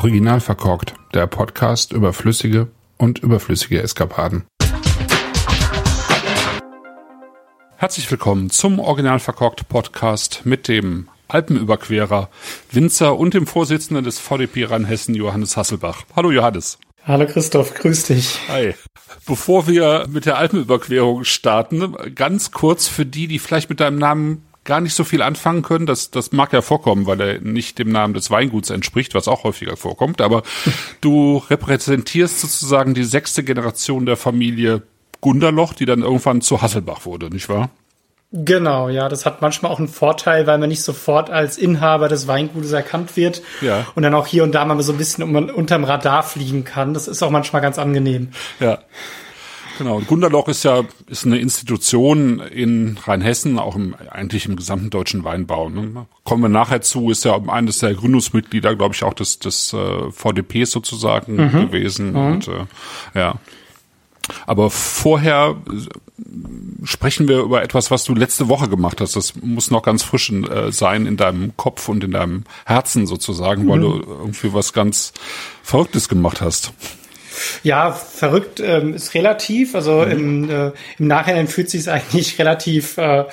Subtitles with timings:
[0.00, 4.44] Original verkorkt, der Podcast über flüssige und überflüssige Eskapaden.
[7.74, 12.30] Herzlich willkommen zum Original verkorkt Podcast mit dem Alpenüberquerer,
[12.70, 16.04] Winzer und dem Vorsitzenden des VDP Rheinhessen, Johannes Hasselbach.
[16.14, 16.78] Hallo Johannes.
[17.04, 18.38] Hallo Christoph, grüß dich.
[18.48, 18.74] Hi.
[19.26, 24.47] Bevor wir mit der Alpenüberquerung starten, ganz kurz für die, die vielleicht mit deinem Namen
[24.64, 25.86] gar nicht so viel anfangen können.
[25.86, 29.44] Das, das mag ja vorkommen, weil er nicht dem Namen des Weinguts entspricht, was auch
[29.44, 30.20] häufiger vorkommt.
[30.20, 30.42] Aber
[31.00, 34.82] du repräsentierst sozusagen die sechste Generation der Familie
[35.20, 37.70] Gunderloch, die dann irgendwann zu Hasselbach wurde, nicht wahr?
[38.30, 42.28] Genau, ja, das hat manchmal auch einen Vorteil, weil man nicht sofort als Inhaber des
[42.28, 43.86] Weingutes erkannt wird ja.
[43.94, 46.92] und dann auch hier und da mal so ein bisschen um, unterm Radar fliegen kann.
[46.92, 48.28] Das ist auch manchmal ganz angenehm.
[48.60, 48.80] Ja.
[49.78, 50.00] Genau.
[50.00, 55.70] Gunderloch ist ja ist eine Institution in Rheinhessen, auch im, eigentlich im gesamten deutschen Weinbau.
[55.70, 56.06] Ne?
[56.24, 60.10] Kommen wir nachher zu, ist ja eines der Gründungsmitglieder, glaube ich, auch des, des äh,
[60.10, 61.50] VDPs sozusagen mhm.
[61.52, 62.10] gewesen.
[62.10, 62.16] Mhm.
[62.16, 62.66] Und äh,
[63.14, 63.36] ja.
[64.46, 65.56] Aber vorher
[66.82, 69.16] sprechen wir über etwas, was du letzte Woche gemacht hast.
[69.16, 73.64] Das muss noch ganz frisch äh, sein in deinem Kopf und in deinem Herzen sozusagen,
[73.64, 73.68] mhm.
[73.68, 75.12] weil du irgendwie was ganz
[75.62, 76.72] Verrücktes gemacht hast.
[77.62, 79.74] Ja, verrückt ähm, ist relativ.
[79.74, 80.10] Also mhm.
[80.10, 83.24] im, äh, im Nachhinein fühlt sich es eigentlich relativ, äh,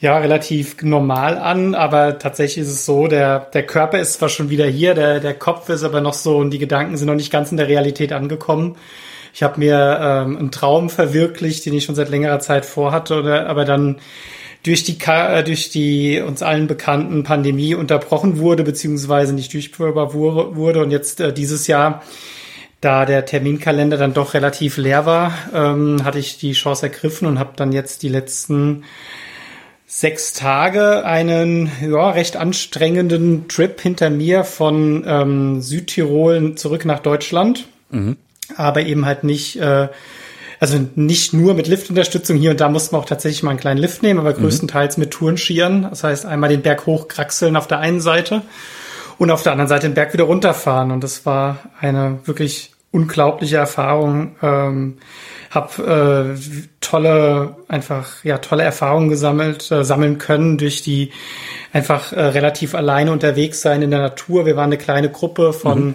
[0.00, 1.74] ja, relativ normal an.
[1.74, 5.34] Aber tatsächlich ist es so, der, der Körper ist zwar schon wieder hier, der, der
[5.34, 8.12] Kopf ist aber noch so und die Gedanken sind noch nicht ganz in der Realität
[8.12, 8.76] angekommen.
[9.34, 13.46] Ich habe mir ähm, einen Traum verwirklicht, den ich schon seit längerer Zeit vorhatte, oder,
[13.46, 13.98] aber dann
[14.62, 20.82] durch die, äh, durch die uns allen bekannten Pandemie unterbrochen wurde, beziehungsweise nicht durchführbar wurde.
[20.82, 22.02] Und jetzt äh, dieses Jahr
[22.82, 27.38] da der Terminkalender dann doch relativ leer war, ähm, hatte ich die Chance ergriffen und
[27.38, 28.82] habe dann jetzt die letzten
[29.86, 37.66] sechs Tage einen ja, recht anstrengenden Trip hinter mir von ähm, Südtirol zurück nach Deutschland.
[37.90, 38.16] Mhm.
[38.56, 39.88] Aber eben halt nicht, äh,
[40.58, 42.36] also nicht nur mit Liftunterstützung.
[42.36, 44.42] Hier und da mussten wir auch tatsächlich mal einen kleinen Lift nehmen, aber mhm.
[44.42, 45.82] größtenteils mit Tourenschieren.
[45.88, 48.42] Das heißt, einmal den Berg hochkraxeln auf der einen Seite
[49.18, 50.90] und auf der anderen Seite den Berg wieder runterfahren.
[50.90, 54.36] Und das war eine wirklich unglaubliche Erfahrung.
[54.42, 54.98] Ähm,
[55.50, 56.34] hab äh,
[56.80, 61.10] tolle, einfach ja tolle Erfahrungen gesammelt, äh, sammeln können durch die
[61.72, 64.46] einfach äh, relativ alleine unterwegs sein in der Natur.
[64.46, 65.94] Wir waren eine kleine Gruppe von mhm.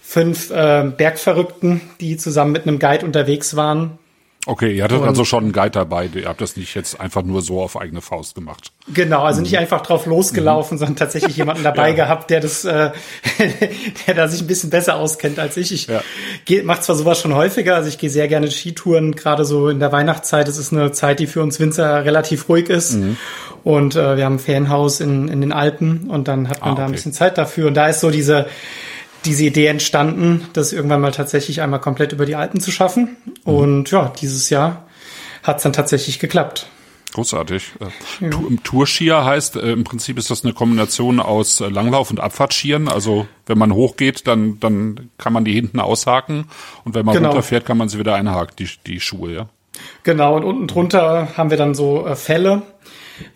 [0.00, 3.98] fünf äh, Bergverrückten, die zusammen mit einem Guide unterwegs waren.
[4.46, 6.08] Okay, ihr hattet und, also schon einen Guide dabei.
[6.14, 8.72] Ihr habt das nicht jetzt einfach nur so auf eigene Faust gemacht.
[8.92, 9.58] Genau, also nicht mhm.
[9.58, 10.78] einfach drauf losgelaufen, mhm.
[10.78, 11.94] sondern tatsächlich jemanden dabei ja.
[11.94, 12.92] gehabt, der das, äh,
[14.06, 15.72] der da sich ein bisschen besser auskennt als ich.
[15.72, 16.02] Ich ja.
[16.62, 19.92] mache zwar sowas schon häufiger, also ich gehe sehr gerne Skitouren, gerade so in der
[19.92, 20.48] Weihnachtszeit.
[20.48, 22.94] Es ist eine Zeit, die für uns Winzer relativ ruhig ist.
[22.94, 23.16] Mhm.
[23.64, 26.72] Und äh, wir haben ein Ferienhaus in, in den Alpen und dann hat man ah,
[26.72, 26.80] okay.
[26.80, 27.66] da ein bisschen Zeit dafür.
[27.66, 28.46] Und da ist so diese
[29.24, 33.16] diese Idee entstanden, das irgendwann mal tatsächlich einmal komplett über die Alpen zu schaffen.
[33.44, 33.54] Mhm.
[33.54, 34.86] Und ja, dieses Jahr
[35.42, 36.68] hat es dann tatsächlich geklappt.
[37.14, 37.72] Großartig.
[37.80, 38.30] Äh, ja.
[38.64, 42.88] Tourskier heißt, äh, im Prinzip ist das eine Kombination aus äh, Langlauf- und Abfahrtskieren.
[42.88, 46.44] Also wenn man hochgeht, dann, dann kann man die hinten aushaken
[46.84, 47.28] und wenn man genau.
[47.30, 49.48] runterfährt, kann man sie wieder einhaken, die, die Schuhe, ja.
[50.02, 52.62] Genau, und unten drunter haben wir dann so Fälle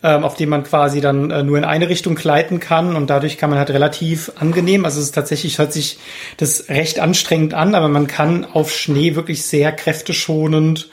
[0.01, 3.37] ähm, auf dem man quasi dann äh, nur in eine Richtung gleiten kann und dadurch
[3.37, 5.97] kann man halt relativ angenehm, also es ist tatsächlich, hört sich
[6.37, 10.89] das recht anstrengend an, aber man kann auf Schnee wirklich sehr kräfteschonend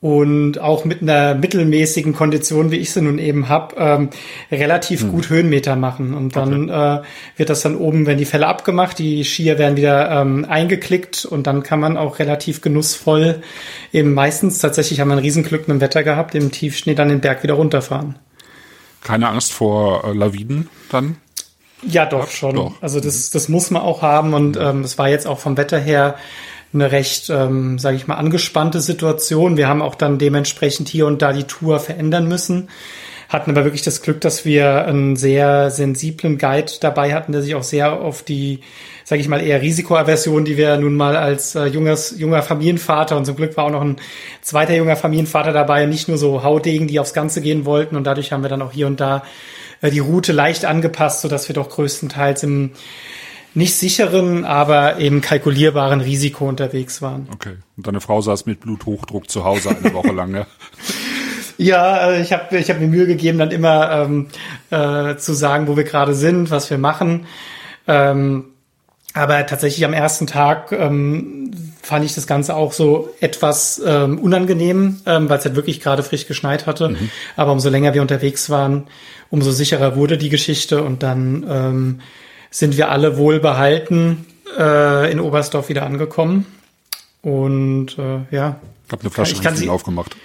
[0.00, 4.10] und auch mit einer mittelmäßigen Kondition, wie ich sie nun eben habe, ähm,
[4.52, 5.10] relativ hm.
[5.10, 6.14] gut Höhenmeter machen.
[6.14, 6.98] Und dann okay.
[6.98, 7.02] äh,
[7.36, 11.48] wird das dann oben, wenn die Fälle abgemacht, die Skier werden wieder ähm, eingeklickt und
[11.48, 13.42] dann kann man auch relativ genussvoll
[13.92, 17.20] eben meistens, tatsächlich haben wir ein Riesenglück mit dem Wetter gehabt, im Tiefschnee dann den
[17.20, 18.16] Berg wieder runterfahren.
[19.02, 21.16] Keine Angst vor äh, Lawinen dann?
[21.82, 22.56] Ja, doch, schon.
[22.56, 22.82] Doch.
[22.82, 25.78] Also das, das muss man auch haben und ähm, es war jetzt auch vom Wetter
[25.78, 26.16] her
[26.72, 29.56] eine recht, ähm, sage ich mal, angespannte Situation.
[29.56, 32.68] Wir haben auch dann dementsprechend hier und da die Tour verändern müssen.
[33.28, 37.54] Hatten aber wirklich das Glück, dass wir einen sehr sensiblen Guide dabei hatten, der sich
[37.54, 38.60] auch sehr auf die,
[39.04, 43.26] sage ich mal, eher Risikoaversion, die wir nun mal als äh, junges, junger Familienvater und
[43.26, 43.96] zum Glück war auch noch ein
[44.40, 48.32] zweiter junger Familienvater dabei, nicht nur so Haudegen, die aufs Ganze gehen wollten und dadurch
[48.32, 49.22] haben wir dann auch hier und da
[49.82, 52.70] äh, die Route leicht angepasst, so dass wir doch größtenteils im
[53.58, 57.28] nicht sicheren, aber eben kalkulierbaren Risiko unterwegs waren.
[57.34, 57.56] Okay.
[57.76, 60.46] Und deine Frau saß mit Bluthochdruck zu Hause eine Woche lang, ja?
[61.60, 64.28] Ja, äh, ich habe ich hab mir Mühe gegeben, dann immer ähm,
[64.70, 67.26] äh, zu sagen, wo wir gerade sind, was wir machen.
[67.88, 68.44] Ähm,
[69.12, 71.50] aber tatsächlich am ersten Tag ähm,
[71.82, 76.04] fand ich das Ganze auch so etwas ähm, unangenehm, ähm, weil es halt wirklich gerade
[76.04, 76.90] frisch geschneit hatte.
[76.90, 77.10] Mhm.
[77.34, 78.86] Aber umso länger wir unterwegs waren,
[79.28, 82.00] umso sicherer wurde die Geschichte und dann ähm,
[82.50, 86.46] sind wir alle wohlbehalten äh, in Oberstdorf wieder angekommen.
[87.22, 88.56] Und äh, ja.
[88.86, 90.16] Ich habe eine Flasche ich kann sie aufgemacht.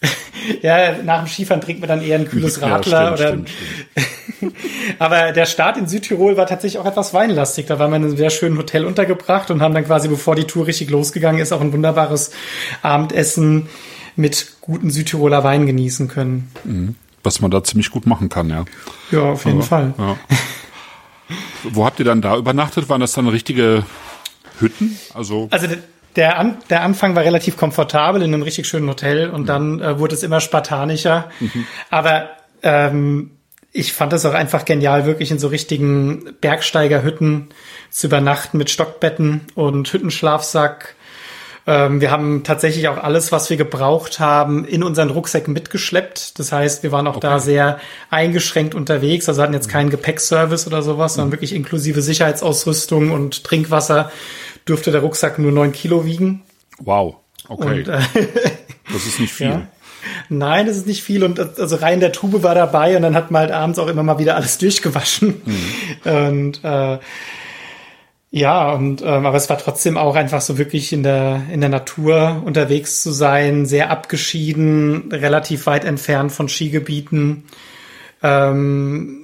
[0.62, 3.10] ja, nach dem Skifahren trinkt man dann eher ein kühles Radler.
[3.10, 4.54] Ja, stimmt, oder stimmt, stimmt.
[4.98, 7.66] Aber der Start in Südtirol war tatsächlich auch etwas weinlastig.
[7.66, 10.44] Da waren wir in einem sehr schönen Hotel untergebracht und haben dann quasi, bevor die
[10.44, 12.32] Tour richtig losgegangen ist, auch ein wunderbares
[12.82, 13.68] Abendessen
[14.16, 16.50] mit guten Südtiroler Wein genießen können.
[16.64, 16.96] Mhm.
[17.22, 18.64] Was man da ziemlich gut machen kann, ja.
[19.12, 19.94] Ja, auf jeden Aber, Fall.
[19.96, 20.16] Ja.
[21.64, 22.88] Wo habt ihr dann da übernachtet?
[22.88, 23.84] Waren das dann richtige
[24.58, 24.98] Hütten?
[25.14, 25.66] Also, also
[26.16, 29.98] der, An der Anfang war relativ komfortabel in einem richtig schönen Hotel und dann äh,
[29.98, 31.30] wurde es immer spartanischer.
[31.40, 31.66] Mhm.
[31.90, 32.30] Aber
[32.62, 33.30] ähm,
[33.72, 37.48] ich fand es auch einfach genial, wirklich in so richtigen Bergsteigerhütten
[37.90, 40.94] zu übernachten mit Stockbetten und Hüttenschlafsack.
[41.66, 46.38] Ähm, wir haben tatsächlich auch alles, was wir gebraucht haben, in unseren Rucksäcken mitgeschleppt.
[46.38, 47.28] Das heißt, wir waren auch okay.
[47.28, 47.78] da sehr
[48.10, 49.28] eingeschränkt unterwegs.
[49.28, 51.32] Also hatten jetzt keinen Gepäckservice oder sowas, sondern mhm.
[51.32, 54.10] wirklich inklusive Sicherheitsausrüstung und Trinkwasser
[54.66, 56.42] dürfte der Rucksack nur neun Kilo wiegen.
[56.78, 57.16] Wow,
[57.48, 57.80] okay.
[57.80, 58.00] Und, äh,
[58.92, 59.46] das ist nicht viel.
[59.46, 59.68] Ja.
[60.28, 63.30] Nein, das ist nicht viel und also rein der Tube war dabei und dann hat
[63.30, 65.42] man halt abends auch immer mal wieder alles durchgewaschen.
[65.44, 66.10] Mhm.
[66.10, 66.98] Und äh,
[68.34, 71.68] ja, und ähm, aber es war trotzdem auch einfach so wirklich in der in der
[71.68, 77.44] Natur unterwegs zu sein, sehr abgeschieden, relativ weit entfernt von Skigebieten.
[78.22, 79.18] Ähm,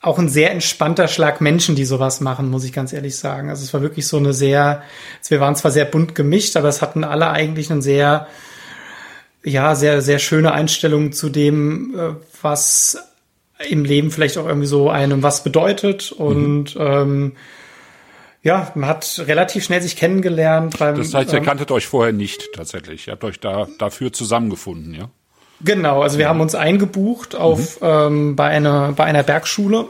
[0.00, 3.50] auch ein sehr entspannter Schlag Menschen, die sowas machen, muss ich ganz ehrlich sagen.
[3.50, 4.82] Also es war wirklich so eine sehr,
[5.28, 8.28] wir waren zwar sehr bunt gemischt, aber es hatten alle eigentlich eine sehr,
[9.42, 12.98] ja, sehr, sehr schöne Einstellung zu dem, äh, was
[13.68, 16.80] im Leben vielleicht auch irgendwie so einem was bedeutet und mhm.
[16.80, 17.32] ähm,
[18.44, 20.78] ja, man hat relativ schnell sich kennengelernt.
[20.78, 23.06] Beim, das heißt, ihr ähm, kanntet euch vorher nicht tatsächlich.
[23.06, 25.08] Ihr habt euch da dafür zusammengefunden, ja?
[25.62, 27.86] Genau, also wir haben uns eingebucht auf mhm.
[27.86, 29.86] ähm, bei einer bei einer Bergschule,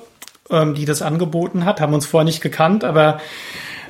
[0.51, 3.19] ähm, die das angeboten hat, haben uns vorher nicht gekannt, aber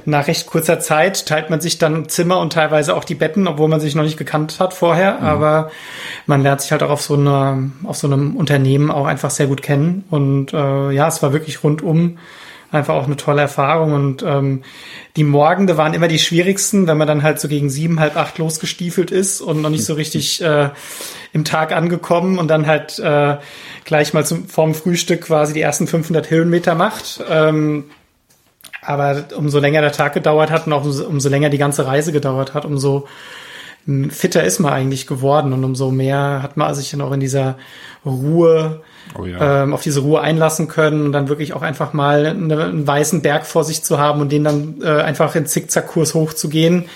[0.06, 3.68] nach recht kurzer Zeit teilt man sich dann Zimmer und teilweise auch die Betten, obwohl
[3.68, 5.18] man sich noch nicht gekannt hat vorher.
[5.20, 5.26] Mhm.
[5.26, 5.70] Aber
[6.26, 9.46] man lernt sich halt auch auf so einer auf so einem Unternehmen auch einfach sehr
[9.46, 10.04] gut kennen.
[10.10, 12.18] Und äh, ja, es war wirklich rundum
[12.74, 13.92] einfach auch eine tolle Erfahrung.
[13.92, 14.62] Und ähm,
[15.16, 18.38] die Morgende waren immer die schwierigsten, wenn man dann halt so gegen sieben, halb acht
[18.38, 20.70] losgestiefelt ist und noch nicht so richtig äh,
[21.32, 23.36] im Tag angekommen und dann halt äh,
[23.84, 27.22] gleich mal zum, vorm Frühstück quasi die ersten 500 Höhenmeter macht.
[27.28, 27.84] Ähm,
[28.82, 32.12] aber umso länger der Tag gedauert hat und auch umso, umso länger die ganze Reise
[32.12, 33.06] gedauert hat, umso
[34.10, 37.58] fitter ist man eigentlich geworden und umso mehr hat man sich dann auch in dieser
[38.04, 38.82] Ruhe
[39.18, 39.62] oh ja.
[39.62, 43.22] ähm, auf diese Ruhe einlassen können und dann wirklich auch einfach mal eine, einen weißen
[43.22, 46.86] Berg vor sich zu haben und den dann äh, einfach in Zickzackkurs hochzugehen.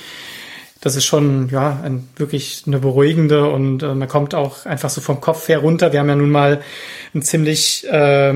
[0.81, 5.00] Das ist schon ja ein, wirklich eine beruhigende und äh, man kommt auch einfach so
[5.00, 5.93] vom Kopf her runter.
[5.93, 6.60] Wir haben ja nun mal
[7.14, 8.34] einen ziemlich äh,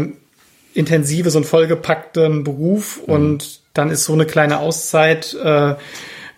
[0.75, 3.15] intensives und vollgepackten Beruf mhm.
[3.15, 5.75] und dann ist so eine kleine Auszeit äh,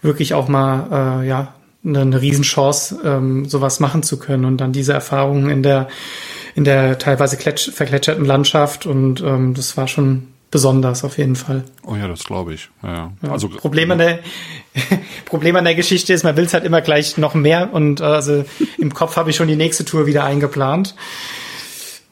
[0.03, 1.55] wirklich auch mal äh, ja
[1.85, 5.89] eine, eine Riesenchance, ähm, sowas machen zu können und dann diese Erfahrungen in der
[6.55, 11.65] in der teilweise vergletscherten Landschaft und ähm, das war schon besonders auf jeden Fall.
[11.85, 12.71] Oh ja, das glaube ich.
[12.83, 13.31] Ja, ja.
[13.31, 14.21] Also Problem an der
[15.25, 18.05] Problem an der Geschichte ist, man will es halt immer gleich noch mehr und äh,
[18.05, 18.45] also
[18.79, 20.95] im Kopf habe ich schon die nächste Tour wieder eingeplant.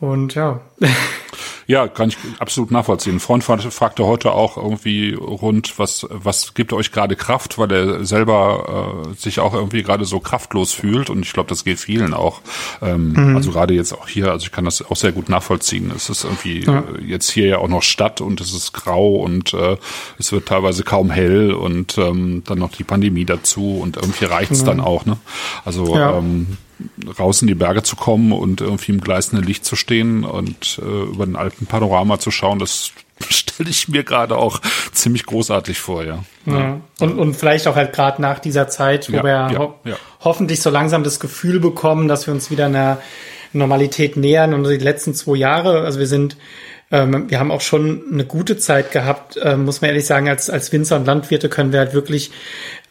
[0.03, 0.61] Und ja.
[1.69, 3.17] Ja, kann ich absolut nachvollziehen.
[3.17, 8.05] Ein Freund fragte heute auch irgendwie rund, was, was gibt euch gerade Kraft, weil er
[8.05, 12.15] selber äh, sich auch irgendwie gerade so kraftlos fühlt und ich glaube, das geht vielen
[12.15, 12.41] auch.
[12.83, 13.37] Ähm, mhm.
[13.37, 15.93] Also gerade jetzt auch hier, also ich kann das auch sehr gut nachvollziehen.
[15.95, 16.81] Es ist irgendwie ja.
[16.81, 19.77] äh, jetzt hier ja auch noch Stadt und es ist grau und äh,
[20.19, 24.63] es wird teilweise kaum hell und ähm, dann noch die Pandemie dazu und irgendwie reicht's
[24.63, 24.67] mhm.
[24.67, 25.07] dann auch.
[25.07, 25.17] Ne?
[25.65, 26.19] Also ja.
[26.19, 26.59] ähm,
[27.19, 31.05] raus in die Berge zu kommen und irgendwie im gleißenden Licht zu stehen und äh,
[31.05, 32.93] über den alten Panorama zu schauen, das
[33.29, 34.61] stelle ich mir gerade auch
[34.93, 36.25] ziemlich großartig vor, ja.
[36.47, 36.81] ja.
[37.01, 39.75] Und, und vielleicht auch halt gerade nach dieser Zeit, wo ja, wir ja, ho
[40.21, 42.99] hoffentlich so langsam das Gefühl bekommen, dass wir uns wieder einer
[43.53, 46.37] Normalität nähern und die letzten zwei Jahre, also wir sind
[46.93, 50.51] ähm, wir haben auch schon eine gute Zeit gehabt, äh, muss man ehrlich sagen, als,
[50.51, 52.31] als Winzer und Landwirte können wir halt wirklich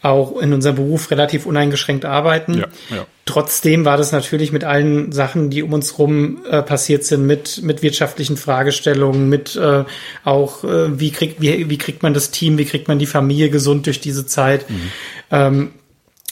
[0.01, 2.55] auch in unserem Beruf relativ uneingeschränkt arbeiten.
[2.55, 3.05] Ja, ja.
[3.25, 7.61] Trotzdem war das natürlich mit allen Sachen, die um uns rum äh, passiert sind, mit,
[7.61, 9.83] mit wirtschaftlichen Fragestellungen, mit äh,
[10.23, 13.49] auch, äh, wie, kriegt, wie, wie kriegt man das Team, wie kriegt man die Familie
[13.49, 14.91] gesund durch diese Zeit, mhm.
[15.29, 15.71] ähm,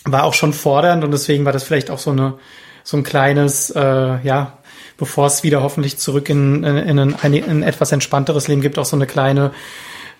[0.06, 2.36] war auch schon fordernd und deswegen war das vielleicht auch so eine
[2.84, 4.58] so ein kleines, äh, ja,
[4.98, 8.80] bevor es wieder hoffentlich zurück in, in, in, ein, in ein etwas entspannteres Leben gibt,
[8.80, 9.52] auch so eine kleine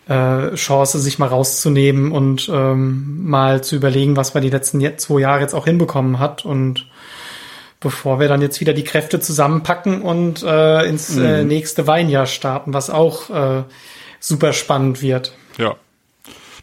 [0.10, 5.22] äh, Chance, sich mal rauszunehmen und ähm, mal zu überlegen, was man die letzten zwei
[5.22, 6.88] Jahre jetzt auch hinbekommen hat und
[7.80, 11.48] bevor wir dann jetzt wieder die Kräfte zusammenpacken und äh, ins äh, mhm.
[11.48, 13.64] nächste Weinjahr starten, was auch äh,
[14.20, 15.34] super spannend wird.
[15.58, 15.76] Ja.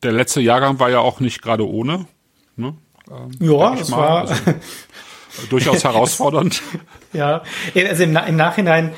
[0.02, 2.06] Der letzte Jahrgang war ja auch nicht gerade ohne.
[2.56, 2.74] Ne?
[3.10, 4.34] Ähm, ja, es war also,
[5.48, 6.62] durchaus herausfordernd.
[7.12, 7.42] ja,
[7.74, 8.92] also im, im Nachhinein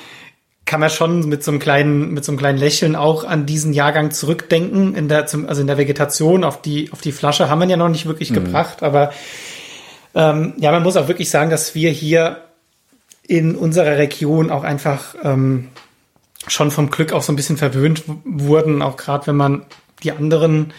[0.68, 3.72] kann man schon mit so einem kleinen, mit so einem kleinen Lächeln auch an diesen
[3.72, 4.94] Jahrgang zurückdenken.
[4.94, 7.78] In der, zum, also in der Vegetation auf die, auf die Flasche haben wir ja
[7.78, 8.34] noch nicht wirklich mhm.
[8.34, 9.10] gebracht, aber
[10.14, 12.42] ähm, ja, man muss auch wirklich sagen, dass wir hier
[13.26, 15.68] in unserer Region auch einfach ähm,
[16.46, 19.64] schon vom Glück auch so ein bisschen verwöhnt wurden, auch gerade wenn man
[20.02, 20.74] die anderen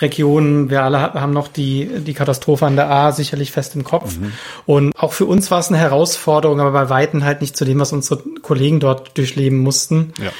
[0.00, 0.70] Regionen.
[0.70, 4.18] Wir alle haben noch die, die Katastrophe an der A sicherlich fest im Kopf.
[4.18, 4.32] Mhm.
[4.66, 7.80] Und auch für uns war es eine Herausforderung, aber bei Weitem halt nicht zu dem,
[7.80, 10.12] was unsere Kollegen dort durchleben mussten.
[10.22, 10.30] Ja.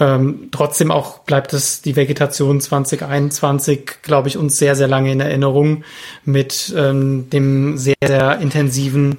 [0.00, 5.20] Ähm, trotzdem auch bleibt es die Vegetation 2021, glaube ich, uns sehr, sehr lange in
[5.20, 5.84] Erinnerung
[6.24, 9.18] mit ähm, dem sehr, sehr intensiven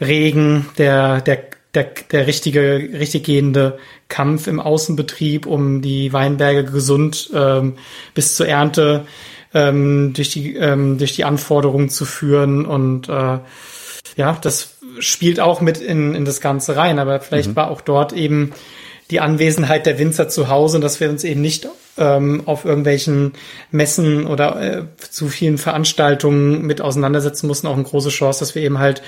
[0.00, 1.38] Regen, der, der,
[1.76, 3.78] der, der richtige, richtig gehende
[4.08, 7.74] Kampf im Außenbetrieb, um die Weinberge gesund ähm,
[8.14, 9.06] bis zur Ernte
[9.54, 13.38] ähm, durch die ähm, durch die Anforderungen zu führen und äh,
[14.16, 16.98] ja, das spielt auch mit in, in das Ganze rein.
[16.98, 17.56] Aber vielleicht mhm.
[17.56, 18.52] war auch dort eben
[19.10, 21.68] die Anwesenheit der Winzer zu Hause und dass wir uns eben nicht
[21.98, 23.32] ähm, auf irgendwelchen
[23.70, 28.62] Messen oder äh, zu vielen Veranstaltungen mit auseinandersetzen mussten, auch eine große Chance, dass wir
[28.62, 29.02] eben halt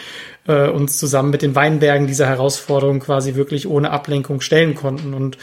[0.47, 5.15] äh, uns zusammen mit den Weinbergen dieser Herausforderung quasi wirklich ohne Ablenkung stellen konnten.
[5.15, 5.39] Und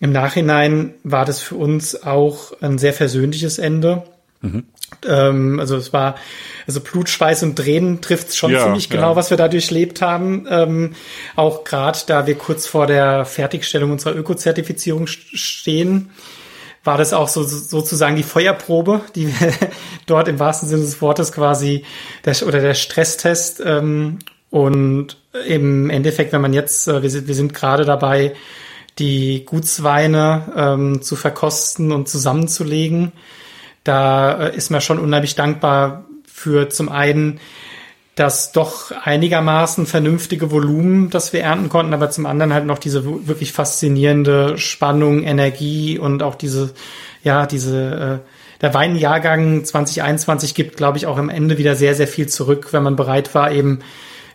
[0.00, 4.02] im Nachhinein war das für uns auch ein sehr versöhnliches Ende.
[4.40, 4.64] Mhm.
[5.06, 6.16] Ähm, also es war,
[6.66, 9.16] also Blut, Schweiß und Tränen trifft schon ja, ziemlich genau, ja.
[9.16, 10.46] was wir da durchlebt haben.
[10.50, 10.94] Ähm,
[11.36, 16.10] auch gerade da wir kurz vor der Fertigstellung unserer Öko-Zertifizierung stehen,
[16.84, 19.52] war das auch so sozusagen die Feuerprobe, die wir
[20.06, 21.84] dort im wahrsten Sinne des Wortes quasi
[22.24, 23.62] der, oder der Stresstest.
[23.64, 24.18] Ähm,
[24.50, 28.34] und im Endeffekt, wenn man jetzt, äh, wir sind, wir sind gerade dabei,
[28.98, 33.12] die Gutsweine ähm, zu verkosten und zusammenzulegen
[33.84, 37.40] da äh, ist man schon unheimlich dankbar für zum einen
[38.14, 43.04] das doch einigermaßen vernünftige Volumen, das wir ernten konnten, aber zum anderen halt noch diese
[43.26, 46.74] wirklich faszinierende Spannung, Energie und auch diese,
[47.22, 48.28] ja, diese, äh,
[48.60, 52.82] der Weinjahrgang 2021 gibt, glaube ich, auch am Ende wieder sehr, sehr viel zurück, wenn
[52.82, 53.80] man bereit war, eben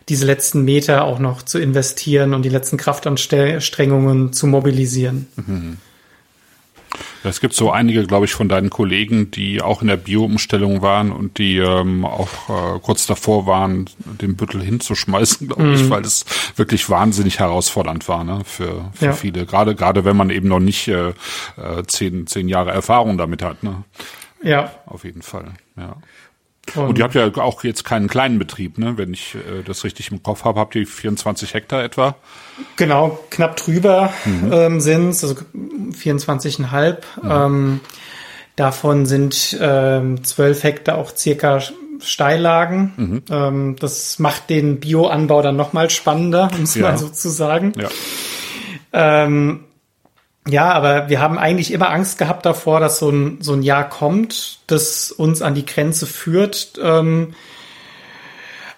[0.08, 5.28] diese letzten Meter auch noch zu investieren und die letzten Kraftanstrengungen zu mobilisieren.
[5.36, 5.76] Mhm.
[7.24, 11.12] Es gibt so einige, glaube ich, von deinen Kollegen, die auch in der Bio-Umstellung waren
[11.12, 15.74] und die ähm, auch äh, kurz davor waren, den Büttel hinzuschmeißen, glaube mhm.
[15.74, 16.24] ich, weil es
[16.56, 19.12] wirklich wahnsinnig herausfordernd war ne, für, für ja.
[19.12, 19.46] viele.
[19.46, 23.62] Gerade gerade wenn man eben noch nicht äh, äh, zehn, zehn Jahre Erfahrung damit hat.
[23.62, 23.84] Ne?
[24.42, 24.72] Ja.
[24.86, 25.96] Auf jeden Fall, ja.
[26.74, 28.96] Und, und ihr habt ja auch jetzt keinen kleinen Betrieb, ne?
[28.96, 32.16] Wenn ich äh, das richtig im Kopf habe, habt ihr 24 Hektar etwa?
[32.76, 34.52] Genau, knapp drüber mhm.
[34.52, 36.96] ähm, sind es, also 24,5.
[37.22, 37.30] Mhm.
[37.30, 37.80] Ähm,
[38.56, 41.60] davon sind ähm, 12 Hektar auch circa
[42.00, 42.92] Steillagen.
[42.96, 43.22] Mhm.
[43.30, 46.82] Ähm, das macht den Bioanbau dann nochmal spannender, um es ja.
[46.82, 47.72] mal so zu sagen.
[47.76, 47.88] Ja.
[48.92, 49.64] Ähm,
[50.46, 53.88] ja, aber wir haben eigentlich immer Angst gehabt davor, dass so ein, so ein Jahr
[53.88, 56.78] kommt, das uns an die Grenze führt.
[56.82, 57.34] Ähm,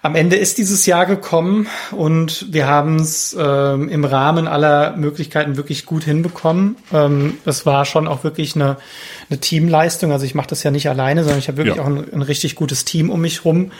[0.03, 5.57] am Ende ist dieses Jahr gekommen und wir haben es ähm, im Rahmen aller Möglichkeiten
[5.57, 6.75] wirklich gut hinbekommen.
[6.91, 8.77] Ähm, es war schon auch wirklich eine,
[9.29, 10.11] eine Teamleistung.
[10.11, 11.83] Also ich mache das ja nicht alleine, sondern ich habe wirklich ja.
[11.83, 13.71] auch ein, ein richtig gutes Team um mich rum.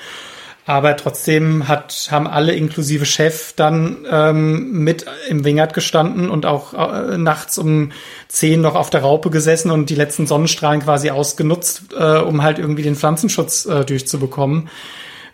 [0.65, 6.73] Aber trotzdem hat, haben alle inklusive Chef dann ähm, mit im Wingert gestanden und auch
[6.73, 7.91] äh, nachts um
[8.27, 12.59] zehn noch auf der Raupe gesessen und die letzten Sonnenstrahlen quasi ausgenutzt, äh, um halt
[12.59, 14.69] irgendwie den Pflanzenschutz äh, durchzubekommen.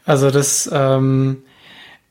[0.05, 1.43] Also das, ähm,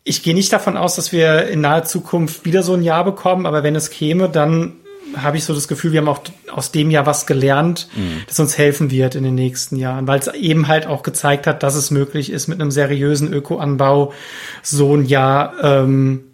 [0.05, 3.47] ich gehe nicht davon aus, dass wir in naher Zukunft wieder so ein Jahr bekommen,
[3.47, 4.75] aber wenn es käme, dann
[5.17, 6.21] habe ich so das Gefühl, wir haben auch
[6.51, 8.23] aus dem Jahr was gelernt, mhm.
[8.27, 11.63] das uns helfen wird in den nächsten Jahren, weil es eben halt auch gezeigt hat,
[11.63, 14.13] dass es möglich ist, mit einem seriösen Ökoanbau
[14.63, 16.25] so ein Jahr ähm,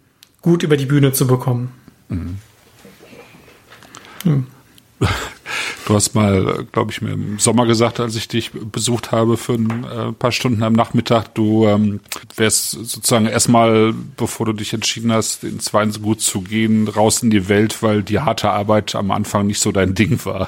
[0.41, 1.71] gut über die Bühne zu bekommen.
[2.09, 2.37] Mhm.
[4.23, 4.47] Hm.
[5.85, 9.53] Du hast mal, glaube ich, mir im Sommer gesagt, als ich dich besucht habe für
[9.53, 11.99] ein äh, paar Stunden am Nachmittag, du ähm,
[12.35, 17.49] wärst sozusagen erstmal, bevor du dich entschieden hast, ins Weingut zu gehen, raus in die
[17.49, 20.47] Welt, weil die harte Arbeit am Anfang nicht so dein Ding war.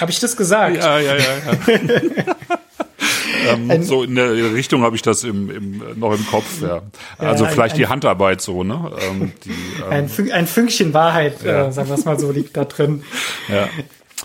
[0.00, 0.76] Habe ich das gesagt?
[0.76, 1.24] Ja, ja, ja.
[1.66, 2.36] ja.
[3.52, 6.62] ähm, so in der Richtung habe ich das im, im, noch im Kopf.
[6.62, 6.82] Ja.
[7.18, 8.92] Also ja, vielleicht ein, die Handarbeit so, ne?
[9.08, 11.68] Ähm, die, ähm, ein, Fün ein Fünkchen Wahrheit, ja.
[11.68, 13.04] äh, sagen wir es mal so, liegt da drin.
[13.48, 13.68] Ja.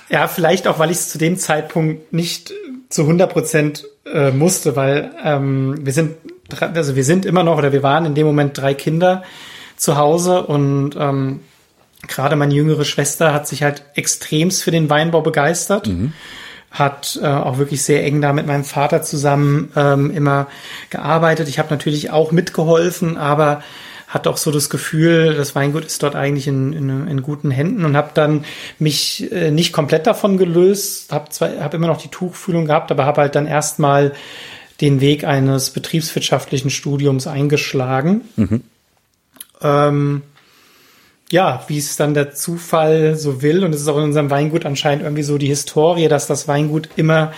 [0.09, 2.53] Ja, vielleicht auch, weil ich es zu dem Zeitpunkt nicht
[2.89, 6.15] zu 100 Prozent äh, musste, weil ähm, wir sind,
[6.59, 9.23] also wir sind immer noch oder wir waren in dem Moment drei Kinder
[9.77, 11.39] zu Hause und ähm,
[12.07, 15.87] gerade meine jüngere Schwester hat sich halt extremst für den Weinbau begeistert.
[15.87, 16.13] Mhm.
[16.69, 20.47] Hat äh, auch wirklich sehr eng da mit meinem Vater zusammen ähm, immer
[20.89, 21.47] gearbeitet.
[21.47, 23.61] Ich habe natürlich auch mitgeholfen, aber
[24.13, 27.83] hat auch so das Gefühl, das Weingut ist dort eigentlich in, in, in guten Händen
[27.83, 28.45] und habe dann
[28.77, 33.21] mich äh, nicht komplett davon gelöst, habe hab immer noch die Tuchfühlung gehabt, aber habe
[33.21, 34.13] halt dann erstmal
[34.81, 38.21] den Weg eines betriebswirtschaftlichen Studiums eingeschlagen.
[38.35, 38.61] Mhm.
[39.61, 40.21] Ähm,
[41.31, 44.67] ja, wie es dann der Zufall so will, und es ist auch in unserem Weingut
[44.67, 47.33] anscheinend irgendwie so die Historie, dass das Weingut immer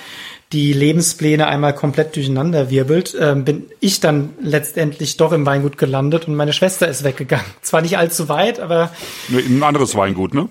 [0.53, 6.27] die Lebenspläne einmal komplett durcheinander wirbelt, ähm, bin ich dann letztendlich doch im Weingut gelandet
[6.27, 7.45] und meine Schwester ist weggegangen.
[7.61, 8.91] Zwar nicht allzu weit, aber
[9.29, 10.49] in ein anderes Weingut, ne?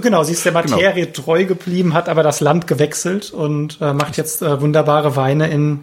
[0.00, 1.24] Genau, sie ist der Materie genau.
[1.24, 5.80] treu geblieben, hat aber das Land gewechselt und äh, macht jetzt äh, wunderbare Weine in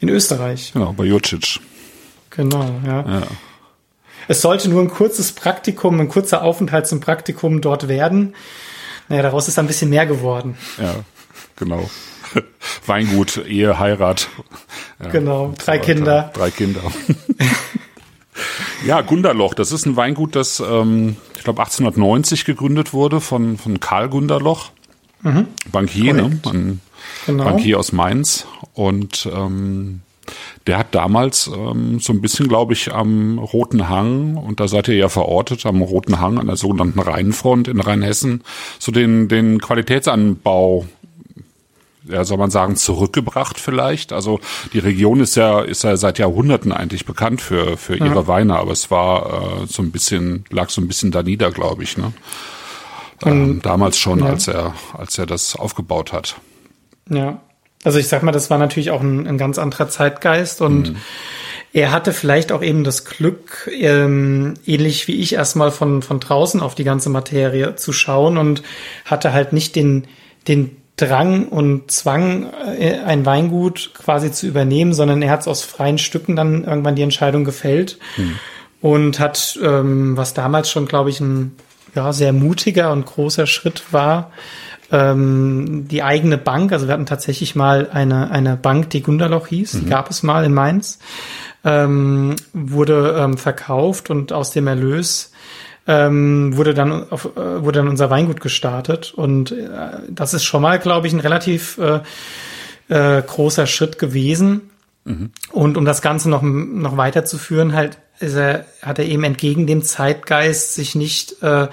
[0.00, 0.72] in Österreich.
[0.72, 1.60] Genau, bei Jocic.
[2.30, 3.04] Genau, ja.
[3.06, 3.22] ja.
[4.28, 8.34] Es sollte nur ein kurzes Praktikum, ein kurzer Aufenthalt zum Praktikum dort werden.
[9.08, 10.56] Naja, daraus ist ein bisschen mehr geworden.
[10.78, 10.94] Ja,
[11.56, 11.90] genau.
[12.86, 14.28] Weingut, Ehe, Heirat.
[15.02, 16.30] Ja, genau, drei so Kinder.
[16.34, 16.80] Drei Kinder.
[18.86, 23.80] ja, Gunderloch, das ist ein Weingut, das, ähm, ich glaube, 1890 gegründet wurde von, von
[23.80, 24.70] Karl Gunderloch.
[25.22, 25.48] Mhm.
[25.70, 26.40] Bankier, ne?
[26.46, 26.80] Ein
[27.26, 27.44] genau.
[27.44, 28.46] Bankier aus Mainz.
[28.72, 30.00] Und ähm,
[30.66, 34.88] der hat damals ähm, so ein bisschen, glaube ich, am Roten Hang, und da seid
[34.88, 38.42] ihr ja verortet, am Roten Hang an der sogenannten Rheinfront in Rheinhessen,
[38.78, 40.86] so den, den Qualitätsanbau
[42.10, 44.12] ja, soll man sagen, zurückgebracht vielleicht.
[44.12, 44.40] Also
[44.72, 48.26] die Region ist ja, ist ja seit Jahrhunderten eigentlich bekannt für, für ihre ja.
[48.26, 51.82] Weine, aber es war äh, so ein bisschen, lag so ein bisschen da nieder, glaube
[51.82, 52.12] ich, ne?
[53.22, 54.26] Ähm, damals schon, ja.
[54.26, 56.36] als er, als er das aufgebaut hat.
[57.10, 57.40] Ja.
[57.82, 60.96] Also ich sag mal, das war natürlich auch ein, ein ganz anderer Zeitgeist und mhm.
[61.72, 66.60] er hatte vielleicht auch eben das Glück, ähm, ähnlich wie ich erstmal von, von draußen
[66.60, 68.62] auf die ganze Materie zu schauen und
[69.06, 70.06] hatte halt nicht den,
[70.46, 75.62] den Drang und Zwang, äh, ein Weingut quasi zu übernehmen, sondern er hat es aus
[75.62, 78.38] freien Stücken dann irgendwann die Entscheidung gefällt mhm.
[78.82, 81.56] und hat, ähm, was damals schon, glaube ich, ein
[81.94, 84.30] ja, sehr mutiger und großer Schritt war,
[84.92, 89.74] ähm, die eigene Bank, also wir hatten tatsächlich mal eine, eine Bank, die Gunderloch hieß,
[89.74, 89.80] mhm.
[89.80, 90.98] die gab es mal in Mainz,
[91.64, 95.32] ähm, wurde ähm, verkauft und aus dem Erlös
[95.86, 99.66] ähm, wurde dann auf, äh, wurde dann unser Weingut gestartet und äh,
[100.08, 102.00] das ist schon mal, glaube ich, ein relativ äh,
[102.88, 104.70] äh, großer Schritt gewesen.
[105.04, 105.30] Mhm.
[105.52, 109.82] Und um das Ganze noch noch weiterzuführen, halt ist er, hat er eben entgegen dem
[109.82, 111.68] Zeitgeist sich nicht äh,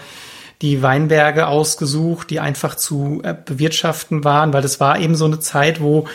[0.62, 5.40] die Weinberge ausgesucht, die einfach zu äh, bewirtschaften waren, weil das war eben so eine
[5.40, 6.08] Zeit, wo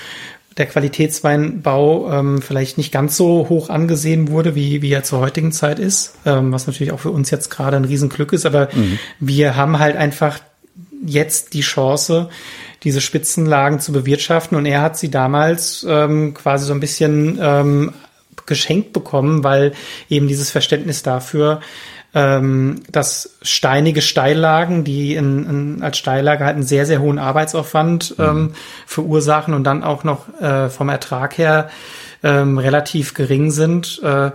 [0.56, 5.52] der Qualitätsweinbau ähm, vielleicht nicht ganz so hoch angesehen wurde, wie, wie er zur heutigen
[5.52, 8.98] Zeit ist, ähm, was natürlich auch für uns jetzt gerade ein Riesenglück ist, aber mhm.
[9.20, 10.40] wir haben halt einfach
[11.04, 12.28] jetzt die Chance,
[12.84, 17.92] diese Spitzenlagen zu bewirtschaften und er hat sie damals ähm, quasi so ein bisschen ähm,
[18.46, 19.72] geschenkt bekommen, weil
[20.08, 21.60] eben dieses Verständnis dafür
[22.14, 28.18] ähm, dass steinige Steillagen, die in, in, als Steillage halt einen sehr, sehr hohen Arbeitsaufwand
[28.18, 28.24] mhm.
[28.24, 28.52] ähm,
[28.86, 31.70] verursachen und dann auch noch äh, vom Ertrag her
[32.22, 34.26] ähm, relativ gering sind, äh,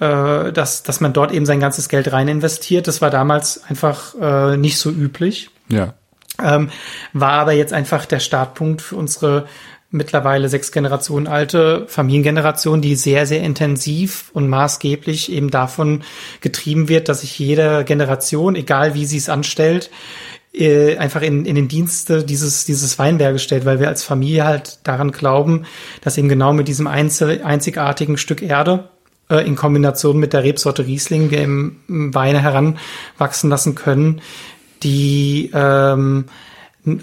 [0.00, 2.88] äh, dass, dass man dort eben sein ganzes Geld rein investiert.
[2.88, 5.50] Das war damals einfach äh, nicht so üblich.
[5.68, 5.94] Ja.
[6.42, 6.70] Ähm,
[7.12, 9.46] war aber jetzt einfach der Startpunkt für unsere
[9.90, 16.02] mittlerweile sechs Generationen alte Familiengeneration, die sehr, sehr intensiv und maßgeblich eben davon
[16.40, 19.90] getrieben wird, dass sich jede Generation, egal wie sie es anstellt,
[20.52, 24.78] äh, einfach in, in den Dienste dieses, dieses Weinberges stellt, weil wir als Familie halt
[24.84, 25.64] daran glauben,
[26.02, 28.88] dass eben genau mit diesem einzel, einzigartigen Stück Erde
[29.28, 34.20] äh, in Kombination mit der Rebsorte Riesling wir im Weine heranwachsen lassen können,
[34.82, 36.26] die ähm,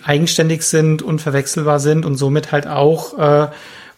[0.03, 3.47] eigenständig sind, unverwechselbar sind und somit halt auch äh,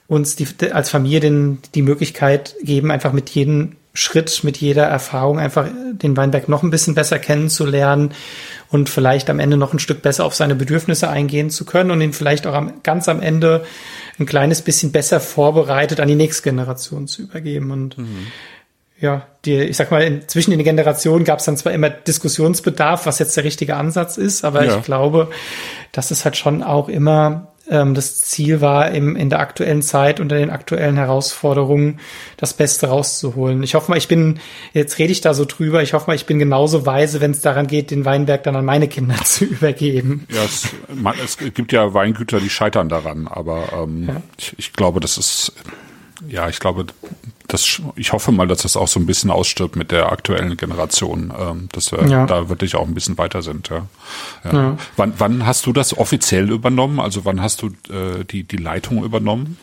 [0.08, 5.40] uns die, als Familie den, die Möglichkeit geben, einfach mit jedem Schritt, mit jeder Erfahrung
[5.40, 8.12] einfach den Weinberg noch ein bisschen besser kennenzulernen
[8.70, 12.02] und vielleicht am Ende noch ein Stück besser auf seine Bedürfnisse eingehen zu können und
[12.02, 13.66] ihn vielleicht auch am, ganz am Ende
[14.20, 17.72] ein kleines bisschen besser vorbereitet an die nächste Generation zu übergeben.
[17.72, 18.28] Und mhm
[19.00, 23.06] ja, die, ich sag mal, in, zwischen den Generationen gab es dann zwar immer Diskussionsbedarf,
[23.06, 24.78] was jetzt der richtige Ansatz ist, aber ja.
[24.78, 25.30] ich glaube,
[25.92, 30.20] dass es halt schon auch immer ähm, das Ziel war, im, in der aktuellen Zeit
[30.20, 32.00] unter den aktuellen Herausforderungen
[32.36, 33.64] das Beste rauszuholen.
[33.64, 34.40] Ich hoffe mal, ich bin,
[34.74, 37.42] jetzt rede ich da so drüber, ich hoffe mal, ich bin genauso weise, wenn es
[37.42, 40.28] daran geht, den Weinberg dann an meine Kinder zu übergeben.
[40.30, 44.22] Ja, es, man, es gibt ja Weingüter, die scheitern daran, aber ähm, ja.
[44.38, 45.54] ich, ich glaube, das ist
[46.28, 46.86] Ja, ich glaube,
[47.48, 51.34] das, ich hoffe mal, dass das auch so ein bisschen ausstirbt mit der aktuellen Generation,
[51.38, 52.26] ähm, dass wir ja.
[52.26, 53.70] da wirklich auch ein bisschen weiter sind.
[53.70, 53.88] Ja.
[54.44, 54.54] ja.
[54.54, 54.78] ja.
[54.98, 57.00] Wann, wann hast du das offiziell übernommen?
[57.00, 59.58] Also wann hast du äh, die, die Leitung übernommen?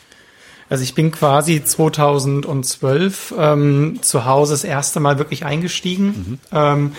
[0.68, 6.06] Also ich bin quasi 2012 ähm, zu Hause das erste Mal wirklich eingestiegen.
[6.06, 6.38] Mhm.
[6.50, 6.92] Ähm,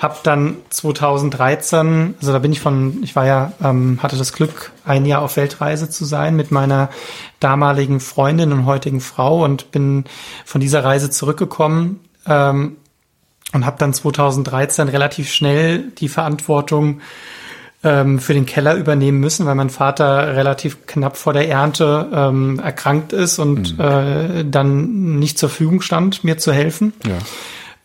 [0.00, 4.72] hab dann 2013, also da bin ich von, ich war ja, ähm, hatte das Glück,
[4.86, 6.88] ein Jahr auf Weltreise zu sein mit meiner
[7.38, 10.04] damaligen Freundin und heutigen Frau und bin
[10.46, 12.78] von dieser Reise zurückgekommen ähm,
[13.52, 17.02] und habe dann 2013 relativ schnell die Verantwortung
[17.84, 22.58] ähm, für den Keller übernehmen müssen, weil mein Vater relativ knapp vor der Ernte ähm,
[22.58, 23.84] erkrankt ist und mhm.
[23.84, 26.94] äh, dann nicht zur Verfügung stand, mir zu helfen.
[27.06, 27.18] Ja.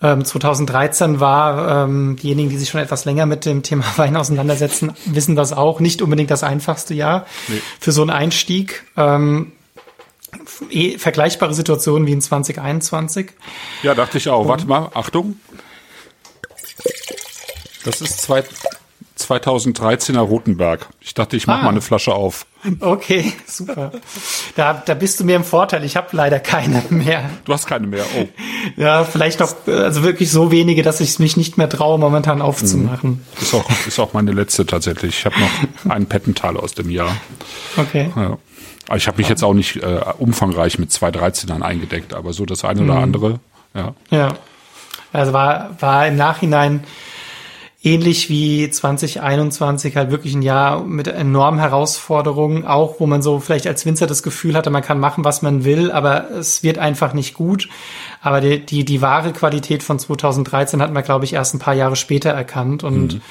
[0.01, 4.93] Ähm, 2013 war, ähm, diejenigen, die sich schon etwas länger mit dem Thema Wein auseinandersetzen,
[5.05, 7.62] wissen das auch, nicht unbedingt das einfachste Jahr nee.
[7.79, 8.84] für so einen Einstieg.
[8.97, 9.53] Ähm,
[10.69, 13.31] eh, vergleichbare Situation wie in 2021.
[13.84, 14.41] Ja, dachte ich auch.
[14.41, 15.39] Und, Warte mal, Achtung.
[17.84, 18.43] Das ist zwei,
[19.26, 20.88] 2013er Rotenberg.
[21.02, 21.64] Ich dachte, ich mache ah.
[21.64, 22.46] mal eine Flasche auf.
[22.80, 23.92] Okay, super.
[24.56, 25.84] Da, da bist du mir im Vorteil.
[25.84, 27.30] Ich habe leider keine mehr.
[27.46, 28.28] Du hast keine mehr, oh.
[28.76, 33.10] Ja, vielleicht noch, also wirklich so wenige, dass ich mich nicht mehr traue, momentan aufzumachen.
[33.10, 33.42] Mhm.
[33.42, 35.20] Ist auch, ist auch meine letzte tatsächlich.
[35.20, 35.52] Ich habe noch
[35.92, 37.16] einen Pettental aus dem Jahr.
[37.78, 38.12] Okay.
[38.16, 38.38] Ja.
[38.88, 42.46] Aber ich habe mich jetzt auch nicht äh, umfangreich mit zwei 13ern eingedeckt, aber so
[42.46, 43.04] das eine oder mhm.
[43.04, 43.40] andere,
[43.74, 43.94] ja.
[44.10, 44.34] Ja.
[45.12, 46.84] Also war, war im Nachhinein
[47.86, 53.67] ähnlich wie 2021 halt wirklich ein Jahr mit enormen Herausforderungen, auch wo man so vielleicht
[53.67, 57.13] als Winzer das Gefühl hatte, man kann machen, was man will, aber es wird einfach
[57.13, 57.69] nicht gut.
[58.21, 61.76] Aber die, die, die wahre Qualität von 2013 hat man, glaube ich, erst ein paar
[61.76, 62.84] Jahre später erkannt.
[62.84, 63.21] Und mhm.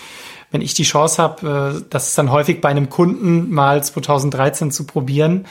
[0.52, 4.70] wenn ich die Chance habe, äh, das ist dann häufig bei einem Kunden mal 2013
[4.70, 5.46] zu probieren,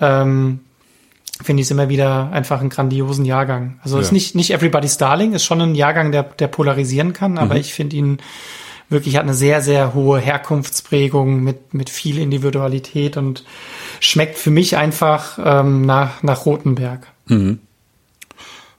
[0.00, 0.58] ähm,
[1.42, 3.78] finde ich es immer wieder einfach einen grandiosen Jahrgang.
[3.82, 4.02] Also ja.
[4.02, 7.60] ist nicht, nicht Everybody's Darling, ist schon ein Jahrgang, der, der polarisieren kann, aber mhm.
[7.60, 8.18] ich finde ihn
[8.88, 13.44] wirklich hat eine sehr, sehr hohe Herkunftsprägung mit, mit viel Individualität und
[13.98, 17.06] schmeckt für mich einfach ähm, nach, nach Rotenberg.
[17.26, 17.60] Mhm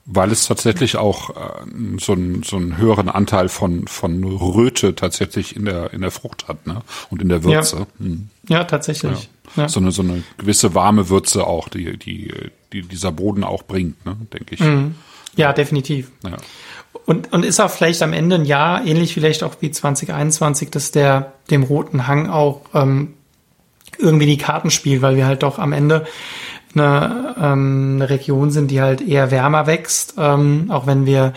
[0.05, 1.65] weil es tatsächlich auch äh,
[1.99, 6.47] so, einen, so einen höheren Anteil von, von Röte tatsächlich in der, in der Frucht
[6.47, 6.81] hat ne?
[7.09, 7.77] und in der Würze.
[7.77, 8.29] Ja, hm.
[8.47, 9.29] ja tatsächlich.
[9.55, 9.63] Ja.
[9.63, 9.69] Ja.
[9.69, 12.33] So, eine, so eine gewisse warme Würze auch, die, die,
[12.73, 14.17] die dieser Boden auch bringt, ne?
[14.33, 14.59] denke ich.
[14.59, 14.95] Mhm.
[15.35, 16.11] Ja, definitiv.
[16.23, 16.37] Ja.
[17.05, 20.91] Und, und ist auch vielleicht am Ende ein Jahr, ähnlich vielleicht auch wie 2021, dass
[20.91, 23.13] der dem roten Hang auch ähm,
[23.97, 26.05] irgendwie die Karten spielt, weil wir halt doch am Ende
[26.75, 31.33] eine, ähm, eine Region sind, die halt eher wärmer wächst, ähm, auch wenn wir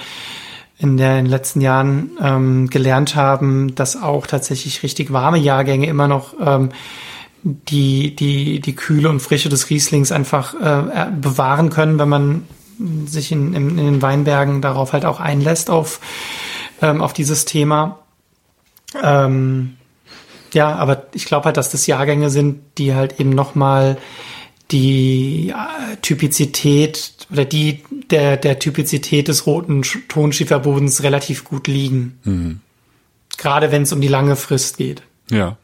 [0.79, 6.35] in, den letzten Jahren ähm, gelernt haben, dass auch tatsächlich richtig warme Jahrgänge immer noch
[6.41, 6.71] ähm,
[7.43, 12.45] die, die, die Kühle und Frische des Rieslings einfach äh, bewahren können, wenn man
[13.07, 16.01] sich in, in, in den Weinbergen darauf halt auch einlässt, auf,
[16.81, 17.99] ähm, auf dieses Thema.
[19.03, 19.75] Ähm,
[20.55, 23.99] ja, aber ich glaube halt, dass das Jahrgänge sind, die halt eben nochmal
[24.71, 32.19] die äh, Typizität oder die der, der Typizität des roten Tonschieferbodens relativ gut liegen.
[32.25, 32.61] Mhm.
[33.37, 35.03] Gerade wenn es um die lange Frist geht.
[35.31, 35.57] Ja.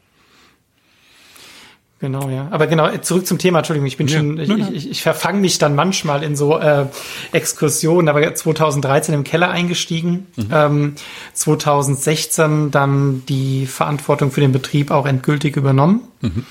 [2.00, 2.48] Genau, ja.
[2.50, 4.18] Aber genau, zurück zum Thema, Entschuldigung, ich bin ja.
[4.18, 6.86] schon, ich, ich, ich verfange mich dann manchmal in so äh,
[7.32, 10.48] Exkursionen, aber 2013 im Keller eingestiegen, mhm.
[10.52, 10.94] ähm,
[11.32, 16.02] 2016 dann die Verantwortung für den Betrieb auch endgültig übernommen.
[16.20, 16.44] Mhm.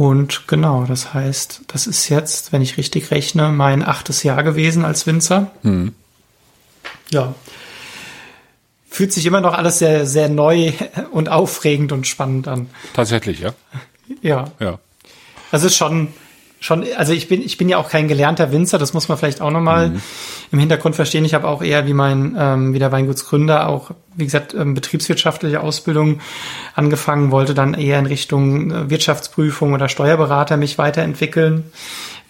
[0.00, 4.82] Und genau, das heißt, das ist jetzt, wenn ich richtig rechne, mein achtes Jahr gewesen
[4.82, 5.50] als Winzer.
[5.62, 5.92] Mhm.
[7.10, 7.34] Ja.
[8.88, 10.72] Fühlt sich immer noch alles sehr, sehr neu
[11.12, 12.70] und aufregend und spannend an.
[12.94, 13.52] Tatsächlich, ja.
[14.22, 14.50] Ja.
[14.58, 14.78] Ja.
[15.52, 16.14] Also ist schon,
[16.60, 19.40] schon, also ich bin, ich bin ja auch kein gelernter Winzer, das muss man vielleicht
[19.40, 20.02] auch nochmal mhm.
[20.52, 21.24] im Hintergrund verstehen.
[21.24, 25.60] Ich habe auch eher wie mein, ähm, wie der Weingutsgründer auch, wie gesagt, ähm, betriebswirtschaftliche
[25.60, 26.20] Ausbildung
[26.74, 31.64] angefangen, wollte dann eher in Richtung äh, Wirtschaftsprüfung oder Steuerberater mich weiterentwickeln.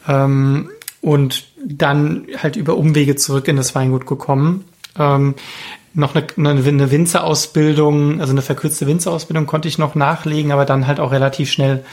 [0.08, 0.70] Ähm,
[1.02, 4.64] und dann halt über Umwege zurück in das Weingut gekommen.
[4.98, 5.35] Ähm,
[5.92, 11.00] noch eine, eine Winzerausbildung, also eine verkürzte Winzerausbildung konnte ich noch nachlegen, aber dann halt
[11.00, 11.85] auch relativ schnell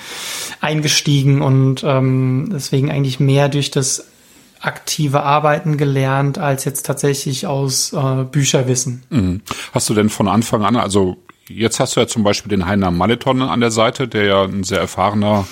[0.61, 4.05] eingestiegen und ähm, deswegen eigentlich mehr durch das
[4.59, 9.03] aktive Arbeiten gelernt, als jetzt tatsächlich aus äh, Bücherwissen.
[9.09, 9.41] Mhm.
[9.73, 11.17] Hast du denn von Anfang an, also
[11.49, 14.65] Jetzt hast du ja zum Beispiel den Heiner Maleton an der Seite, der ja ein
[14.65, 15.47] sehr erfahrener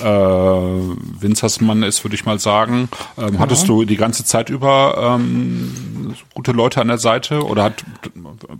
[0.00, 2.90] äh, Winzersmann ist, würde ich mal sagen.
[3.16, 3.40] Ähm, ja.
[3.40, 7.84] Hattest du die ganze Zeit über ähm, gute Leute an der Seite oder hat,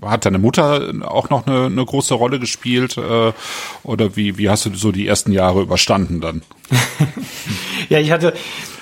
[0.02, 2.96] hat deine Mutter auch noch eine, eine große Rolle gespielt?
[2.96, 3.32] Äh,
[3.82, 6.42] oder wie, wie hast du so die ersten Jahre überstanden dann?
[7.90, 8.32] ja, ich hatte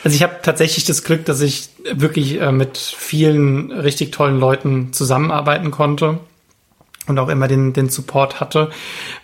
[0.04, 4.92] Also ich habe tatsächlich das Glück, dass ich wirklich äh, mit vielen richtig tollen Leuten
[4.92, 6.20] zusammenarbeiten konnte
[7.06, 8.70] und auch immer den, den Support hatte.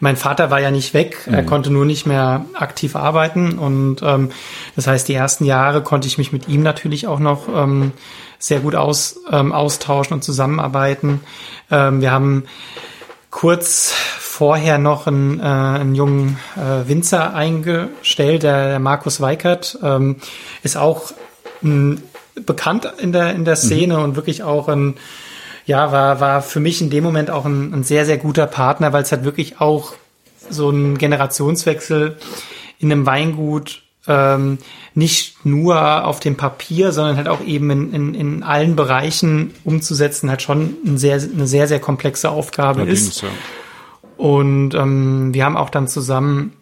[0.01, 1.35] Mein Vater war ja nicht weg, mhm.
[1.35, 4.31] er konnte nur nicht mehr aktiv arbeiten und ähm,
[4.77, 7.92] das heißt, die ersten Jahre konnte ich mich mit ihm natürlich auch noch ähm,
[8.38, 11.21] sehr gut aus, ähm, austauschen und zusammenarbeiten.
[11.71, 12.45] Ähm, wir haben
[13.31, 20.16] kurz vorher noch einen, äh, einen jungen äh, Winzer eingestellt, der, der Markus Weikert, ähm,
[20.62, 21.12] ist auch
[21.62, 22.03] m,
[22.35, 24.05] bekannt in der, in der Szene mhm.
[24.05, 24.95] und wirklich auch ein
[25.66, 28.92] ja, war, war für mich in dem Moment auch ein, ein sehr, sehr guter Partner,
[28.92, 29.94] weil es halt wirklich auch
[30.51, 32.16] so ein Generationswechsel
[32.79, 34.59] in einem Weingut ähm,
[34.94, 40.29] nicht nur auf dem Papier, sondern halt auch eben in, in, in allen Bereichen umzusetzen,
[40.29, 43.22] halt schon ein sehr, eine sehr, sehr komplexe Aufgabe Allerdings, ist.
[43.22, 43.29] Ja.
[44.16, 46.53] Und ähm, wir haben auch dann zusammen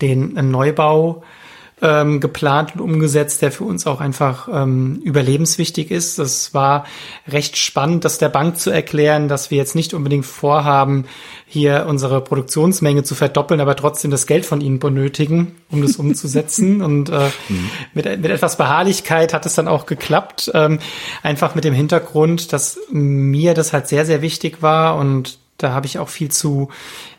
[0.00, 1.22] den Neubau
[1.82, 6.18] ähm, geplant und umgesetzt, der für uns auch einfach ähm, überlebenswichtig ist.
[6.18, 6.84] Das war
[7.26, 11.06] recht spannend, das der Bank zu erklären, dass wir jetzt nicht unbedingt vorhaben,
[11.46, 16.82] hier unsere Produktionsmenge zu verdoppeln, aber trotzdem das Geld von ihnen benötigen, um das umzusetzen.
[16.88, 17.70] und äh, mhm.
[17.94, 20.50] mit, mit etwas Beharrlichkeit hat es dann auch geklappt.
[20.54, 20.78] Ähm,
[21.22, 25.86] einfach mit dem Hintergrund, dass mir das halt sehr, sehr wichtig war und da habe
[25.86, 26.68] ich auch viel zu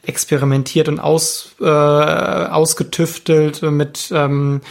[0.03, 4.61] experimentiert und aus, äh, ausgetüftelt mit ähm,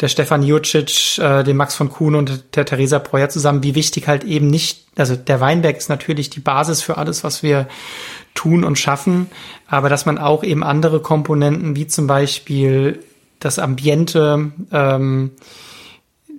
[0.00, 4.06] der Stefan Jurcic, äh, dem Max von Kuhn und der Theresa Breuer zusammen, wie wichtig
[4.06, 7.66] halt eben nicht, also der Weinberg ist natürlich die Basis für alles, was wir
[8.34, 9.28] tun und schaffen,
[9.66, 13.02] aber dass man auch eben andere Komponenten wie zum Beispiel
[13.40, 15.30] das Ambiente, ähm,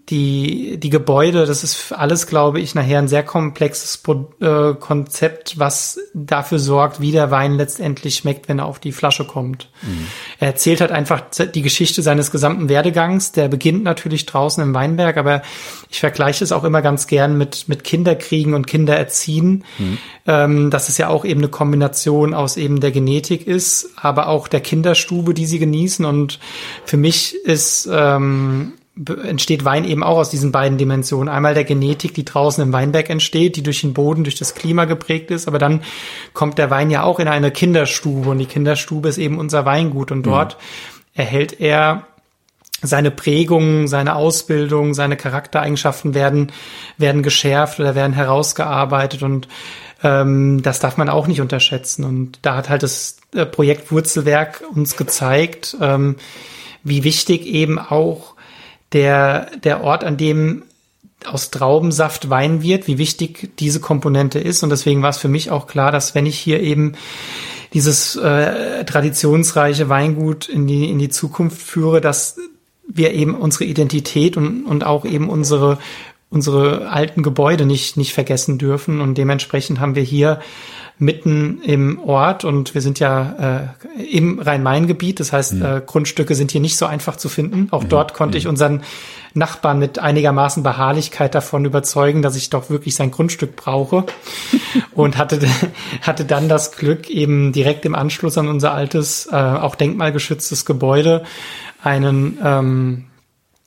[0.10, 4.02] die, die Gebäude, das ist alles, glaube ich, nachher ein sehr komplexes
[4.40, 9.26] äh, Konzept, was dafür sorgt, wie der Wein letztendlich schmeckt, wenn er auf die Flasche
[9.26, 9.70] kommt.
[9.82, 10.08] Mhm.
[10.40, 13.34] Er erzählt halt einfach die Geschichte seines gesamten Werdegangs.
[13.34, 15.42] Der beginnt natürlich draußen im Weinberg, aber
[15.90, 19.66] ich vergleiche es auch immer ganz gern mit, mit Kinderkriegen und Kindererziehen.
[19.78, 19.98] Mhm.
[20.26, 24.48] Ähm, dass es ja auch eben eine Kombination aus eben der Genetik ist, aber auch
[24.48, 26.06] der Kinderstube, die sie genießen.
[26.06, 26.40] Und
[26.86, 28.74] für mich ist ähm,
[29.24, 31.30] entsteht Wein eben auch aus diesen beiden Dimensionen.
[31.30, 34.86] Einmal der Genetik, die draußen im Weinberg entsteht, die durch den Boden, durch das Klima
[34.86, 35.82] geprägt ist, aber dann
[36.34, 40.12] kommt der Wein ja auch in eine Kinderstube und die Kinderstube ist eben unser Weingut
[40.12, 41.22] und dort mhm.
[41.22, 42.08] erhält er
[42.82, 46.52] seine Prägung, seine Ausbildung, seine Charaktereigenschaften werden,
[46.98, 49.48] werden geschärft oder werden herausgearbeitet und
[50.04, 52.04] ähm, das darf man auch nicht unterschätzen.
[52.04, 56.18] Und da hat halt das äh, Projekt Wurzelwerk uns gezeigt, ähm,
[56.84, 58.36] wie wichtig eben auch
[58.94, 60.64] der, der Ort, an dem
[61.26, 64.64] aus Traubensaft Wein wird, wie wichtig diese Komponente ist.
[64.64, 66.94] Und deswegen war es für mich auch klar, dass wenn ich hier eben
[67.74, 72.38] dieses äh, traditionsreiche Weingut in die, in die Zukunft führe, dass
[72.88, 75.78] wir eben unsere Identität und, und auch eben unsere,
[76.30, 79.02] unsere alten Gebäude nicht, nicht vergessen dürfen.
[79.02, 80.40] Und dementsprechend haben wir hier
[81.00, 85.20] mitten im Ort und wir sind ja äh, im Rhein-Main-Gebiet.
[85.20, 85.66] Das heißt, mhm.
[85.66, 87.68] äh, Grundstücke sind hier nicht so einfach zu finden.
[87.72, 87.90] Auch mhm.
[87.90, 88.52] dort konnte ich mhm.
[88.52, 88.84] unseren
[89.34, 94.06] Nachbarn mit einigermaßen Beharrlichkeit davon überzeugen, dass ich doch wirklich sein Grundstück brauche
[94.94, 95.40] und hatte,
[96.02, 101.24] hatte dann das Glück, eben direkt im Anschluss an unser altes, äh, auch denkmalgeschütztes Gebäude
[101.84, 103.06] einen ähm,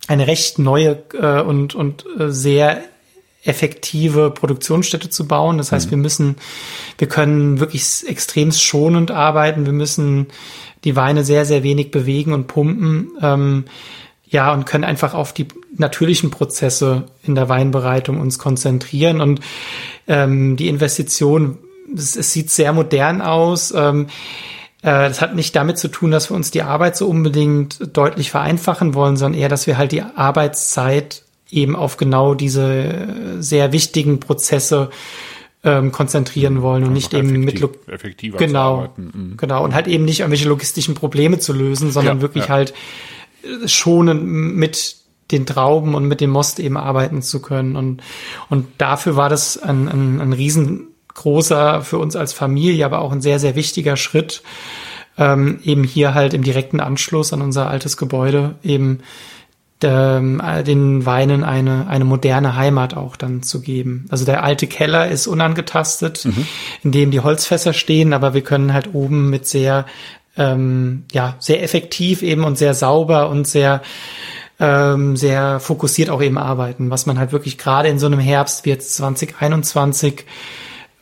[0.08, 2.82] eine recht neue äh, und, und äh, sehr
[3.44, 5.58] effektive Produktionsstätte zu bauen.
[5.58, 5.90] Das heißt, mhm.
[5.90, 6.36] wir müssen,
[6.98, 9.66] wir können wirklich extrem schonend arbeiten.
[9.66, 10.26] Wir müssen
[10.84, 13.12] die Weine sehr, sehr wenig bewegen und pumpen.
[13.20, 13.64] Ähm,
[14.26, 19.20] ja, und können einfach auf die natürlichen Prozesse in der Weinbereitung uns konzentrieren.
[19.20, 19.40] Und
[20.06, 21.58] ähm, die Investition,
[21.94, 23.72] es, es sieht sehr modern aus.
[23.76, 24.06] Ähm,
[24.82, 28.30] äh, das hat nicht damit zu tun, dass wir uns die Arbeit so unbedingt deutlich
[28.30, 34.20] vereinfachen wollen, sondern eher, dass wir halt die Arbeitszeit eben auf genau diese sehr wichtigen
[34.20, 34.90] Prozesse
[35.62, 38.88] ähm, konzentrieren wollen und nicht eben mit effektiver genau.
[38.96, 39.36] mhm.
[39.36, 39.62] genau.
[39.62, 42.50] Und halt eben nicht irgendwelche logistischen Probleme zu lösen, sondern ja, wirklich ja.
[42.50, 42.74] halt
[43.42, 44.96] äh, schonend mit
[45.30, 47.76] den Trauben und mit dem Most eben arbeiten zu können.
[47.76, 48.02] Und
[48.48, 53.20] und dafür war das ein, ein, ein riesengroßer für uns als Familie, aber auch ein
[53.20, 54.42] sehr sehr wichtiger Schritt
[55.18, 59.00] ähm, eben hier halt im direkten Anschluss an unser altes Gebäude eben
[59.82, 64.06] den Weinen eine, eine moderne Heimat auch dann zu geben.
[64.10, 66.46] Also der alte Keller ist unangetastet, mhm.
[66.82, 69.86] in dem die Holzfässer stehen, aber wir können halt oben mit sehr,
[70.36, 73.82] ähm, ja, sehr effektiv eben und sehr sauber und sehr,
[74.58, 78.64] ähm, sehr fokussiert auch eben arbeiten, was man halt wirklich gerade in so einem Herbst
[78.64, 80.26] wie jetzt 2021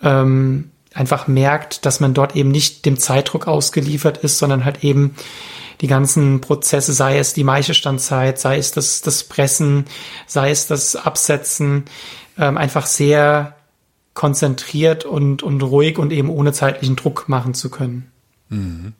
[0.03, 5.15] ähm, einfach merkt, dass man dort eben nicht dem Zeitdruck ausgeliefert ist, sondern halt eben
[5.81, 9.85] die ganzen Prozesse, sei es die Maischestandzeit, sei es das, das Pressen,
[10.27, 11.85] sei es das Absetzen,
[12.37, 13.57] ähm, einfach sehr
[14.15, 18.11] konzentriert und, und ruhig und eben ohne zeitlichen Druck machen zu können.
[18.49, 18.95] Mhm.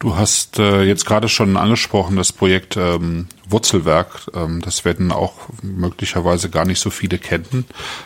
[0.00, 4.28] Du hast äh, jetzt gerade schon angesprochen, das Projekt ähm, Wurzelwerk.
[4.34, 7.64] Ähm, das werden auch möglicherweise gar nicht so viele kennen.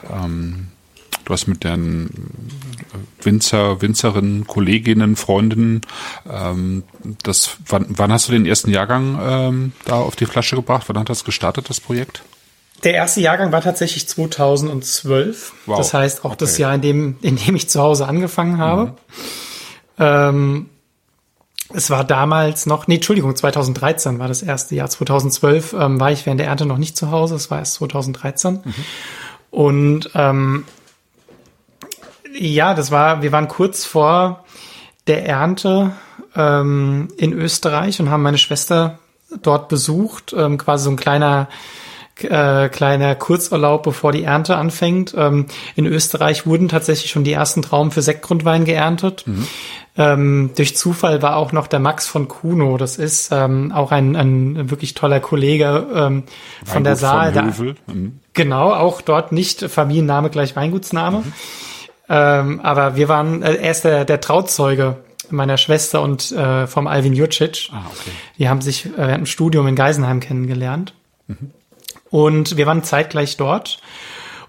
[0.08, 0.68] Ähm,
[1.28, 2.08] du hast mit den
[3.20, 5.82] Winzer, Winzerinnen, Kolleginnen, Freundinnen,
[6.28, 6.84] ähm,
[7.22, 10.84] das, wann, wann hast du den ersten Jahrgang ähm, da auf die Flasche gebracht?
[10.86, 12.22] Wann hat das gestartet, das Projekt?
[12.82, 15.52] Der erste Jahrgang war tatsächlich 2012.
[15.66, 15.76] Wow.
[15.76, 16.36] Das heißt auch okay.
[16.38, 18.86] das Jahr, in dem, in dem ich zu Hause angefangen habe.
[18.86, 18.92] Mhm.
[19.98, 20.70] Ähm,
[21.74, 24.88] es war damals noch, nee, Entschuldigung, 2013 war das erste Jahr.
[24.88, 28.60] 2012 ähm, war ich während der Ernte noch nicht zu Hause, es war erst 2013.
[28.64, 28.74] Mhm.
[29.50, 30.64] Und ähm,
[32.34, 34.44] ja, das war, wir waren kurz vor
[35.06, 35.92] der Ernte
[36.34, 38.98] ähm, in Österreich und haben meine Schwester
[39.42, 41.48] dort besucht, ähm, quasi so ein kleiner
[42.22, 45.14] äh, kleiner Kurzurlaub, bevor die Ernte anfängt.
[45.16, 49.24] Ähm, in Österreich wurden tatsächlich schon die ersten Trauben für Sektgrundwein geerntet.
[49.26, 49.46] Mhm.
[49.96, 52.76] Ähm, durch Zufall war auch noch der Max von Kuno.
[52.76, 56.24] Das ist ähm, auch ein, ein wirklich toller Kollege ähm,
[56.64, 57.32] von der Saal.
[57.32, 58.20] Von mhm.
[58.32, 61.18] Genau, auch dort nicht Familienname gleich Weingutsname.
[61.18, 61.32] Mhm.
[62.08, 64.96] Ähm, aber wir waren, äh, er ist der, der Trauzeuge
[65.30, 67.68] meiner Schwester und äh, vom Alvin Jurcic.
[67.72, 68.10] Ah, okay.
[68.38, 70.94] Die haben sich äh, während dem Studium in Geisenheim kennengelernt.
[71.26, 71.50] Mhm.
[72.10, 73.80] Und wir waren zeitgleich dort.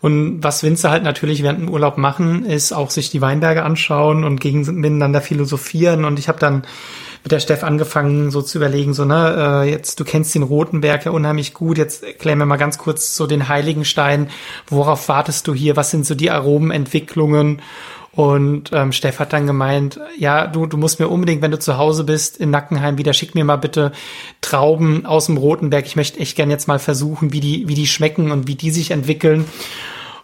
[0.02, 4.24] Und was Winzer halt natürlich während dem Urlaub machen, ist auch sich die Weinberge anschauen
[4.24, 6.06] und gegen miteinander philosophieren.
[6.06, 6.64] Und ich habe dann
[7.24, 11.06] mit der Steff angefangen, so zu überlegen, so, ne, äh, jetzt, du kennst den Rotenberg
[11.06, 14.30] ja unheimlich gut, jetzt erklär mir mal ganz kurz so den Heiligenstein,
[14.68, 17.62] worauf wartest du hier, was sind so die Aromenentwicklungen?
[18.12, 21.78] Und ähm, Steff hat dann gemeint, ja, du, du musst mir unbedingt, wenn du zu
[21.78, 23.92] Hause bist, in Nackenheim wieder, schick mir mal bitte
[24.42, 25.86] Trauben aus dem Rotenberg.
[25.86, 28.72] Ich möchte echt gern jetzt mal versuchen, wie die, wie die schmecken und wie die
[28.72, 29.46] sich entwickeln.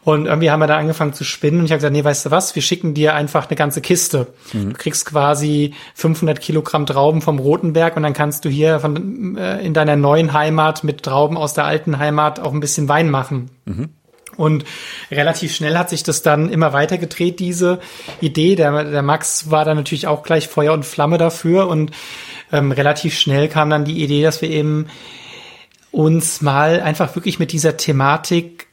[0.06, 2.32] Und irgendwie haben wir da angefangen zu spinnen und ich habe gesagt, nee, weißt du
[2.32, 4.28] was, wir schicken dir einfach eine ganze Kiste.
[4.54, 4.70] Mhm.
[4.70, 9.66] Du kriegst quasi 500 Kilogramm Trauben vom Rotenberg und dann kannst du hier von, äh,
[9.66, 13.50] in deiner neuen Heimat mit Trauben aus der alten Heimat auch ein bisschen Wein machen.
[13.66, 13.90] Mhm.
[14.38, 14.66] Und
[15.10, 17.80] relativ schnell hat sich das dann immer weiter gedreht, diese
[18.22, 18.56] Idee.
[18.56, 21.90] Der, der Max war dann natürlich auch gleich Feuer und Flamme dafür und
[22.52, 24.86] ähm, relativ schnell kam dann die Idee, dass wir eben
[25.90, 28.68] uns mal einfach wirklich mit dieser Thematik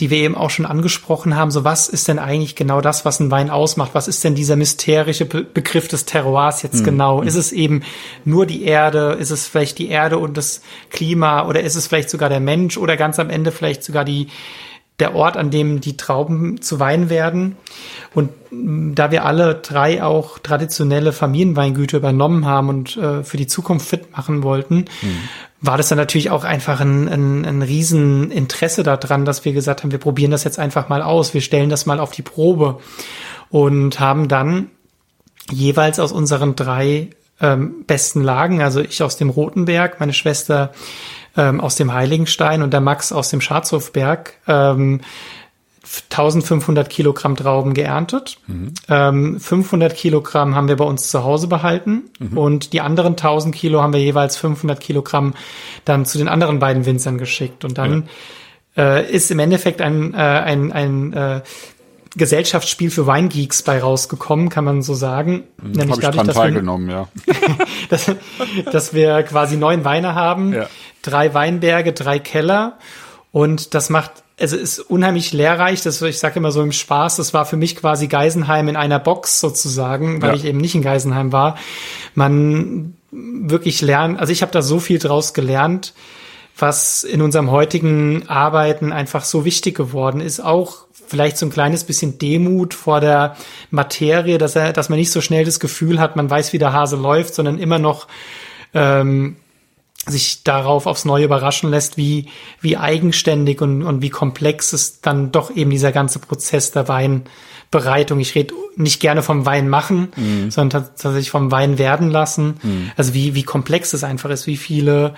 [0.00, 1.50] die wir eben auch schon angesprochen haben.
[1.50, 3.90] So, was ist denn eigentlich genau das, was ein Wein ausmacht?
[3.92, 6.84] Was ist denn dieser mysterische Be Begriff des Terroirs jetzt mhm.
[6.84, 7.22] genau?
[7.22, 7.82] Ist es eben
[8.24, 9.12] nur die Erde?
[9.12, 11.46] Ist es vielleicht die Erde und das Klima?
[11.46, 12.78] Oder ist es vielleicht sogar der Mensch?
[12.78, 14.28] Oder ganz am Ende vielleicht sogar die,
[15.00, 17.56] der Ort, an dem die Trauben zu Wein werden.
[18.14, 23.46] Und mm, da wir alle drei auch traditionelle Familienweingüter übernommen haben und äh, für die
[23.46, 25.28] Zukunft fit machen wollten, mhm
[25.60, 29.90] war das dann natürlich auch einfach ein, ein, ein Rieseninteresse daran, dass wir gesagt haben,
[29.90, 32.78] wir probieren das jetzt einfach mal aus, wir stellen das mal auf die Probe
[33.50, 34.70] und haben dann
[35.50, 40.72] jeweils aus unseren drei ähm, besten Lagen, also ich aus dem Rotenberg, meine Schwester
[41.36, 45.00] ähm, aus dem Heiligenstein und der Max aus dem Schatzhofberg, ähm,
[46.10, 48.38] 1500 Kilogramm Trauben geerntet.
[48.46, 48.74] Mhm.
[48.88, 52.38] Ähm, 500 Kilogramm haben wir bei uns zu Hause behalten mhm.
[52.38, 55.34] und die anderen 1000 Kilo haben wir jeweils 500 Kilogramm
[55.84, 57.64] dann zu den anderen beiden Winzern geschickt.
[57.64, 58.08] Und dann
[58.76, 58.98] ja.
[58.98, 61.40] äh, ist im Endeffekt ein, äh, ein, ein äh,
[62.16, 65.44] Gesellschaftsspiel für Weingeeks bei rausgekommen, kann man so sagen.
[65.62, 67.08] Mhm, Nämlich dadurch, dass wir, ja.
[67.88, 68.10] dass,
[68.72, 70.66] dass wir quasi neun Weine haben, ja.
[71.02, 72.78] drei Weinberge, drei Keller
[73.32, 75.82] und das macht also ist unheimlich lehrreich.
[75.82, 78.98] Das, ich sage immer so im Spaß, das war für mich quasi Geisenheim in einer
[78.98, 80.36] Box sozusagen, weil ja.
[80.36, 81.56] ich eben nicht in Geisenheim war.
[82.14, 85.94] Man wirklich lernt, also ich habe da so viel draus gelernt,
[86.56, 90.40] was in unserem heutigen Arbeiten einfach so wichtig geworden ist.
[90.40, 93.36] Auch vielleicht so ein kleines bisschen Demut vor der
[93.70, 96.72] Materie, dass er, dass man nicht so schnell das Gefühl hat, man weiß, wie der
[96.72, 98.06] Hase läuft, sondern immer noch
[98.74, 99.36] ähm,
[100.06, 102.26] sich darauf aufs Neue überraschen lässt, wie,
[102.60, 108.18] wie eigenständig und, und wie komplex ist dann doch eben dieser ganze Prozess der Weinbereitung.
[108.18, 110.50] Ich rede nicht gerne vom Wein machen, mhm.
[110.50, 112.58] sondern tatsächlich vom Wein werden lassen.
[112.62, 112.90] Mhm.
[112.96, 115.14] Also wie, wie komplex es einfach ist, wie viele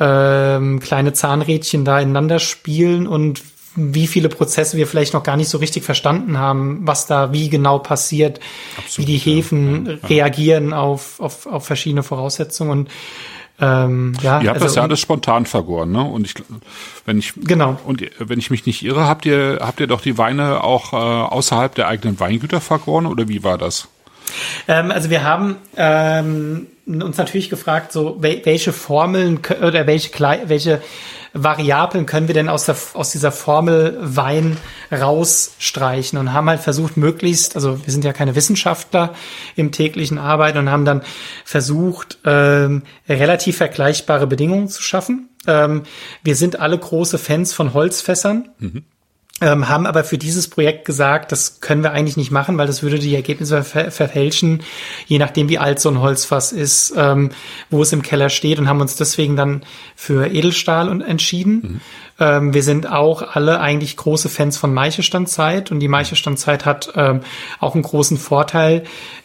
[0.00, 3.42] ähm, kleine Zahnrädchen da ineinander spielen und
[3.76, 7.50] wie viele Prozesse wir vielleicht noch gar nicht so richtig verstanden haben, was da wie
[7.50, 8.40] genau passiert,
[8.78, 10.08] Absolut, wie die Hefen ja.
[10.08, 12.70] reagieren auf, auf, auf verschiedene Voraussetzungen.
[12.70, 12.88] Und
[13.58, 16.02] Ähm, ja, ihr habt also, das ja alles spontan vergoren, ne?
[16.02, 16.34] Und ich,
[17.06, 20.18] wenn ich genau und wenn ich mich nicht irre, habt ihr habt ihr doch die
[20.18, 23.88] Weine auch äh, außerhalb der eigenen Weingüter vergoren oder wie war das?
[24.68, 30.10] Ähm, also wir haben ähm, uns natürlich gefragt, so welche Formeln oder welche
[30.46, 30.82] welche
[31.42, 34.56] Variablen können wir denn aus, der, aus dieser Formel Wein
[34.90, 39.14] rausstreichen und haben halt versucht, möglichst, also wir sind ja keine Wissenschaftler
[39.54, 41.02] im täglichen Arbeiten und haben dann
[41.44, 45.28] versucht, ähm, relativ vergleichbare Bedingungen zu schaffen.
[45.46, 45.82] Ähm,
[46.22, 48.48] wir sind alle große Fans von Holzfässern.
[48.58, 48.84] Mhm
[49.42, 52.82] ähm, haben aber für dieses Projekt gesagt, das können wir eigentlich nicht machen, weil das
[52.82, 54.62] würde die Ergebnisse ver verfälschen,
[55.06, 57.30] je nachdem wie alt so ein Holzfass ist, ähm,
[57.68, 59.62] wo es im Keller steht und haben uns deswegen dann
[59.94, 61.52] für Edelstahl entschieden.
[61.52, 61.80] Mhm.
[62.18, 67.20] Ähm, wir sind auch alle eigentlich große Fans von Maiche-Standzeit und die Maiche-Standzeit hat ähm,
[67.60, 68.84] auch einen großen Vorteil,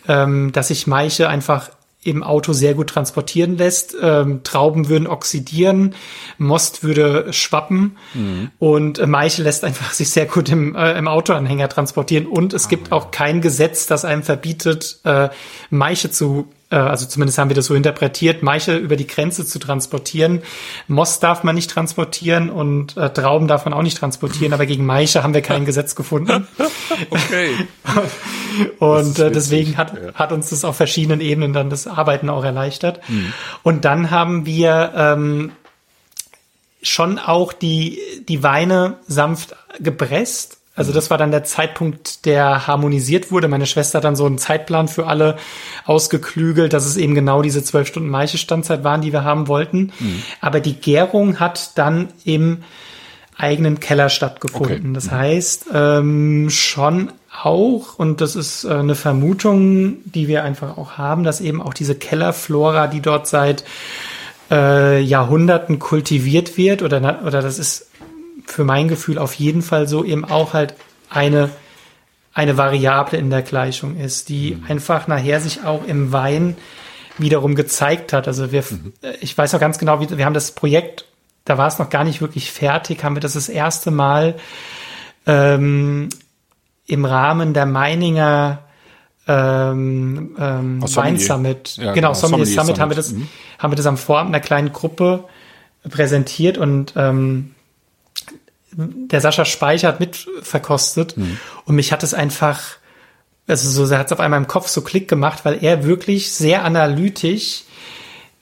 [0.09, 1.69] ähm, dass sich Maiche einfach
[2.03, 3.95] im Auto sehr gut transportieren lässt.
[4.01, 5.95] Ähm, Trauben würden oxidieren,
[6.37, 8.51] Most würde schwappen mhm.
[8.57, 12.25] und äh, Maiche lässt einfach sich sehr gut im, äh, im Autoanhänger transportieren.
[12.25, 12.93] Und es ah, gibt ja.
[12.93, 15.29] auch kein Gesetz, das einem verbietet, äh,
[15.69, 20.41] Maiche zu also zumindest haben wir das so interpretiert, Maiche über die Grenze zu transportieren.
[20.87, 24.85] Most darf man nicht transportieren und äh, Trauben darf man auch nicht transportieren, aber gegen
[24.85, 26.47] Maiche haben wir kein Gesetz gefunden.
[27.09, 27.49] okay.
[28.79, 30.13] und äh, deswegen hat, ja.
[30.13, 33.01] hat uns das auf verschiedenen Ebenen dann das Arbeiten auch erleichtert.
[33.09, 33.33] Mhm.
[33.63, 35.51] Und dann haben wir ähm,
[36.81, 43.31] schon auch die, die Weine sanft gepresst also das war dann der Zeitpunkt, der harmonisiert
[43.31, 43.49] wurde.
[43.49, 45.37] Meine Schwester hat dann so einen Zeitplan für alle
[45.85, 49.91] ausgeklügelt, dass es eben genau diese zwölf Stunden Maischestandzeit waren, die wir haben wollten.
[49.99, 50.23] Mhm.
[50.39, 52.63] Aber die Gärung hat dann im
[53.37, 54.77] eigenen Keller stattgefunden.
[54.77, 54.93] Okay.
[54.93, 55.11] Das mhm.
[55.11, 57.11] heißt, ähm, schon
[57.43, 61.73] auch, und das ist äh, eine Vermutung, die wir einfach auch haben, dass eben auch
[61.73, 63.65] diese Kellerflora, die dort seit
[64.49, 67.90] äh, Jahrhunderten kultiviert wird, oder, oder das ist
[68.45, 70.75] für mein Gefühl auf jeden Fall so eben auch halt
[71.09, 71.49] eine,
[72.33, 74.65] eine Variable in der Gleichung ist, die mhm.
[74.67, 76.55] einfach nachher sich auch im Wein
[77.17, 78.27] wiederum gezeigt hat.
[78.27, 78.93] Also wir, mhm.
[79.19, 81.05] ich weiß noch ganz genau, wie, wir haben das Projekt,
[81.45, 84.35] da war es noch gar nicht wirklich fertig, haben wir das das erste Mal
[85.25, 86.09] ähm,
[86.87, 88.59] im Rahmen der Meininger
[89.27, 93.27] ähm, ähm, Wein Summit, ja, genau, genau Sommelier, Summit, Summit, haben wir das, mhm.
[93.59, 95.25] haben wir das am Vorabend einer kleinen Gruppe
[95.89, 97.55] präsentiert und ähm,
[98.73, 101.37] der Sascha Speicher hat mitverkostet mhm.
[101.65, 102.61] und mich hat es einfach,
[103.47, 106.31] also so, er hat es auf einmal im Kopf so Klick gemacht, weil er wirklich
[106.31, 107.63] sehr analytisch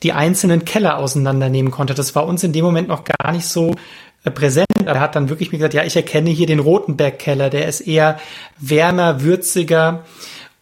[0.03, 1.93] die einzelnen Keller auseinandernehmen konnte.
[1.93, 3.75] Das war uns in dem Moment noch gar nicht so
[4.23, 4.67] äh, präsent.
[4.85, 8.19] Er hat dann wirklich mir gesagt, ja, ich erkenne hier den Rotenberg-Keller, der ist eher
[8.57, 10.05] wärmer, würziger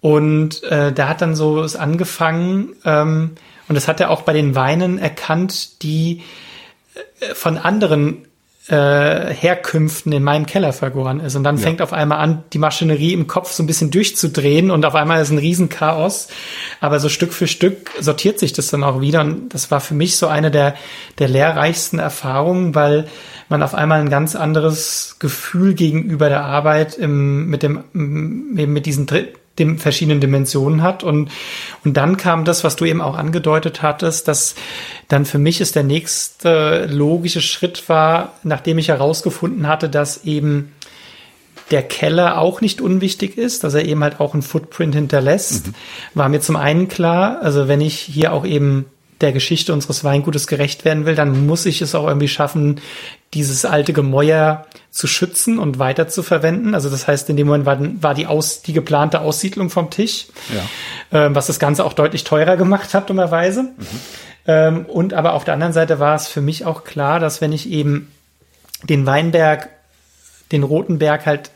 [0.02, 3.36] und äh, da hat dann so es angefangen ähm,
[3.68, 6.24] und das hat er auch bei den Weinen erkannt, die
[7.20, 8.28] äh, von anderen
[8.70, 11.36] äh, Herkünften in meinem Keller vergoren ist.
[11.36, 11.64] Und dann ja.
[11.64, 15.22] fängt auf einmal an, die Maschinerie im Kopf so ein bisschen durchzudrehen und auf einmal
[15.22, 16.28] ist ein Riesenchaos.
[16.82, 19.22] Aber so Stück für Stück sortiert sich das dann auch wieder.
[19.22, 20.76] Und das war für mich so eine der,
[21.20, 23.08] der lehrreichsten Erfahrungen, weil
[23.50, 29.08] man auf einmal ein ganz anderes Gefühl gegenüber der Arbeit im, mit dem, mit diesen
[29.60, 31.04] dem verschiedenen Dimensionen hat.
[31.04, 31.30] Und,
[31.84, 34.56] und dann kam das, was du eben auch angedeutet hattest, dass
[35.08, 40.74] dann für mich ist der nächste logische Schritt war, nachdem ich herausgefunden hatte, dass eben
[41.72, 45.74] der Keller auch nicht unwichtig ist, dass er eben halt auch einen Footprint hinterlässt, mhm.
[46.14, 48.86] war mir zum einen klar, also wenn ich hier auch eben
[49.22, 52.80] der Geschichte unseres Weingutes gerecht werden will, dann muss ich es auch irgendwie schaffen,
[53.34, 56.74] dieses alte Gemäuer zu schützen und weiter zu verwenden.
[56.74, 60.28] Also das heißt, in dem Moment war, war die, Aus, die geplante Aussiedlung vom Tisch,
[61.12, 61.26] ja.
[61.26, 63.64] ähm, was das Ganze auch deutlich teurer gemacht hat, dummerweise.
[63.64, 63.74] Mhm.
[64.48, 67.52] Ähm, und aber auf der anderen Seite war es für mich auch klar, dass wenn
[67.52, 68.12] ich eben
[68.84, 69.70] den Weinberg,
[70.52, 71.52] den Roten Berg halt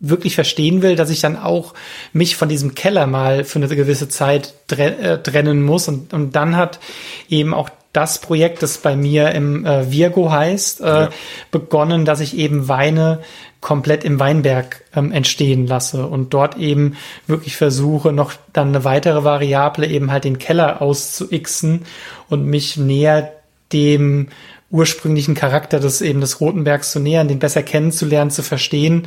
[0.00, 1.74] wirklich verstehen will, dass ich dann auch
[2.12, 5.86] mich von diesem Keller mal für eine gewisse Zeit äh, trennen muss.
[5.86, 6.80] Und, und dann hat
[7.28, 11.08] eben auch das Projekt, das bei mir im äh, Virgo heißt, äh, ja.
[11.50, 13.20] begonnen, dass ich eben Weine
[13.60, 19.24] komplett im Weinberg ähm, entstehen lasse und dort eben wirklich versuche, noch dann eine weitere
[19.24, 21.82] Variable eben halt den Keller auszuixen
[22.28, 23.32] und mich näher
[23.72, 24.28] dem
[24.70, 29.06] ursprünglichen Charakter des eben des Rotenbergs zu nähern, den besser kennenzulernen, zu verstehen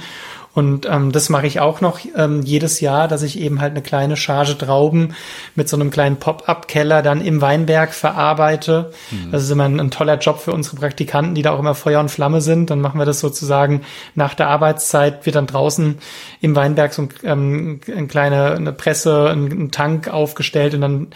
[0.55, 3.81] und ähm, das mache ich auch noch ähm, jedes Jahr, dass ich eben halt eine
[3.81, 5.13] kleine Charge Trauben
[5.53, 8.93] mit so einem kleinen Pop-up-Keller dann im Weinberg verarbeite.
[9.11, 9.31] Mhm.
[9.31, 11.99] Das ist immer ein, ein, toller Job für unsere Praktikanten, die da auch immer Feuer
[11.99, 12.69] und Flamme sind.
[12.69, 13.81] Dann machen wir das sozusagen
[14.15, 15.97] nach der Arbeitszeit, wird dann draußen
[16.39, 21.07] im Weinberg so ein, ähm, eine kleine eine Presse, ein, ein Tank aufgestellt und dann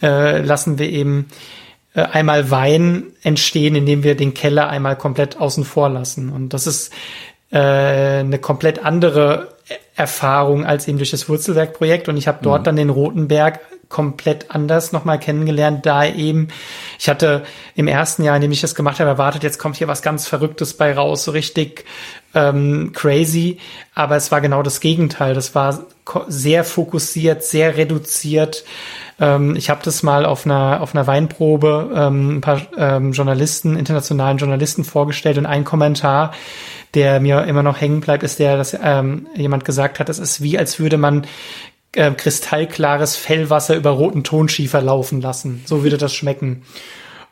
[0.00, 1.26] äh, lassen wir eben
[1.92, 6.30] äh, einmal Wein entstehen, indem wir den Keller einmal komplett außen vor lassen.
[6.30, 6.92] Und das ist
[7.50, 9.56] äh, eine komplett andere
[9.94, 12.08] Erfahrung als eben durch das Wurzelwerk-Projekt.
[12.08, 12.64] Und ich habe dort mhm.
[12.64, 16.48] dann den Rotenberg komplett anders nochmal kennengelernt, da eben,
[16.98, 17.44] ich hatte
[17.76, 20.26] im ersten Jahr, in dem ich das gemacht habe, erwartet, jetzt kommt hier was ganz
[20.26, 21.84] Verrücktes bei raus, so richtig
[22.34, 23.58] ähm, crazy,
[23.94, 25.34] aber es war genau das Gegenteil.
[25.34, 25.84] Das war
[26.26, 28.64] sehr fokussiert, sehr reduziert.
[29.20, 33.76] Ähm, ich habe das mal auf einer, auf einer Weinprobe ähm, ein paar ähm, Journalisten,
[33.76, 36.32] internationalen Journalisten vorgestellt und ein Kommentar,
[36.94, 40.42] der mir immer noch hängen bleibt, ist der, dass ähm, jemand gesagt hat, es ist
[40.42, 41.26] wie, als würde man
[41.92, 45.62] äh, kristallklares Fellwasser über roten Tonschiefer laufen lassen.
[45.66, 46.62] So würde das schmecken.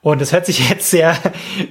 [0.00, 1.16] Und das hört sich jetzt sehr,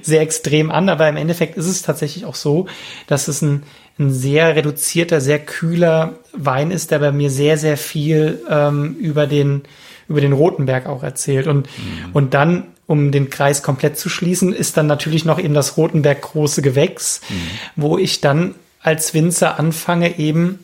[0.02, 2.66] sehr extrem an, aber im Endeffekt ist es tatsächlich auch so,
[3.06, 3.62] dass es ein,
[3.98, 9.26] ein sehr reduzierter, sehr kühler Wein ist, der bei mir sehr, sehr viel ähm, über
[9.26, 9.62] den
[10.08, 11.46] über den Rotenberg auch erzählt.
[11.46, 12.12] Und, mhm.
[12.12, 16.20] und dann, um den Kreis komplett zu schließen, ist dann natürlich noch eben das Rotenberg
[16.20, 17.34] große Gewächs, mhm.
[17.76, 20.58] wo ich dann als Winzer anfange, eben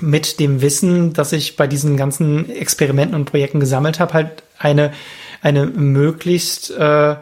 [0.00, 4.92] mit dem Wissen, das ich bei diesen ganzen Experimenten und Projekten gesammelt habe, halt eine,
[5.40, 7.12] eine möglichst, äh,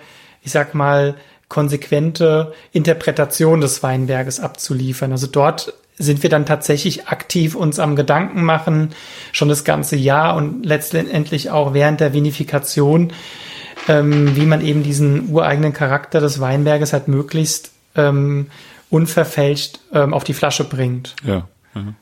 [0.42, 1.14] ich sag mal,
[1.48, 5.12] konsequente Interpretation des Weinberges abzuliefern.
[5.12, 8.90] Also dort sind wir dann tatsächlich aktiv uns am Gedanken machen,
[9.30, 13.12] schon das ganze Jahr und letztendlich auch während der Vinifikation,
[13.88, 18.46] ähm, wie man eben diesen ureigenen Charakter des Weinberges halt möglichst ähm,
[18.90, 21.14] unverfälscht ähm, auf die Flasche bringt.
[21.24, 21.48] Ja.
[21.74, 21.94] ja.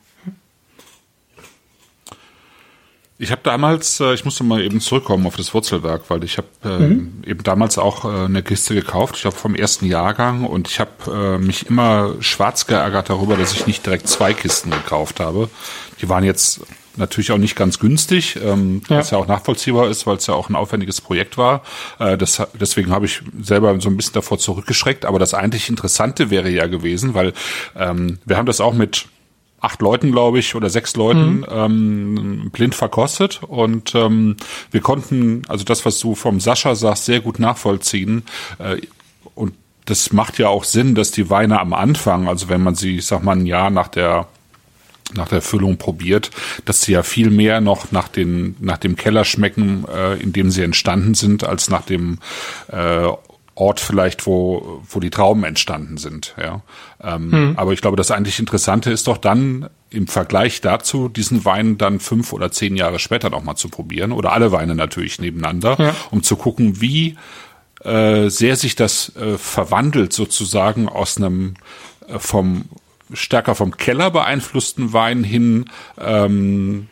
[3.19, 6.47] Ich habe damals, äh, ich musste mal eben zurückkommen auf das Wurzelwerk, weil ich habe
[6.65, 7.23] äh, mhm.
[7.25, 9.15] eben damals auch äh, eine Kiste gekauft.
[9.15, 13.53] Ich glaube vom ersten Jahrgang und ich habe äh, mich immer schwarz geärgert darüber, dass
[13.53, 15.49] ich nicht direkt zwei Kisten gekauft habe.
[16.01, 16.61] Die waren jetzt
[16.95, 18.97] natürlich auch nicht ganz günstig, ähm, ja.
[18.97, 21.61] was ja auch nachvollziehbar ist, weil es ja auch ein aufwendiges Projekt war.
[21.99, 25.05] Äh, das, deswegen habe ich selber so ein bisschen davor zurückgeschreckt.
[25.05, 27.33] Aber das eigentlich Interessante wäre ja gewesen, weil
[27.75, 29.07] ähm, wir haben das auch mit
[29.59, 31.45] acht Leuten, glaube ich, oder sechs Leuten mhm.
[31.49, 33.41] ähm, blind verkostet.
[33.43, 34.35] Und ähm,
[34.71, 38.23] wir konnten, also das, was du vom Sascha sagst, sehr gut nachvollziehen.
[38.59, 38.81] Äh,
[39.35, 39.53] und
[39.85, 43.05] das macht ja auch Sinn, dass die Weine am Anfang, also wenn man sie, ich
[43.05, 44.27] sag mal, ein Jahr nach der
[45.15, 46.31] nach der Füllung probiert,
[46.65, 50.51] dass sie ja viel mehr noch nach den nach dem Keller schmecken, äh, in dem
[50.51, 52.19] sie entstanden sind, als nach dem
[52.71, 53.07] äh,
[53.55, 56.33] Ort vielleicht, wo, wo die Trauben entstanden sind.
[56.41, 56.61] Ja.
[57.01, 57.53] Ähm, hm.
[57.55, 61.99] Aber ich glaube, das eigentlich Interessante ist doch dann im Vergleich dazu, diesen Wein dann
[61.99, 65.95] fünf oder zehn Jahre später nochmal zu probieren oder alle Weine natürlich nebeneinander, ja.
[66.09, 67.15] um zu gucken, wie
[67.83, 71.53] äh, sehr sich das äh, verwandelt sozusagen aus einem
[72.07, 72.65] äh, vom
[73.13, 75.65] stärker vom Keller beeinflussten Wein hin
[75.97, 76.87] ähm,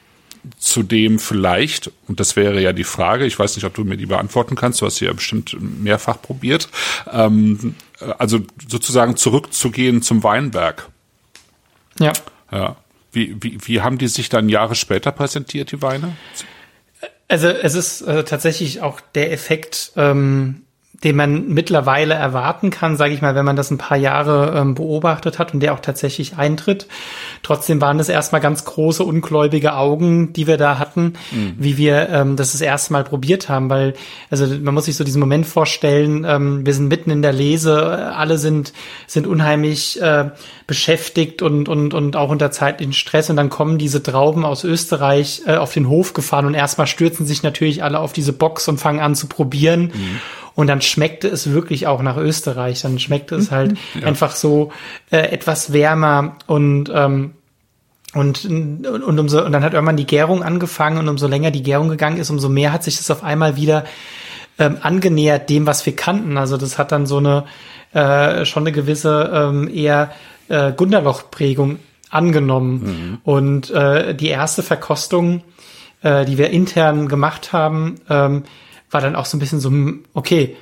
[0.58, 4.08] zudem vielleicht, und das wäre ja die Frage, ich weiß nicht, ob du mir die
[4.08, 6.70] beantworten kannst, du hast sie ja bestimmt mehrfach probiert,
[7.12, 7.76] ähm,
[8.18, 10.90] also sozusagen zurückzugehen zum Weinberg.
[12.00, 12.14] Ja.
[12.52, 12.76] Ja.
[13.12, 16.16] Wie, wie, wie haben die sich dann Jahre später präsentiert, die Weine?
[17.28, 20.64] Also es ist äh, tatsächlich auch der Effekt, ähm,
[21.04, 24.76] den man mittlerweile erwarten kann, sage ich mal, wenn man das ein paar Jahre ähm,
[24.76, 26.88] beobachtet hat und der auch tatsächlich eintritt.
[27.42, 31.56] Trotzdem waren das erstmal ganz große, ungläubige Augen, die wir da hatten, mhm.
[31.58, 33.96] wie wir ähm, das das erste Mal probiert haben, weil,
[34.30, 38.14] also man muss sich so diesen Moment vorstellen, ähm, wir sind mitten in der Lese,
[38.16, 38.74] alle sind,
[39.08, 40.30] sind unheimlich äh,
[40.68, 45.42] beschäftigt und, und, und auch unter zeitlichen Stress und dann kommen diese Trauben aus Österreich
[45.48, 48.78] äh, auf den Hof gefahren und erstmal stürzen sich natürlich alle auf diese Box und
[48.78, 49.92] fangen an zu probieren.
[49.94, 50.20] Mhm.
[50.54, 52.82] Und dann schmeckte es wirklich auch nach Österreich.
[52.82, 54.08] Dann schmeckte es halt ja.
[54.08, 54.72] einfach so
[55.10, 57.32] äh, etwas wärmer und ähm,
[58.14, 61.64] und, und, und, umso, und dann hat irgendwann die Gärung angefangen und umso länger die
[61.64, 63.86] Gärung gegangen ist, umso mehr hat sich das auf einmal wieder
[64.60, 66.38] ähm, angenähert dem, was wir kannten.
[66.38, 67.46] Also das hat dann so eine
[67.94, 70.12] äh, schon eine gewisse ähm, eher
[70.50, 71.80] äh, Gunderloch-Prägung
[72.10, 72.84] angenommen.
[72.84, 73.18] Mhm.
[73.24, 75.44] Und äh, die erste Verkostung,
[76.02, 78.44] äh, die wir intern gemacht haben, ähm,
[78.92, 80.58] war dann auch so ein bisschen so, hm, okay,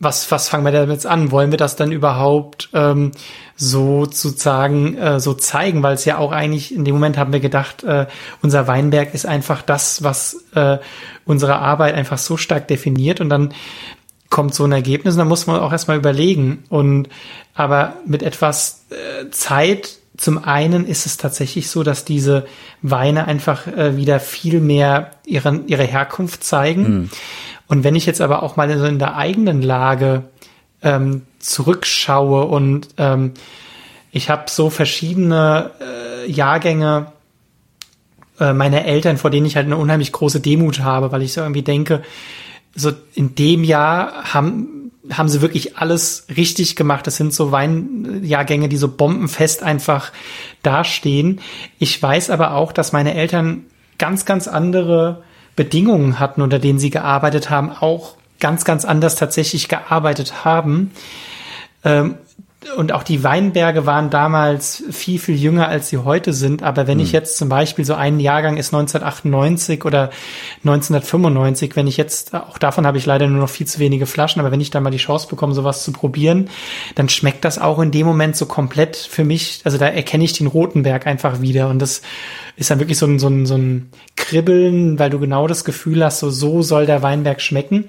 [0.00, 1.32] was, was fangen wir damit jetzt an?
[1.32, 3.10] Wollen wir das dann überhaupt ähm,
[3.56, 5.82] so sozusagen äh, so zeigen?
[5.82, 8.06] Weil es ja auch eigentlich, in dem Moment haben wir gedacht, äh,
[8.40, 10.78] unser Weinberg ist einfach das, was äh,
[11.24, 13.52] unsere Arbeit einfach so stark definiert und dann
[14.30, 16.64] kommt so ein Ergebnis und dann muss man auch erstmal überlegen.
[16.68, 17.08] Und
[17.54, 22.46] aber mit etwas äh, Zeit zum einen ist es tatsächlich so, dass diese
[22.82, 26.82] Weine einfach äh, wieder viel mehr ihren, ihre Herkunft zeigen.
[26.82, 27.10] Mhm.
[27.68, 30.24] Und wenn ich jetzt aber auch mal so in der eigenen Lage
[30.82, 33.32] ähm, zurückschaue und ähm,
[34.10, 37.12] ich habe so verschiedene äh, Jahrgänge
[38.40, 41.42] äh, meiner Eltern, vor denen ich halt eine unheimlich große Demut habe, weil ich so
[41.42, 42.02] irgendwie denke,
[42.74, 44.78] so in dem Jahr haben
[45.10, 47.06] haben sie wirklich alles richtig gemacht.
[47.06, 50.12] Das sind so Weinjahrgänge, die so bombenfest einfach
[50.62, 51.40] dastehen.
[51.78, 53.64] Ich weiß aber auch, dass meine Eltern
[53.98, 55.22] ganz, ganz andere
[55.58, 60.92] Bedingungen hatten, unter denen sie gearbeitet haben, auch ganz, ganz anders tatsächlich gearbeitet haben.
[61.84, 62.14] Ähm,
[62.76, 66.64] und auch die Weinberge waren damals viel, viel jünger, als sie heute sind.
[66.64, 67.04] Aber wenn hm.
[67.04, 70.10] ich jetzt zum Beispiel so ein Jahrgang ist 1998 oder
[70.64, 74.40] 1995, wenn ich jetzt, auch davon habe ich leider nur noch viel zu wenige Flaschen,
[74.40, 76.50] aber wenn ich da mal die Chance bekomme, sowas zu probieren,
[76.96, 80.32] dann schmeckt das auch in dem Moment so komplett für mich, also da erkenne ich
[80.32, 81.68] den Rotenberg einfach wieder.
[81.68, 82.02] Und das
[82.56, 86.04] ist dann wirklich so ein, so ein, so ein Kribbeln, weil du genau das Gefühl
[86.04, 87.84] hast, so, so soll der Weinberg schmecken.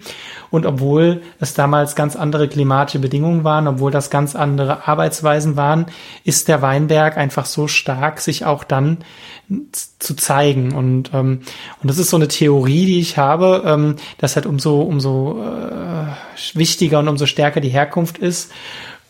[0.51, 5.85] Und obwohl es damals ganz andere klimatische Bedingungen waren, obwohl das ganz andere Arbeitsweisen waren,
[6.23, 8.99] ist der Weinberg einfach so stark, sich auch dann
[9.99, 10.73] zu zeigen.
[10.73, 11.41] Und, ähm,
[11.81, 16.57] und das ist so eine Theorie, die ich habe, ähm, dass halt umso, umso äh,
[16.57, 18.51] wichtiger und umso stärker die Herkunft ist,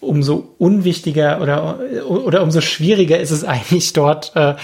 [0.02, 4.56] umso unwichtiger oder, oder umso schwieriger ist es eigentlich dort, äh,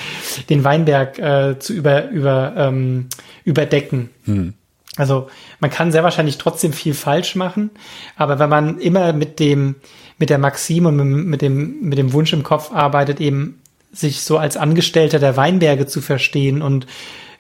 [0.50, 3.08] den Weinberg äh, zu über, über, ähm,
[3.44, 4.10] überdecken.
[4.26, 4.54] Hm.
[4.98, 5.28] Also
[5.60, 7.72] man kann sehr wahrscheinlich trotzdem viel falsch machen,
[8.16, 9.76] aber wenn man immer mit dem,
[10.18, 13.62] mit der Maxim und mit dem, mit dem Wunsch im Kopf arbeitet, eben
[13.92, 16.86] sich so als Angestellter der Weinberge zu verstehen und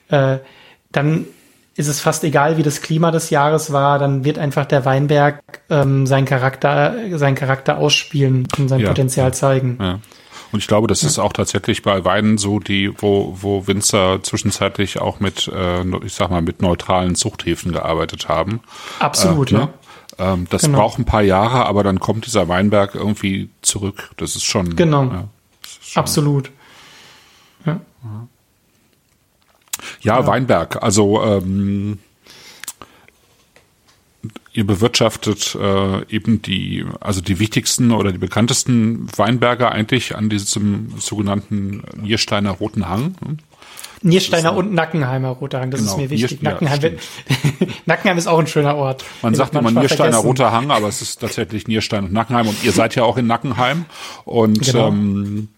[0.09, 0.37] äh,
[0.91, 1.25] dann
[1.77, 5.41] ist es fast egal, wie das Klima des Jahres war, dann wird einfach der Weinberg
[5.69, 8.87] ähm, seinen Charakter, seinen Charakter ausspielen und sein ja.
[8.87, 9.77] Potenzial zeigen.
[9.81, 9.99] Ja.
[10.51, 15.01] Und ich glaube, das ist auch tatsächlich bei Weinen so, die, wo, wo Winzer zwischenzeitlich
[15.01, 18.61] auch mit, äh, ich sag mal, mit neutralen Zuchthäfen gearbeitet haben.
[18.99, 19.59] Absolut, äh, ne?
[19.61, 19.69] ja.
[20.17, 20.79] Ähm, das genau.
[20.79, 24.11] braucht ein paar Jahre, aber dann kommt dieser Weinberg irgendwie zurück.
[24.17, 24.75] Das ist schon.
[24.75, 25.03] Genau.
[25.05, 25.27] Ja,
[25.81, 26.51] schon, Absolut.
[27.65, 27.81] Ja.
[30.01, 30.27] Ja, ja.
[30.27, 30.81] Weinberg.
[30.81, 31.99] Also ähm,
[34.53, 40.93] ihr bewirtschaftet äh, eben die, also die wichtigsten oder die bekanntesten Weinberge eigentlich an diesem
[40.97, 43.15] sogenannten Niersteiner Roten Hang.
[44.05, 46.41] Niersteiner und Nackenheimer Roter Hang, das genau, ist mir wichtig.
[46.41, 46.89] Nier, Nackenheim, ja,
[47.85, 49.03] Nackenheim ist auch ein schöner Ort.
[49.21, 52.71] Man sagt immer Niersteiner Roter Hang, aber es ist tatsächlich Nierstein und Nackenheim und ihr
[52.71, 53.85] seid ja auch in Nackenheim
[54.23, 54.89] und genau.
[54.89, 55.49] ähm,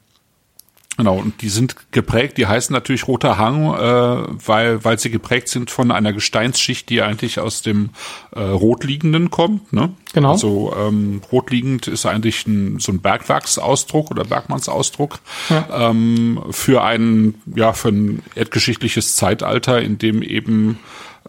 [0.98, 5.48] Genau, und die sind geprägt, die heißen natürlich Roter Hang, äh, weil, weil sie geprägt
[5.48, 7.92] sind von einer Gesteinsschicht, die eigentlich aus dem
[8.32, 9.72] äh, Rotliegenden kommt.
[9.72, 9.92] Ne?
[10.14, 10.32] Genau.
[10.32, 15.20] Also ähm, Rotliegend ist eigentlich ein, so ein Bergwerksausdruck oder Bergmannsausdruck
[15.50, 15.90] ja.
[15.92, 20.80] ähm, für ein, ja, für ein erdgeschichtliches Zeitalter, in dem eben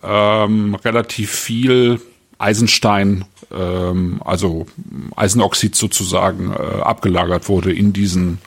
[0.02, 2.00] ähm, relativ viel
[2.38, 4.66] Eisenstein, ähm, also
[5.14, 8.38] Eisenoxid sozusagen, äh, abgelagert wurde in diesen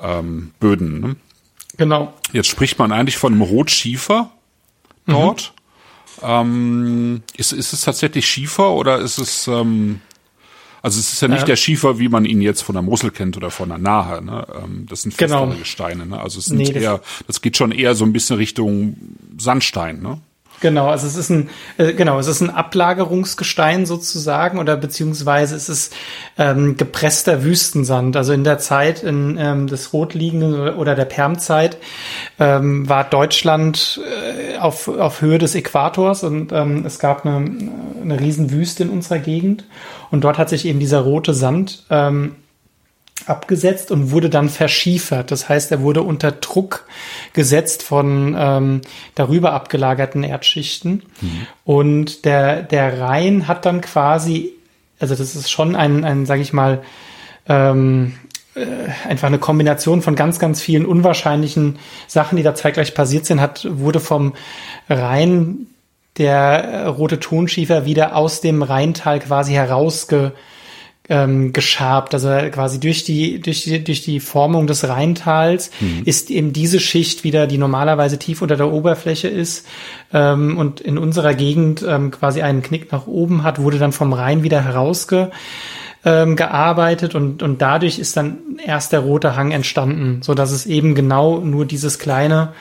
[0.00, 1.00] ähm, Böden.
[1.00, 1.16] Ne?
[1.76, 2.14] Genau.
[2.32, 4.30] Jetzt spricht man eigentlich von einem Rotschiefer
[5.06, 5.52] dort.
[6.20, 6.22] Mhm.
[6.22, 10.00] Ähm, ist, ist es tatsächlich Schiefer oder ist es ähm,
[10.86, 11.46] also es ist ja nicht ja.
[11.46, 14.22] der Schiefer, wie man ihn jetzt von der Mosel kennt oder von der Nahe.
[14.22, 14.46] Ne?
[14.62, 15.58] Ähm, das sind festere genau.
[15.58, 16.06] Gesteine.
[16.06, 16.20] Ne?
[16.20, 18.96] Also es sind nee, eher, das geht schon eher so ein bisschen Richtung
[19.36, 20.00] Sandstein.
[20.00, 20.20] Ne?
[20.60, 25.68] Genau, also es ist ein äh, genau, es ist ein Ablagerungsgestein sozusagen oder beziehungsweise es
[25.68, 25.94] ist
[26.38, 28.16] ähm, gepresster Wüstensand.
[28.16, 31.76] Also in der Zeit in, ähm, des Rotliegenden oder der Permzeit
[32.38, 37.50] ähm, war Deutschland äh, auf, auf Höhe des Äquators und ähm, es gab eine,
[38.02, 39.64] eine Riesenwüste in unserer Gegend
[40.10, 42.34] und dort hat sich eben dieser rote Sand ähm,
[43.24, 45.30] abgesetzt und wurde dann verschiefert.
[45.30, 46.86] Das heißt, er wurde unter Druck
[47.32, 48.80] gesetzt von ähm,
[49.14, 51.02] darüber abgelagerten Erdschichten.
[51.20, 51.46] Mhm.
[51.64, 54.52] Und der, der Rhein hat dann quasi,
[55.00, 56.82] also das ist schon ein, ein sage ich mal,
[57.48, 58.14] ähm,
[58.54, 63.40] äh, einfach eine Kombination von ganz, ganz vielen unwahrscheinlichen Sachen, die da zeitgleich passiert sind,
[63.40, 64.34] hat, wurde vom
[64.88, 65.66] Rhein
[66.18, 70.32] der rote Tonschiefer wieder aus dem Rheintal quasi herausge
[71.08, 72.14] ähm, geschabt.
[72.14, 76.02] Also quasi durch die, durch die, durch die Formung des Rheintals mhm.
[76.04, 79.66] ist eben diese Schicht wieder, die normalerweise tief unter der Oberfläche ist
[80.12, 84.12] ähm, und in unserer Gegend ähm, quasi einen Knick nach oben hat, wurde dann vom
[84.12, 85.30] Rhein wieder herausge
[86.04, 90.66] ähm, gearbeitet und, und dadurch ist dann erst der rote Hang entstanden, so dass es
[90.66, 92.52] eben genau nur dieses kleine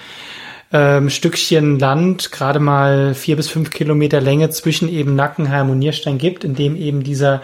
[0.73, 6.17] ähm, Stückchen Land, gerade mal vier bis fünf Kilometer Länge zwischen eben Nackenheim und Nierstein
[6.17, 7.41] gibt, in dem eben dieser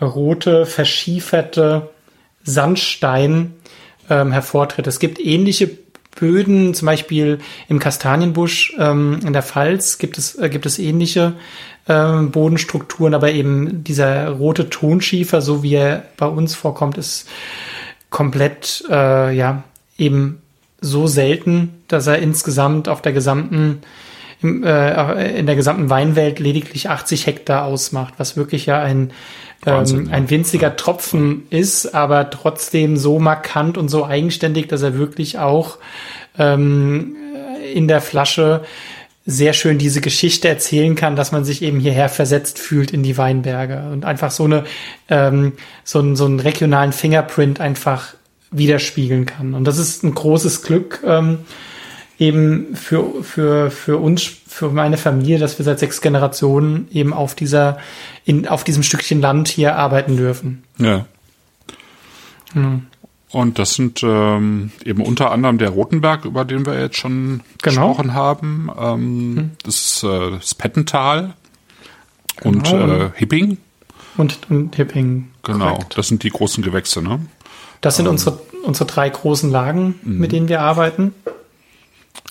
[0.00, 1.90] rote, verschieferte
[2.42, 3.54] Sandstein
[4.08, 4.86] ähm, hervortritt.
[4.86, 5.70] Es gibt ähnliche
[6.18, 7.38] Böden, zum Beispiel
[7.68, 11.34] im Kastanienbusch ähm, in der Pfalz gibt es, äh, gibt es ähnliche
[11.86, 17.28] äh, Bodenstrukturen, aber eben dieser rote Tonschiefer, so wie er bei uns vorkommt, ist
[18.10, 19.64] komplett, äh, ja,
[19.98, 20.40] eben
[20.80, 23.82] so selten, dass er insgesamt auf der gesamten
[24.42, 29.10] äh, in der gesamten Weinwelt lediglich 80 Hektar ausmacht, was wirklich ja ein,
[29.66, 35.38] ähm, ein winziger Tropfen ist, aber trotzdem so markant und so eigenständig, dass er wirklich
[35.38, 35.78] auch
[36.38, 37.16] ähm,
[37.74, 38.62] in der Flasche
[39.28, 43.18] sehr schön diese Geschichte erzählen kann, dass man sich eben hierher versetzt fühlt in die
[43.18, 44.64] Weinberge und einfach so eine
[45.08, 48.14] ähm, so, einen, so einen regionalen Fingerprint einfach
[48.52, 49.54] widerspiegeln kann.
[49.54, 51.38] Und das ist ein großes Glück ähm,
[52.18, 57.34] eben für für für uns, für meine Familie, dass wir seit sechs Generationen eben auf
[57.34, 57.78] dieser
[58.24, 60.64] in auf diesem Stückchen Land hier arbeiten dürfen.
[60.78, 61.06] Ja.
[62.52, 62.86] Hm.
[63.30, 67.88] Und das sind ähm, eben unter anderem der Rotenberg, über den wir jetzt schon genau.
[67.88, 69.50] gesprochen haben, ähm, hm.
[69.64, 71.34] das, äh, das Pettental
[72.36, 72.56] genau.
[72.56, 73.58] und äh, Hipping.
[74.16, 75.28] Und, und Hipping.
[75.42, 75.98] Genau, korrekt.
[75.98, 77.20] das sind die großen Gewächse, ne?
[77.82, 80.18] Das sind ähm, unsere, unsere drei großen Lagen, mhm.
[80.18, 81.12] mit denen wir arbeiten.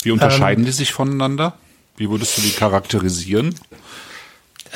[0.05, 1.53] Wie unterscheiden ähm, die sich voneinander?
[1.97, 3.55] Wie würdest du die charakterisieren?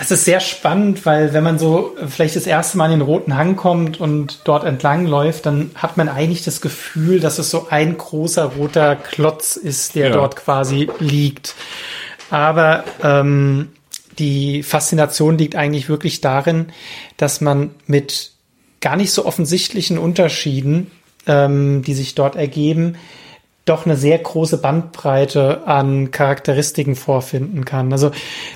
[0.02, 3.36] Es ist sehr spannend, weil wenn man so vielleicht das erste Mal in den Roten
[3.36, 7.68] Hang kommt und dort entlang läuft, dann hat man eigentlich das Gefühl, dass es so
[7.70, 10.14] ein großer roter Klotz ist, der ja.
[10.14, 11.54] dort quasi liegt.
[12.30, 13.70] Aber ähm,
[14.20, 16.68] die Faszination liegt eigentlich wirklich darin,
[17.18, 18.32] dass man mit
[18.80, 20.92] gar nicht so offensichtlichen Unterschieden,
[21.28, 22.96] ähm, die sich dort ergeben,
[23.70, 27.92] doch eine sehr große Bandbreite an Charakteristiken vorfinden kann.
[27.92, 28.12] Also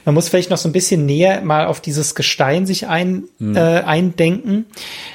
[0.06, 3.56] man muss vielleicht noch so ein bisschen näher mal auf dieses Gestein sich ein, mhm.
[3.56, 4.66] äh, eindenken.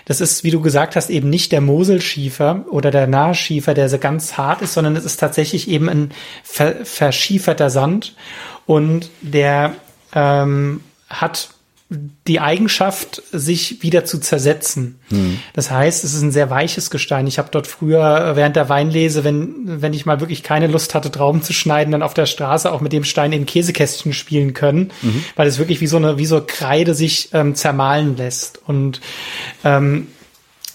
[0.04, 3.98] Das ist, wie du gesagt hast, eben nicht der Moselschiefer oder der Nahschiefer, der so
[3.98, 6.10] ganz hart ist, sondern es ist tatsächlich eben ein
[6.42, 8.14] ver verschieferter Sand
[8.66, 9.74] und der
[10.14, 11.50] ähm, hat
[11.90, 15.00] die Eigenschaft, sich wieder zu zersetzen.
[15.08, 15.38] Hm.
[15.54, 17.26] Das heißt, es ist ein sehr weiches Gestein.
[17.26, 21.10] Ich habe dort früher während der Weinlese, wenn, wenn ich mal wirklich keine Lust hatte,
[21.10, 24.92] Trauben zu schneiden, dann auf der Straße auch mit dem Stein in Käsekästchen spielen können,
[25.00, 25.24] mhm.
[25.34, 28.60] weil es wirklich wie so eine, wie so Kreide sich ähm, zermahlen lässt.
[28.66, 29.00] Und
[29.64, 30.08] ähm,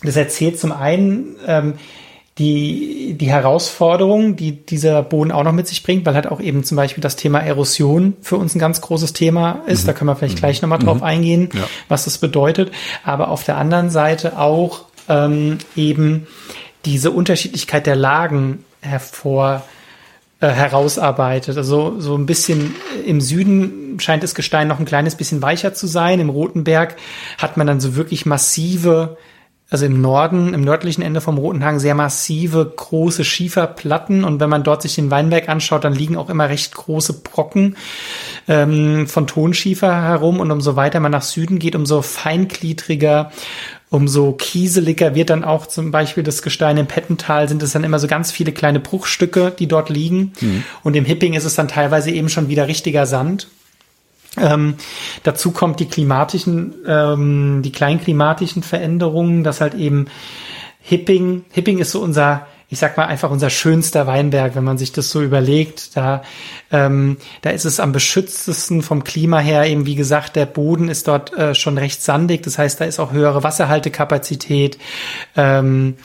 [0.01, 1.75] das erzählt zum einen, ähm,
[2.39, 6.63] die, die Herausforderung, die dieser Boden auch noch mit sich bringt, weil halt auch eben
[6.63, 9.83] zum Beispiel das Thema Erosion für uns ein ganz großes Thema ist.
[9.83, 9.87] Mhm.
[9.87, 10.39] Da können wir vielleicht mhm.
[10.39, 11.03] gleich nochmal drauf mhm.
[11.03, 11.61] eingehen, ja.
[11.89, 12.71] was das bedeutet.
[13.03, 16.25] Aber auf der anderen Seite auch ähm, eben
[16.85, 19.63] diese Unterschiedlichkeit der Lagen hervor
[20.39, 21.55] äh, herausarbeitet.
[21.55, 22.75] Also so ein bisschen
[23.05, 26.19] im Süden scheint das Gestein noch ein kleines bisschen weicher zu sein.
[26.19, 26.95] Im Rotenberg
[27.37, 29.17] hat man dann so wirklich massive
[29.73, 34.23] also im Norden, im nördlichen Ende vom Roten Hang sehr massive, große Schieferplatten.
[34.23, 37.75] Und wenn man dort sich den Weinberg anschaut, dann liegen auch immer recht große Brocken
[38.47, 40.39] ähm, von Tonschiefer herum.
[40.39, 43.31] Und umso weiter man nach Süden geht, umso feingliedriger,
[43.89, 47.97] umso kieseliger wird dann auch zum Beispiel das Gestein im Pettental, sind es dann immer
[47.97, 50.33] so ganz viele kleine Bruchstücke, die dort liegen.
[50.39, 50.63] Mhm.
[50.83, 53.47] Und im Hipping ist es dann teilweise eben schon wieder richtiger Sand.
[54.37, 54.75] Ähm,
[55.23, 60.07] dazu kommt die klimatischen, ähm, die kleinklimatischen Veränderungen, dass halt eben
[60.81, 64.91] Hipping, Hipping ist so unser, ich sag mal einfach unser schönster Weinberg, wenn man sich
[64.91, 65.95] das so überlegt.
[65.95, 66.23] Da,
[66.71, 69.65] ähm, da ist es am beschütztesten vom Klima her.
[69.65, 72.43] Eben wie gesagt, der Boden ist dort äh, schon recht sandig.
[72.43, 74.77] Das heißt, da ist auch höhere Wasserhaltekapazität.
[75.35, 75.95] Ähm,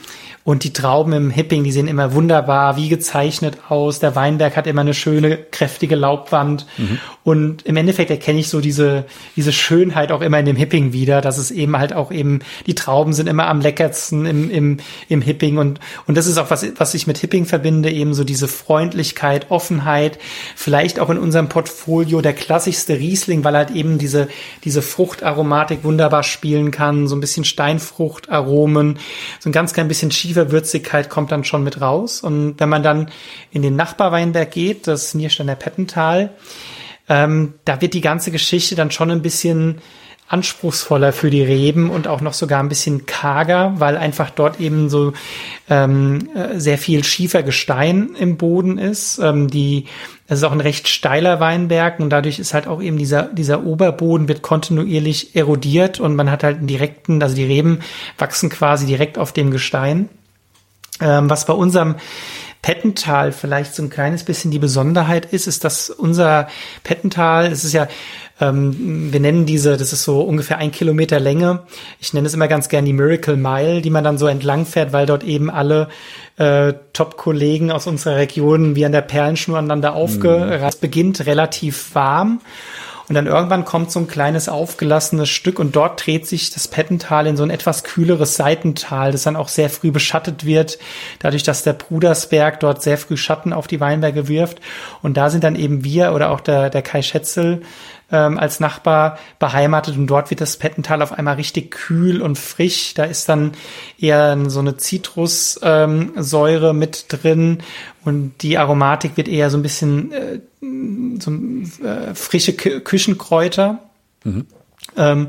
[0.49, 3.99] und die Trauben im Hipping, die sehen immer wunderbar wie gezeichnet aus.
[3.99, 6.65] Der Weinberg hat immer eine schöne, kräftige Laubwand.
[6.79, 6.97] Mhm.
[7.23, 11.21] Und im Endeffekt erkenne ich so diese, diese Schönheit auch immer in dem Hipping wieder,
[11.21, 14.77] dass es eben halt auch eben, die Trauben sind immer am leckersten im, im,
[15.07, 15.59] im Hipping.
[15.59, 19.51] Und, und das ist auch was, was ich mit Hipping verbinde, eben so diese Freundlichkeit,
[19.51, 20.17] Offenheit.
[20.55, 24.29] Vielleicht auch in unserem Portfolio der klassischste Riesling, weil halt eben diese,
[24.63, 27.07] diese Fruchtaromatik wunderbar spielen kann.
[27.07, 28.97] So ein bisschen Steinfruchtaromen,
[29.39, 32.21] so ein ganz klein bisschen schiefer Würzigkeit kommt dann schon mit raus.
[32.21, 33.09] Und wenn man dann
[33.51, 36.31] in den Nachbarweinberg geht, das Niersteiner Pettental,
[37.09, 39.81] ähm, da wird die ganze Geschichte dann schon ein bisschen
[40.29, 44.87] anspruchsvoller für die Reben und auch noch sogar ein bisschen karger, weil einfach dort eben
[44.87, 45.13] so
[45.69, 49.17] ähm, äh, sehr viel Schiefergestein im Boden ist.
[49.17, 49.85] Ähm, die,
[50.27, 53.65] das ist auch ein recht steiler Weinberg und dadurch ist halt auch eben dieser, dieser
[53.65, 57.79] Oberboden wird kontinuierlich erodiert und man hat halt einen direkten, also die Reben
[58.19, 60.09] wachsen quasi direkt auf dem Gestein.
[61.01, 61.95] Ähm, was bei unserem
[62.61, 66.49] Pettental vielleicht so ein kleines bisschen die Besonderheit ist, ist, dass unser
[66.83, 67.87] Pettental, es ist ja,
[68.41, 71.63] ähm, wir nennen diese, das ist so ungefähr ein Kilometer Länge.
[71.99, 74.91] Ich nenne es immer ganz gern die Miracle Mile, die man dann so entlang fährt,
[74.91, 75.87] weil dort eben alle
[76.37, 80.81] äh, Top-Kollegen aus unserer Region wie an der Perlenschnur aneinander aufgereist.
[80.81, 80.81] Mhm.
[80.81, 82.41] beginnt relativ warm
[83.09, 87.25] Und dann irgendwann kommt so ein kleines aufgelassenes Stück und dort dreht sich das Pettental
[87.25, 90.77] in so ein etwas kühleres Seitental, das dann auch sehr früh beschattet wird,
[91.17, 94.59] dadurch, dass der Brudersberg dort sehr früh Schatten auf die Weinberge wirft.
[95.01, 97.63] Und da sind dann eben wir oder auch der, der Kai Schätzel
[98.11, 102.93] ähm, als Nachbar beheimatet und dort wird das Pettental auf einmal richtig kühl und frisch.
[102.93, 103.51] Da ist dann
[103.99, 107.59] eher so eine Zitrussäure ähm, mit drin
[108.05, 110.39] und die Aromatik wird eher so ein bisschen äh,
[111.19, 111.31] so
[111.85, 113.79] äh, frische K Küchenkräuter.
[114.23, 114.45] Mhm.
[114.97, 115.27] Ähm,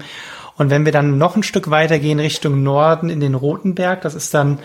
[0.57, 4.15] und wenn wir dann noch ein Stück weiter gehen Richtung Norden in den Rotenberg, das
[4.15, 4.59] ist dann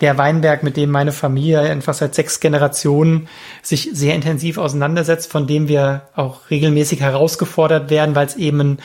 [0.00, 3.28] der Weinberg, mit dem meine Familie einfach seit sechs Generationen
[3.62, 8.78] sich sehr intensiv auseinandersetzt, von dem wir auch regelmäßig herausgefordert werden, weil es eben ein,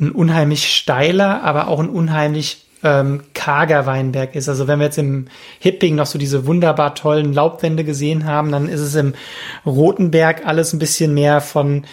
[0.00, 4.48] ein unheimlich steiler, aber auch ein unheimlich ähm, karger Weinberg ist.
[4.48, 5.26] Also wenn wir jetzt im
[5.58, 9.14] Hipping noch so diese wunderbar tollen Laubwände gesehen haben, dann ist es im
[9.64, 11.84] Rotenberg alles ein bisschen mehr von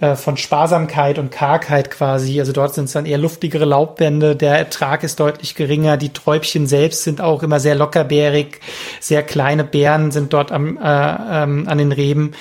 [0.00, 2.40] äh, von Sparsamkeit und Kargheit quasi.
[2.40, 6.66] Also dort sind es dann eher luftigere Laubwände, der Ertrag ist deutlich geringer, die Träubchen
[6.66, 8.60] selbst sind auch immer sehr lockerbärig,
[8.98, 12.32] sehr kleine Beeren sind dort am, äh, ähm, an den Reben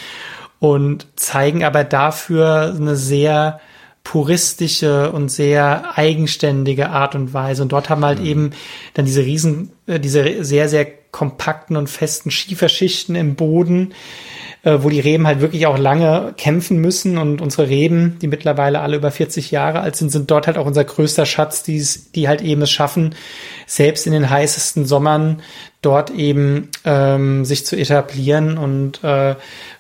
[0.60, 3.60] und zeigen aber dafür eine sehr
[4.04, 7.62] puristische und sehr eigenständige Art und Weise.
[7.62, 8.26] Und dort haben wir halt mhm.
[8.26, 8.52] eben
[8.94, 13.94] dann diese riesen, äh, diese sehr, sehr kompakten und festen Schieferschichten im Boden,
[14.64, 18.82] äh, wo die Reben halt wirklich auch lange kämpfen müssen und unsere Reben, die mittlerweile
[18.82, 22.28] alle über 40 Jahre alt sind, sind dort halt auch unser größter Schatz, die's, die
[22.28, 23.16] halt eben es schaffen,
[23.66, 25.42] selbst in den heißesten Sommern
[25.82, 29.36] dort eben ähm, sich zu etablieren und äh,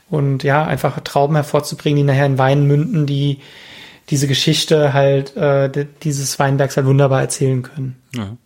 [0.09, 3.39] und ja einfach Trauben hervorzubringen, die nachher in Wein münden, die
[4.09, 8.01] diese Geschichte halt äh, dieses Weinbergs halt wunderbar erzählen können.
[8.15, 8.37] Ja.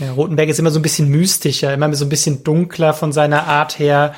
[0.00, 3.46] Ja, Rotenberg ist immer so ein bisschen mystischer, immer so ein bisschen dunkler von seiner
[3.46, 4.14] Art her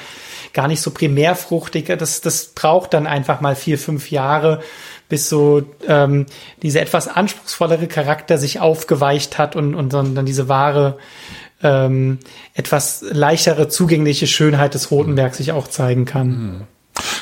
[0.52, 1.86] gar nicht so primärfruchtig.
[1.98, 4.60] Das, das braucht dann einfach mal vier, fünf Jahre,
[5.08, 6.26] bis so ähm,
[6.62, 10.98] diese etwas anspruchsvollere Charakter sich aufgeweicht hat und, und dann diese wahre,
[11.62, 12.18] ähm,
[12.54, 16.28] etwas leichtere, zugängliche Schönheit des Rotenbergs sich auch zeigen kann.
[16.28, 16.60] Mhm.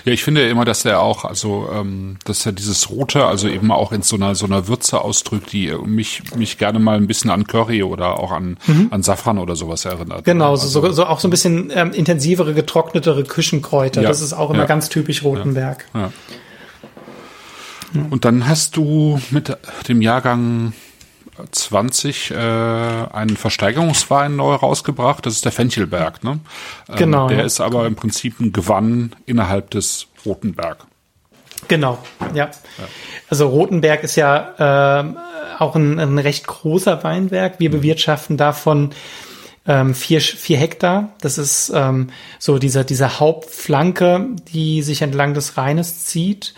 [0.04, 3.70] Ja, ich finde immer, dass er auch, also ähm, dass er dieses Rote, also eben
[3.70, 7.30] auch in so einer so einer Würze ausdrückt, die mich mich gerne mal ein bisschen
[7.30, 8.88] an Curry oder auch an mhm.
[8.90, 10.24] an Safran oder sowas erinnert.
[10.24, 14.02] Genau, also, so, so auch so ein bisschen ähm, intensivere, getrocknetere Küchenkräuter.
[14.02, 15.86] Ja, das ist auch immer ja, ganz typisch Rotenberg.
[15.94, 16.10] Ja,
[18.10, 19.56] Und dann hast du mit
[19.88, 20.72] dem Jahrgang
[21.50, 25.24] 20 äh, einen Versteigerungswein neu rausgebracht.
[25.26, 26.24] Das ist der Fenchelberg.
[26.24, 26.40] Ne?
[26.88, 27.28] Ähm, genau.
[27.28, 30.86] Der ist aber im Prinzip ein Gewann innerhalb des Rotenberg.
[31.66, 31.98] Genau,
[32.34, 32.46] ja.
[32.46, 32.50] ja.
[33.28, 35.14] Also Rotenberg ist ja äh,
[35.58, 37.58] auch ein, ein recht großer Weinberg.
[37.58, 37.74] Wir mhm.
[37.74, 38.90] bewirtschaften davon
[39.66, 41.10] ähm, vier, vier Hektar.
[41.20, 42.08] Das ist ähm,
[42.38, 46.54] so dieser, dieser Hauptflanke, die sich entlang des Rheines zieht.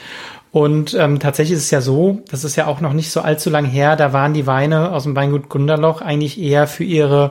[0.52, 3.50] Und ähm, tatsächlich ist es ja so, das ist ja auch noch nicht so allzu
[3.50, 7.30] lang her, da waren die Weine aus dem Weingut Gunderloch eigentlich eher für ihre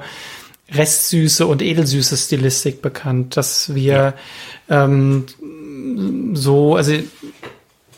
[0.71, 4.13] Restsüße und edelsüße Stilistik bekannt, dass wir
[4.69, 4.85] ja.
[4.85, 5.25] ähm,
[6.33, 6.93] so, also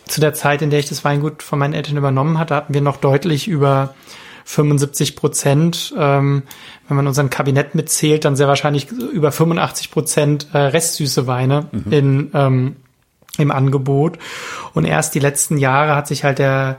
[0.06, 2.82] zu der Zeit, in der ich das Weingut von meinen Eltern übernommen hatte, hatten wir
[2.82, 3.94] noch deutlich über
[4.46, 6.44] 75 Prozent, ähm,
[6.88, 11.92] wenn man unseren Kabinett mitzählt, dann sehr wahrscheinlich über 85 Prozent äh, restsüße Weine mhm.
[11.92, 12.76] in ähm,
[13.38, 14.18] im Angebot.
[14.74, 16.78] Und erst die letzten Jahre hat sich halt der,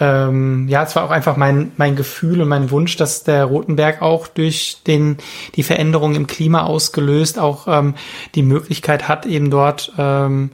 [0.00, 4.00] ähm, ja, es war auch einfach mein, mein Gefühl und mein Wunsch, dass der Rotenberg
[4.02, 5.18] auch durch den,
[5.56, 7.94] die Veränderung im Klima ausgelöst auch ähm,
[8.34, 10.50] die Möglichkeit hat, eben dort ähm,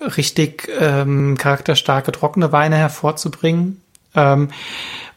[0.00, 3.80] richtig ähm, charakterstarke trockene Weine hervorzubringen.
[4.14, 4.48] Ähm,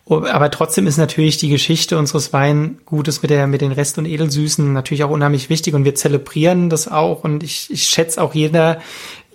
[0.09, 4.71] aber trotzdem ist natürlich die Geschichte unseres Weingutes mit der, mit den Rest- und Edelsüßen
[4.71, 8.79] natürlich auch unheimlich wichtig und wir zelebrieren das auch und ich, ich schätze auch jeder,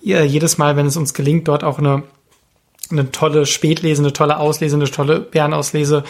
[0.03, 2.03] jedes Mal, wenn es uns gelingt, dort auch eine
[2.91, 6.03] eine tolle Spätlese, eine tolle Auslese, eine tolle Bärenauslese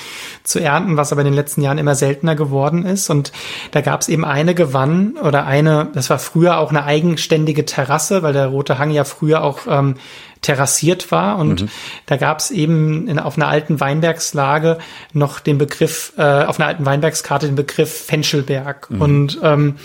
[0.43, 3.09] zu ernten, was aber in den letzten Jahren immer seltener geworden ist.
[3.09, 3.31] Und
[3.71, 8.23] da gab es eben eine Gewann oder eine, das war früher auch eine eigenständige Terrasse,
[8.23, 9.95] weil der Rote Hang ja früher auch ähm,
[10.41, 11.37] terrassiert war.
[11.37, 11.69] Und mhm.
[12.07, 14.79] da gab es eben in, auf einer alten Weinbergslage
[15.13, 18.89] noch den Begriff, äh, auf einer alten Weinbergskarte den Begriff Fenchelberg.
[18.89, 19.01] Mhm.
[19.01, 19.75] Und ähm,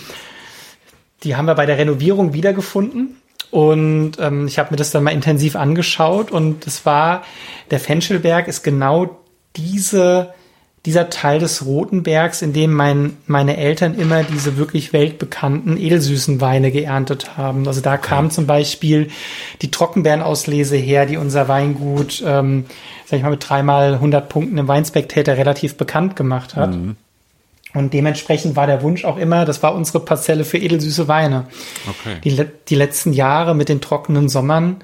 [1.23, 3.18] die haben wir bei der Renovierung wiedergefunden
[3.51, 7.23] und ähm, ich habe mir das dann mal intensiv angeschaut und es war,
[7.71, 9.17] der Fenchelberg ist genau
[9.55, 10.33] diese,
[10.85, 16.71] dieser Teil des Rotenbergs, in dem mein, meine Eltern immer diese wirklich weltbekannten edelsüßen Weine
[16.71, 17.67] geerntet haben.
[17.67, 19.09] Also da kam zum Beispiel
[19.63, 22.65] die Trockenbeerenauslese her, die unser Weingut, ähm,
[23.05, 26.75] sag ich mal, mit dreimal 100 Punkten im Weinspectator relativ bekannt gemacht hat.
[26.75, 26.95] Mhm.
[27.73, 31.45] Und dementsprechend war der Wunsch auch immer, das war unsere Parzelle für edelsüße Weine.
[31.87, 32.17] Okay.
[32.23, 34.77] Die, die letzten Jahre mit den trockenen Sommern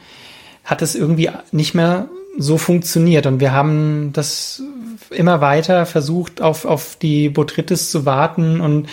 [0.64, 3.26] hat es irgendwie nicht mehr so funktioniert.
[3.26, 4.62] Und wir haben das
[5.10, 8.88] immer weiter versucht, auf, auf die Botrytis zu warten und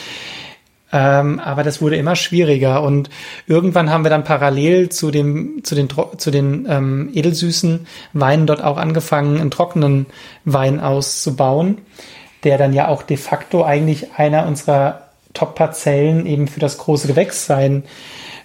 [0.95, 3.09] ähm, aber das wurde immer schwieriger und
[3.47, 5.89] irgendwann haben wir dann parallel zu dem zu den
[6.19, 10.05] zu den ähm, edelsüßen Weinen dort auch angefangen, einen trockenen
[10.45, 11.79] Wein auszubauen,
[12.45, 17.47] der dann ja auch de facto eigentlich einer unserer Top-Parzellen eben für das große Gewächs
[17.47, 17.85] sein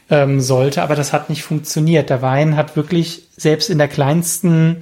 [0.09, 2.09] ähm, sollte, aber das hat nicht funktioniert.
[2.09, 4.77] Der Wein hat wirklich selbst in der kleinsten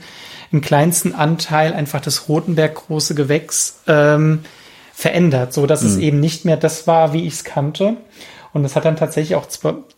[0.52, 4.46] im kleinsten Anteil einfach das Rotenberg große Gewächs ähm,
[4.94, 5.90] verändert, so dass mhm.
[5.90, 7.98] es eben nicht mehr das war, wie ich es kannte.
[8.54, 9.48] Und es hat dann tatsächlich auch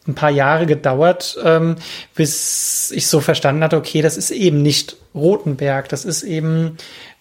[0.07, 1.75] ein paar Jahre gedauert, ähm,
[2.15, 6.77] bis ich so verstanden hatte, okay, das ist eben nicht Rotenberg, das ist eben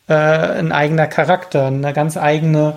[0.09, 2.77] äh, ein eigener Charakter, eine ganz eigene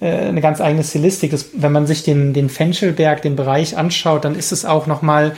[0.00, 1.32] äh, eine ganz eigene Stilistik.
[1.32, 5.02] Das, wenn man sich den, den Fenchelberg, den Bereich anschaut, dann ist es auch noch
[5.02, 5.34] mal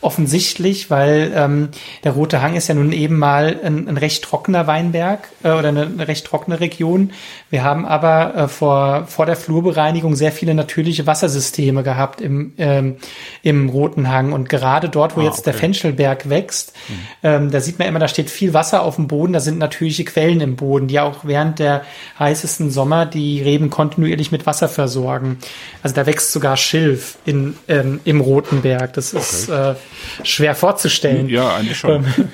[0.00, 1.70] offensichtlich, weil ähm,
[2.04, 5.70] der Rote Hang ist ja nun eben mal ein, ein recht trockener Weinberg äh, oder
[5.70, 7.10] eine, eine, recht trockene Region.
[7.50, 12.96] Wir haben aber äh, vor, vor der Flurbereinigung sehr viele natürliche Wassersysteme gehabt im, ähm,
[13.42, 14.32] im Roten Hang.
[14.32, 15.50] Und gerade dort, wo ah, jetzt okay.
[15.50, 16.94] der Fenchelberg wächst, mhm.
[17.24, 20.04] ähm, da sieht man immer, da steht viel Wasser auf dem Boden, da sind natürliche
[20.04, 21.82] Quellen im Boden, die auch während der
[22.20, 25.38] heißesten Sommer die Reben kontinuierlich mit Wasser versorgen.
[25.82, 28.92] Also da wächst sogar Schilf in, ähm, im Roten Berg.
[28.92, 29.24] Das okay.
[29.24, 29.74] ist äh,
[30.22, 31.28] schwer vorzustellen.
[31.28, 32.04] Ja, eigentlich schon.
[32.04, 32.28] Ähm,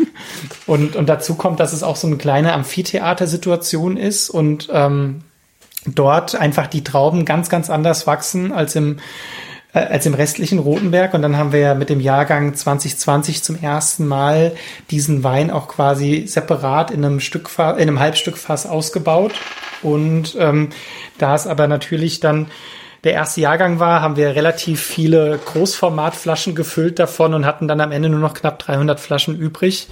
[0.66, 5.22] und, und dazu kommt, dass es auch so eine kleine Amphitheatersituation ist und ähm,
[5.86, 8.98] dort einfach die Trauben ganz, ganz anders wachsen als im
[9.74, 11.14] äh, als im restlichen Rotenberg.
[11.14, 14.52] Und dann haben wir ja mit dem Jahrgang 2020 zum ersten Mal
[14.90, 19.32] diesen Wein auch quasi separat in einem Stückfass, in einem Halbstückfass ausgebaut.
[19.82, 20.70] Und ähm,
[21.18, 22.46] da es aber natürlich dann
[23.04, 27.92] der erste Jahrgang war, haben wir relativ viele Großformatflaschen gefüllt davon und hatten dann am
[27.92, 29.88] Ende nur noch knapp 300 Flaschen übrig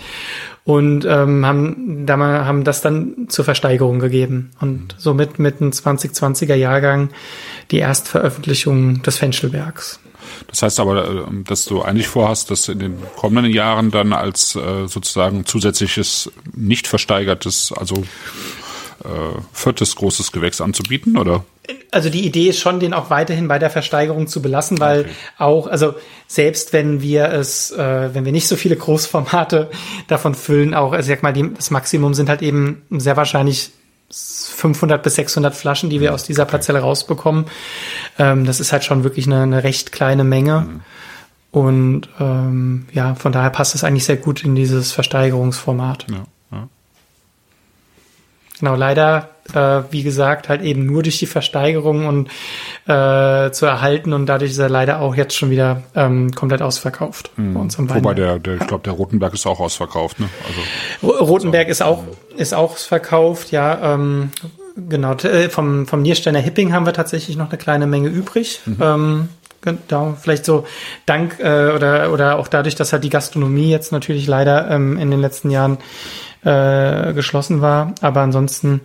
[0.65, 6.55] und ähm, haben, da haben das dann zur Versteigerung gegeben und somit mit einem 2020er
[6.55, 7.11] Jahrgang
[7.71, 10.01] die Erstveröffentlichung des Fenchelbergs.
[10.47, 14.57] Das heißt aber, äh, dass du eigentlich vorhast, das in den kommenden Jahren dann als
[14.57, 17.97] äh, sozusagen zusätzliches nicht versteigertes, also
[19.05, 21.45] äh, viertes großes Gewächs anzubieten, oder?
[21.93, 25.11] Also die Idee ist schon, den auch weiterhin bei der Versteigerung zu belassen, weil okay.
[25.39, 25.95] auch, also
[26.27, 29.71] selbst wenn wir es, äh, wenn wir nicht so viele Großformate
[30.09, 33.71] davon füllen, auch, also sag mal, die, das Maximum sind halt eben sehr wahrscheinlich
[34.11, 36.15] 500 bis 600 Flaschen, die wir mhm.
[36.15, 37.47] aus dieser Parzelle rausbekommen.
[38.19, 40.61] Ähm, das ist halt schon wirklich eine, eine recht kleine Menge.
[40.61, 40.81] Mhm.
[41.53, 46.07] Und ähm, ja, von daher passt es eigentlich sehr gut in dieses Versteigerungsformat.
[46.11, 46.25] Ja.
[48.63, 52.29] Genau, leider, äh, wie gesagt, halt eben nur durch die Versteigerung und
[52.87, 57.31] äh, zu erhalten und dadurch ist er leider auch jetzt schon wieder ähm, komplett ausverkauft
[57.37, 57.55] mhm.
[57.55, 60.29] bei uns im Wobei der, der ich glaube, der Rotenberg ist auch ausverkauft, ne?
[61.03, 62.05] Also, Rotenberg ist auch
[62.37, 63.95] ist auch verkauft, ja.
[63.95, 64.31] Ähm,
[64.89, 68.61] genau, äh, vom vom Niersteiner Hipping haben wir tatsächlich noch eine kleine Menge übrig.
[68.67, 68.77] Mhm.
[68.81, 69.29] Ähm,
[69.63, 70.67] Genau, vielleicht so
[71.07, 75.13] dank äh, oder oder auch dadurch, dass halt die Gastronomie jetzt natürlich leider ähm, in
[75.13, 75.79] den letzten Jahren
[76.45, 77.95] äh, geschlossen war.
[78.01, 78.81] Aber ansonsten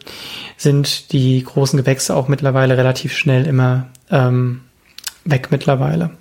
[0.57, 4.61] sind die großen Gewächse auch mittlerweile relativ schnell immer ähm,
[5.25, 6.11] weg mittlerweile.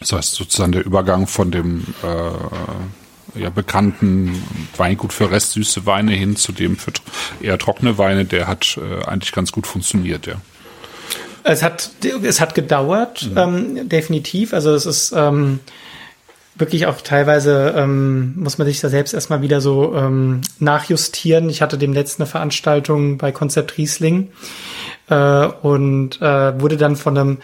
[0.00, 4.42] Das heißt sozusagen der Übergang von dem äh, ja, bekannten
[4.76, 6.92] Weingut für restsüße Weine hin zu dem für
[7.40, 10.34] eher trockene Weine, der hat äh, eigentlich ganz gut funktioniert, ja.
[11.44, 11.90] Es hat,
[12.22, 13.38] es hat gedauert, mhm.
[13.38, 14.54] ähm, definitiv.
[14.54, 15.58] Also es ist ähm,
[16.62, 21.50] wirklich auch teilweise ähm, muss man sich da selbst erstmal wieder so ähm, nachjustieren.
[21.50, 24.28] Ich hatte dem letzten eine Veranstaltung bei Konzept Riesling
[25.10, 27.38] äh, und äh, wurde dann von einem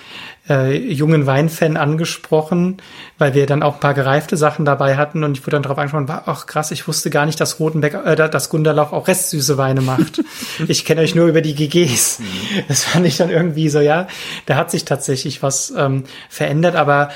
[0.48, 2.78] äh, jungen Weinfan angesprochen,
[3.18, 5.78] weil wir dann auch ein paar gereifte Sachen dabei hatten und ich wurde dann darauf
[5.78, 9.58] angesprochen, war, ach krass, ich wusste gar nicht, dass Rotenbeck, äh, dass Gunderlauch auch restsüße
[9.58, 10.22] Weine macht.
[10.68, 12.20] ich kenne euch nur über die GGs.
[12.20, 12.24] Mhm.
[12.68, 14.06] Das fand ich dann irgendwie so, ja,
[14.46, 17.10] da hat sich tatsächlich was ähm, verändert, aber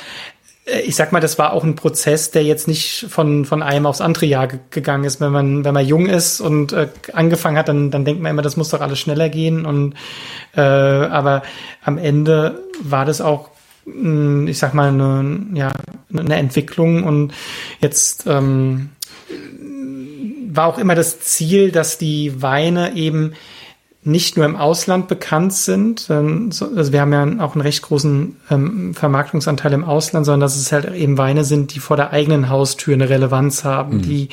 [0.64, 4.00] ich sag mal, das war auch ein Prozess, der jetzt nicht von, von einem aufs
[4.00, 5.20] andere Jahr gegangen ist.
[5.20, 8.42] Wenn man, wenn man jung ist und äh, angefangen hat, dann, dann denkt man immer,
[8.42, 9.66] das muss doch alles schneller gehen.
[9.66, 9.94] Und
[10.54, 11.42] äh, aber
[11.84, 13.50] am Ende war das auch,
[13.84, 15.72] ich sag mal, eine, ja,
[16.16, 17.32] eine Entwicklung und
[17.80, 18.90] jetzt ähm,
[20.52, 23.32] war auch immer das Ziel, dass die Weine eben
[24.05, 26.09] nicht nur im Ausland bekannt sind.
[26.11, 30.57] Ähm, also wir haben ja auch einen recht großen ähm, Vermarktungsanteil im Ausland, sondern dass
[30.57, 34.03] es halt eben Weine sind, die vor der eigenen Haustür eine Relevanz haben, mhm.
[34.03, 34.28] die,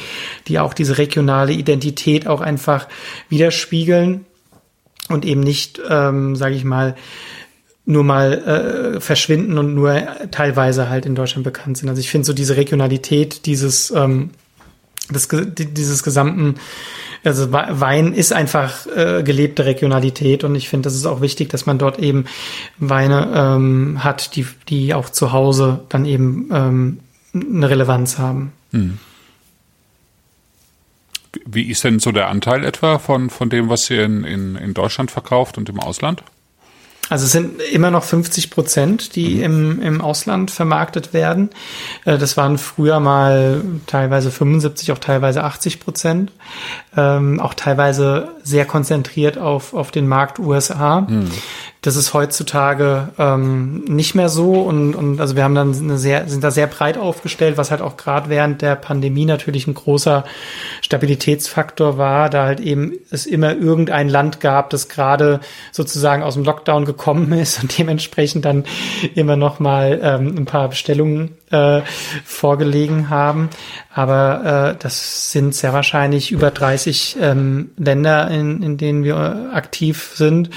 [0.47, 2.88] die auch diese regionale Identität auch einfach
[3.30, 4.26] widerspiegeln
[5.07, 6.95] und eben nicht, ähm, sage ich mal,
[7.86, 9.99] nur mal äh, verschwinden und nur
[10.30, 11.89] teilweise halt in Deutschland bekannt sind.
[11.89, 14.30] Also ich finde so diese Regionalität dieses ähm,
[15.14, 16.55] des, dieses gesamten,
[17.24, 21.66] also Wein ist einfach äh, gelebte Regionalität und ich finde, das ist auch wichtig, dass
[21.66, 22.26] man dort eben
[22.78, 26.99] Weine ähm, hat, die, die auch zu Hause dann eben ähm,
[27.34, 28.53] eine Relevanz haben.
[28.72, 28.97] Hm.
[31.45, 34.74] Wie ist denn so der Anteil etwa von, von dem, was ihr in, in, in
[34.74, 36.24] Deutschland verkauft und im Ausland?
[37.10, 39.43] Also es sind immer noch 50 Prozent, die mhm.
[39.43, 41.49] im, im Ausland vermarktet werden.
[42.05, 46.32] Äh, das waren früher mal teilweise 75, auch teilweise 80 Prozent.
[46.95, 51.01] Ähm, auch teilweise sehr konzentriert auf, auf den Markt USA.
[51.01, 51.29] Mhm.
[51.81, 56.27] Das ist heutzutage ähm, nicht mehr so und, und also wir haben dann eine sehr,
[56.27, 60.25] sind da sehr breit aufgestellt, was halt auch gerade während der Pandemie natürlich ein großer
[60.81, 65.39] Stabilitätsfaktor war, da halt eben es immer irgendein Land gab, das gerade
[65.71, 68.65] sozusagen aus dem Lockdown gekommen ist und dementsprechend dann
[69.15, 71.81] immer noch mal ähm, ein paar Bestellungen äh,
[72.25, 73.49] vorgelegen haben.
[73.93, 80.11] Aber äh, das sind sehr wahrscheinlich über 30 ähm, Länder, in, in denen wir aktiv
[80.15, 80.49] sind.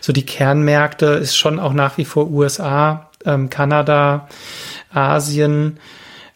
[0.00, 4.28] So die Kernmärkte ist schon auch nach wie vor USA, ähm, Kanada,
[4.92, 5.78] Asien.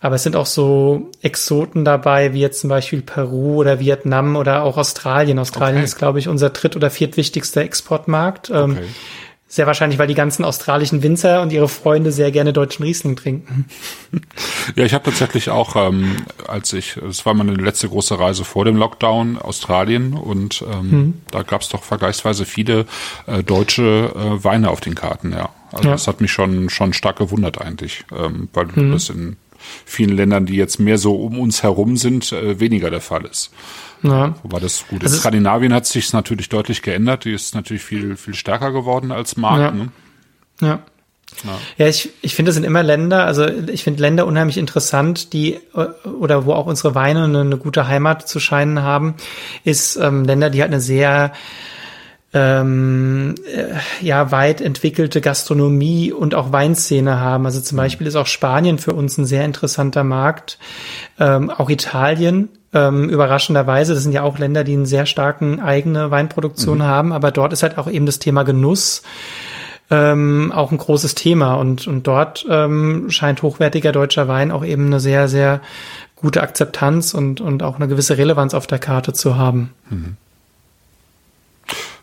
[0.02, 4.62] Aber es sind auch so Exoten dabei, wie jetzt zum Beispiel Peru oder Vietnam oder
[4.62, 5.38] auch Australien.
[5.38, 5.84] Australien okay.
[5.84, 8.48] ist, glaube ich, unser dritt- oder viertwichtigster Exportmarkt.
[8.48, 8.84] Ähm, okay.
[9.53, 13.66] Sehr wahrscheinlich, weil die ganzen australischen Winzer und ihre Freunde sehr gerne deutschen Riesling trinken.
[14.76, 18.64] Ja, ich habe tatsächlich auch, ähm, als ich, es war meine letzte große Reise vor
[18.64, 21.14] dem Lockdown, Australien und ähm, hm.
[21.30, 22.86] da gab es doch vergleichsweise viele
[23.26, 25.48] äh, deutsche äh, Weine auf den Karten, ja.
[25.72, 25.94] Also ja.
[25.94, 28.92] das hat mich schon schon stark gewundert eigentlich, ähm, weil hm.
[28.92, 29.36] das in
[29.84, 33.51] vielen Ländern, die jetzt mehr so um uns herum sind, äh, weniger der Fall ist.
[34.03, 34.34] Ja.
[34.42, 35.11] Wobei das gut ist.
[35.11, 37.24] Also Skandinavien hat sich natürlich deutlich geändert.
[37.24, 39.61] Die ist natürlich viel, viel stärker geworden als Markt.
[39.61, 39.70] Ja.
[39.70, 39.88] Ne?
[40.61, 40.78] ja.
[41.44, 41.59] Ja.
[41.76, 45.61] ja, ich, ich finde, das sind immer Länder, also ich finde Länder unheimlich interessant, die
[46.18, 49.14] oder wo auch unsere Weine eine, eine gute Heimat zu scheinen haben,
[49.64, 51.32] ist ähm, Länder, die halt eine sehr
[52.33, 57.47] ähm, äh, ja weit entwickelte Gastronomie und auch Weinszene haben.
[57.47, 57.81] Also zum mhm.
[57.81, 60.59] Beispiel ist auch Spanien für uns ein sehr interessanter Markt,
[61.18, 62.49] ähm, auch Italien.
[62.72, 66.83] Ähm, überraschenderweise, das sind ja auch Länder, die einen sehr starken eigene Weinproduktion mhm.
[66.83, 69.03] haben, aber dort ist halt auch eben das Thema Genuss
[69.91, 74.87] ähm, auch ein großes Thema und, und dort ähm, scheint hochwertiger deutscher Wein auch eben
[74.87, 75.61] eine sehr, sehr
[76.14, 79.70] gute Akzeptanz und, und auch eine gewisse Relevanz auf der Karte zu haben.
[79.91, 80.16] Mhm.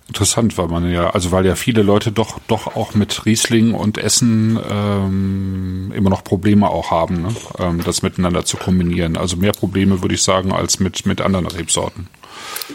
[0.07, 3.97] Interessant, weil man ja, also weil ja viele Leute doch doch auch mit Riesling und
[3.97, 7.35] Essen ähm, immer noch Probleme auch haben, ne?
[7.59, 9.17] ähm, das miteinander zu kombinieren.
[9.17, 12.07] Also mehr Probleme würde ich sagen als mit mit anderen Rebsorten.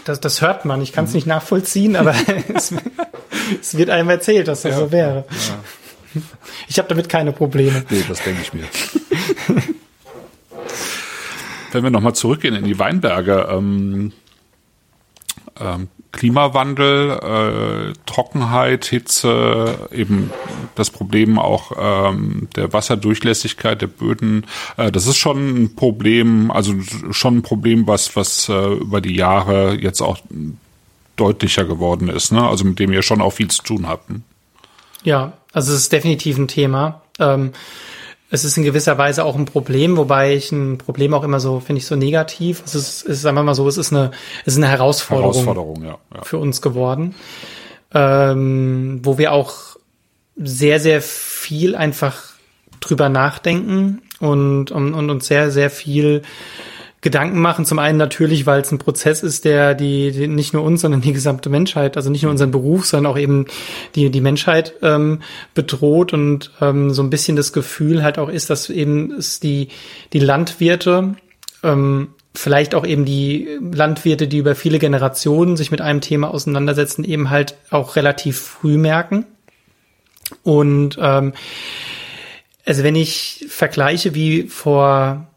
[0.05, 0.81] Das, das hört man.
[0.81, 1.15] Ich kann es mhm.
[1.15, 2.13] nicht nachvollziehen, aber
[2.53, 2.73] es,
[3.59, 5.25] es, wird einem erzählt, dass das ja, so wäre.
[5.29, 6.21] Ja.
[6.67, 7.83] Ich habe damit keine Probleme.
[7.89, 8.65] Nee, das denke ich mir.
[11.71, 14.11] Wenn wir nochmal zurückgehen in die Weinberge, ähm,
[15.59, 20.31] ähm, Klimawandel, äh, Trockenheit, Hitze, eben
[20.75, 24.45] das Problem auch ähm, der Wasserdurchlässigkeit der Böden.
[24.77, 26.75] Äh, das ist schon ein Problem, also
[27.11, 30.19] schon ein Problem, was was äh, über die Jahre jetzt auch
[31.15, 32.47] deutlicher geworden ist, ne?
[32.47, 34.11] Also mit dem ihr schon auch viel zu tun habt.
[35.03, 37.01] Ja, also es ist definitiv ein Thema.
[37.19, 37.51] Ähm,
[38.33, 41.59] es ist in gewisser Weise auch ein Problem, wobei ich ein Problem auch immer so,
[41.59, 42.63] finde ich, so negativ.
[42.65, 44.09] Es ist, es ist einfach mal so, es ist eine,
[44.43, 46.23] es ist eine Herausforderung, Herausforderung ja, ja.
[46.23, 47.13] für uns geworden,
[47.93, 49.77] ähm, wo wir auch
[50.35, 52.23] sehr, sehr viel einfach
[52.79, 56.23] drüber nachdenken und, und, und uns sehr, sehr viel
[57.03, 57.65] Gedanken machen.
[57.65, 61.01] Zum einen natürlich, weil es ein Prozess ist, der die, die nicht nur uns, sondern
[61.01, 63.45] die gesamte Menschheit, also nicht nur unseren Beruf, sondern auch eben
[63.93, 65.21] die die Menschheit ähm,
[65.53, 69.67] bedroht und ähm, so ein bisschen das Gefühl halt auch ist, dass eben es die
[70.13, 71.15] die Landwirte
[71.61, 77.03] ähm, vielleicht auch eben die Landwirte, die über viele Generationen sich mit einem Thema auseinandersetzen,
[77.03, 79.25] eben halt auch relativ früh merken.
[80.41, 81.33] Und ähm,
[82.65, 85.27] also wenn ich vergleiche, wie vor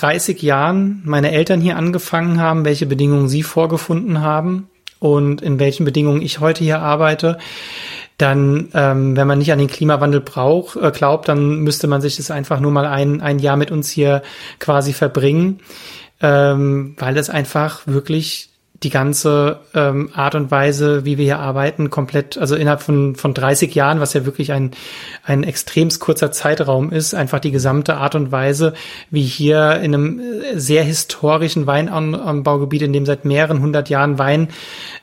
[0.00, 4.68] 30 Jahren meine Eltern hier angefangen haben, welche Bedingungen sie vorgefunden haben
[5.00, 7.38] und in welchen Bedingungen ich heute hier arbeite,
[8.16, 12.16] dann, ähm, wenn man nicht an den Klimawandel braucht, äh, glaubt, dann müsste man sich
[12.16, 14.22] das einfach nur mal ein, ein Jahr mit uns hier
[14.58, 15.60] quasi verbringen,
[16.20, 18.50] ähm, weil es einfach wirklich
[18.84, 23.34] die ganze ähm, Art und Weise, wie wir hier arbeiten, komplett, also innerhalb von, von
[23.34, 24.70] 30 Jahren, was ja wirklich ein,
[25.24, 28.74] ein extremst kurzer Zeitraum ist, einfach die gesamte Art und Weise,
[29.10, 30.20] wie hier in einem
[30.54, 34.48] sehr historischen Weinanbaugebiet, in dem seit mehreren hundert Jahren Wein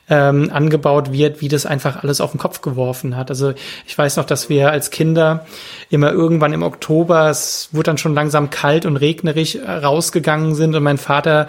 [0.08, 3.30] ähm, angebaut wird, wie das einfach alles auf den Kopf geworfen hat.
[3.30, 3.54] Also
[3.86, 5.46] ich weiß noch, dass wir als Kinder
[5.90, 10.74] immer irgendwann im Oktober, es wurde dann schon langsam kalt und regnerig äh, rausgegangen sind
[10.74, 11.48] und mein Vater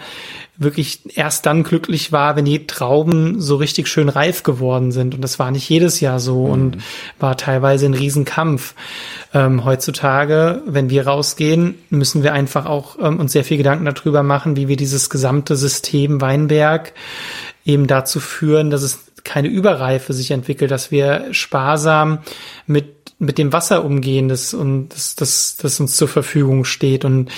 [0.60, 5.14] wirklich erst dann glücklich war, wenn die Trauben so richtig schön reif geworden sind.
[5.14, 6.52] Und das war nicht jedes Jahr so mhm.
[6.52, 6.78] und
[7.20, 8.74] war teilweise ein Riesenkampf.
[9.32, 14.24] Ähm, heutzutage, wenn wir rausgehen, müssen wir einfach auch ähm, uns sehr viel Gedanken darüber
[14.24, 16.92] machen, wie wir dieses gesamte System Weinberg
[17.68, 22.20] eben dazu führen, dass es keine Überreife sich entwickelt, dass wir sparsam
[22.66, 27.04] mit mit dem Wasser umgehen, das und das, das, das uns zur Verfügung steht.
[27.04, 27.30] Und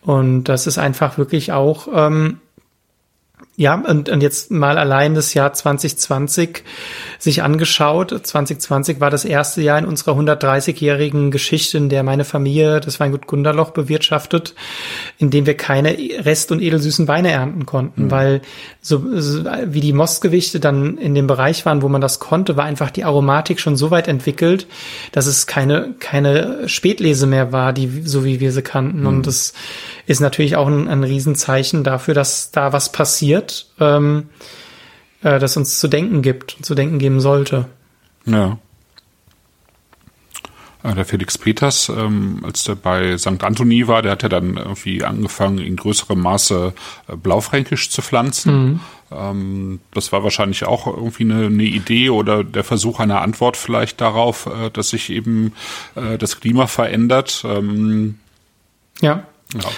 [0.00, 2.40] und das ist einfach wirklich auch ähm,
[3.58, 6.62] ja, und, und jetzt mal allein das Jahr 2020
[7.26, 8.10] sich angeschaut.
[8.10, 13.26] 2020 war das erste Jahr in unserer 130-jährigen Geschichte, in der meine Familie das Weingut
[13.26, 14.54] Gunderloch bewirtschaftet,
[15.18, 18.10] in dem wir keine Rest- und edelsüßen Weine ernten konnten, mhm.
[18.10, 18.42] weil
[18.80, 22.64] so, so wie die Mostgewichte dann in dem Bereich waren, wo man das konnte, war
[22.64, 24.68] einfach die Aromatik schon so weit entwickelt,
[25.10, 29.00] dass es keine, keine Spätlese mehr war, die, so wie wir sie kannten.
[29.00, 29.06] Mhm.
[29.06, 29.52] Und das
[30.06, 34.28] ist natürlich auch ein, ein Riesenzeichen dafür, dass da was passiert, ähm,
[35.26, 37.66] äh, das uns zu denken gibt, zu denken geben sollte.
[38.26, 38.58] Ja.
[40.84, 43.42] Äh, der Felix Peters, ähm, als der bei St.
[43.42, 46.72] Anthony war, der hat ja dann irgendwie angefangen, in größerem Maße
[47.08, 48.54] äh, Blaufränkisch zu pflanzen.
[48.54, 48.80] Mhm.
[49.10, 54.00] Ähm, das war wahrscheinlich auch irgendwie eine, eine, Idee oder der Versuch einer Antwort vielleicht
[54.00, 55.54] darauf, äh, dass sich eben
[55.96, 57.42] äh, das Klima verändert.
[57.44, 58.18] Ähm,
[59.00, 59.24] ja.
[59.54, 59.70] ja.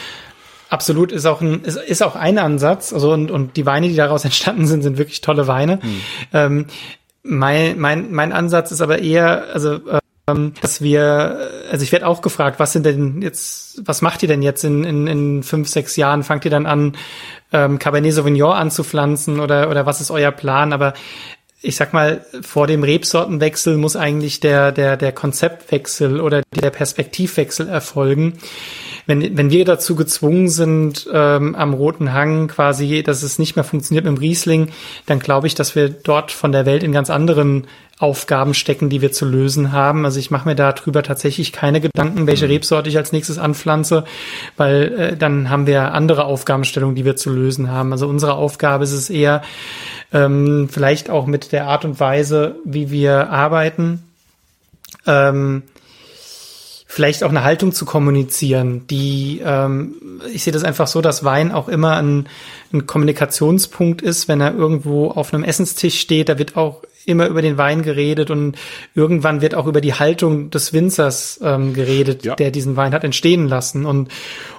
[0.71, 2.93] Absolut ist auch ein ist, ist auch ein Ansatz.
[2.93, 5.81] Also und und die Weine, die daraus entstanden sind, sind wirklich tolle Weine.
[5.83, 6.01] Hm.
[6.33, 6.67] Ähm,
[7.23, 9.81] mein mein mein Ansatz ist aber eher also
[10.29, 14.29] ähm, dass wir also ich werde auch gefragt, was sind denn jetzt was macht ihr
[14.29, 16.23] denn jetzt in in, in fünf sechs Jahren?
[16.23, 16.97] Fangt ihr dann an
[17.53, 20.73] ähm, Cabernet Sauvignon anzupflanzen oder oder was ist euer Plan?
[20.73, 20.93] Aber
[21.61, 27.69] ich sag mal, vor dem Rebsortenwechsel muss eigentlich der, der, der Konzeptwechsel oder der Perspektivwechsel
[27.69, 28.39] erfolgen.
[29.07, 33.65] Wenn, wenn wir dazu gezwungen sind, ähm, am Roten Hang quasi, dass es nicht mehr
[33.65, 34.69] funktioniert mit dem Riesling,
[35.07, 37.67] dann glaube ich, dass wir dort von der Welt in ganz anderen
[37.99, 40.05] Aufgaben stecken, die wir zu lösen haben.
[40.05, 42.53] Also ich mache mir darüber tatsächlich keine Gedanken, welche mhm.
[42.53, 44.05] Rebsorte ich als nächstes anpflanze,
[44.57, 47.91] weil äh, dann haben wir andere Aufgabenstellungen, die wir zu lösen haben.
[47.93, 49.43] Also unsere Aufgabe ist es eher,
[50.13, 54.05] ähm, vielleicht auch mit der Art und Weise, wie wir arbeiten,
[55.07, 55.65] ähm,
[56.87, 61.53] vielleicht auch eine Haltung zu kommunizieren, die, ähm, ich sehe das einfach so, dass Wein
[61.53, 62.29] auch immer ein,
[62.73, 67.43] ein Kommunikationspunkt ist, wenn er irgendwo auf einem Essenstisch steht, da wird auch immer über
[67.43, 68.57] den Wein geredet und
[68.95, 72.37] irgendwann wird auch über die Haltung des Winzers ähm, geredet, ja.
[72.37, 73.87] der diesen Wein hat entstehen lassen.
[73.87, 74.09] Und,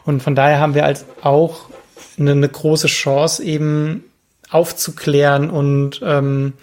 [0.05, 1.69] und von daher haben wir als auch
[2.17, 4.03] eine, eine große Chance, eben
[4.49, 6.53] aufzuklären und ähm,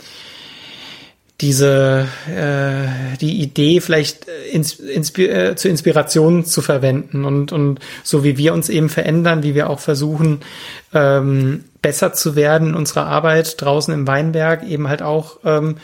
[1.41, 8.25] diese äh, die Idee vielleicht ins, inspi äh, zur Inspiration zu verwenden und und so
[8.25, 10.41] wie wir uns eben verändern, wie wir auch versuchen
[10.95, 15.77] ähm, besser zu werden in unserer Arbeit draußen im Weinberg eben halt auch ähm,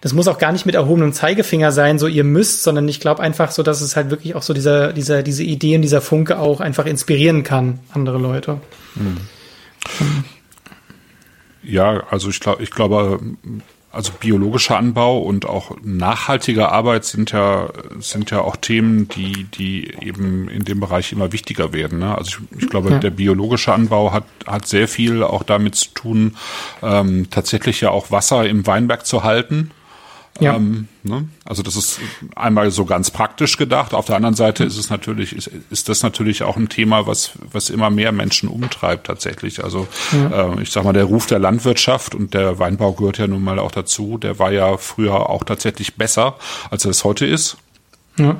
[0.00, 3.20] das muss auch gar nicht mit erhobenem Zeigefinger sein, so ihr müsst, sondern ich glaube
[3.20, 6.38] einfach so, dass es halt wirklich auch so dieser, dieser, diese Idee und dieser Funke
[6.38, 8.60] auch einfach inspirieren kann, andere Leute.
[8.94, 9.16] Hm.
[11.64, 13.18] Ja, also ich glaube, ich glaube,
[13.90, 17.70] also biologischer Anbau und auch nachhaltige Arbeit sind ja
[18.00, 22.00] sind ja auch Themen, die die eben in dem Bereich immer wichtiger werden.
[22.00, 22.16] Ne?
[22.16, 22.98] Also ich, ich glaube, ja.
[22.98, 26.36] der biologische Anbau hat hat sehr viel auch damit zu tun,
[26.82, 29.70] ähm, tatsächlich ja auch Wasser im Weinberg zu halten.
[30.40, 30.56] Ja.
[30.56, 31.28] Ähm, ne?
[31.44, 32.00] Also das ist
[32.36, 33.94] einmal so ganz praktisch gedacht.
[33.94, 37.32] Auf der anderen Seite ist es natürlich, ist, ist das natürlich auch ein Thema, was,
[37.50, 39.64] was immer mehr Menschen umtreibt tatsächlich.
[39.64, 40.54] Also ja.
[40.54, 43.58] äh, ich sag mal, der Ruf der Landwirtschaft und der Weinbau gehört ja nun mal
[43.58, 44.18] auch dazu.
[44.18, 46.36] Der war ja früher auch tatsächlich besser,
[46.70, 47.56] als er es heute ist.
[48.16, 48.36] Ja.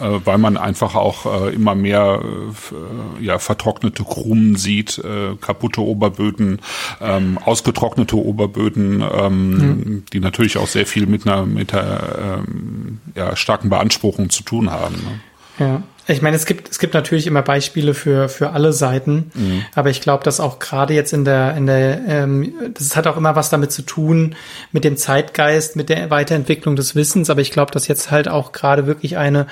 [0.00, 5.00] Äh, weil man einfach auch äh, immer mehr äh, ja, vertrocknete Krumen sieht,
[5.40, 6.60] kaputte Oberböden,
[7.00, 10.04] ähm, ausgetrocknete Oberböden, ähm, mhm.
[10.12, 12.00] die natürlich auch sehr viel mit einer, mit einer
[12.48, 14.96] ähm, ja, starken Beanspruchung zu tun haben.
[14.96, 15.20] Ne?
[15.58, 15.82] Ja.
[16.08, 19.64] Ich meine, es gibt, es gibt natürlich immer Beispiele für, für alle Seiten, mhm.
[19.74, 23.16] aber ich glaube, dass auch gerade jetzt in der, in der, ähm, das hat auch
[23.16, 24.36] immer was damit zu tun,
[24.70, 28.52] mit dem Zeitgeist, mit der Weiterentwicklung des Wissens, aber ich glaube, dass jetzt halt auch
[28.52, 29.46] gerade wirklich eine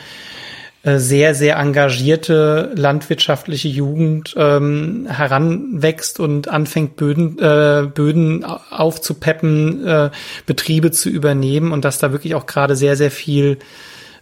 [0.84, 10.10] äh, sehr, sehr engagierte landwirtschaftliche Jugend ähm, heranwächst und anfängt, Böden, äh, Böden aufzupeppen, äh,
[10.44, 13.58] Betriebe zu übernehmen und dass da wirklich auch gerade sehr, sehr viel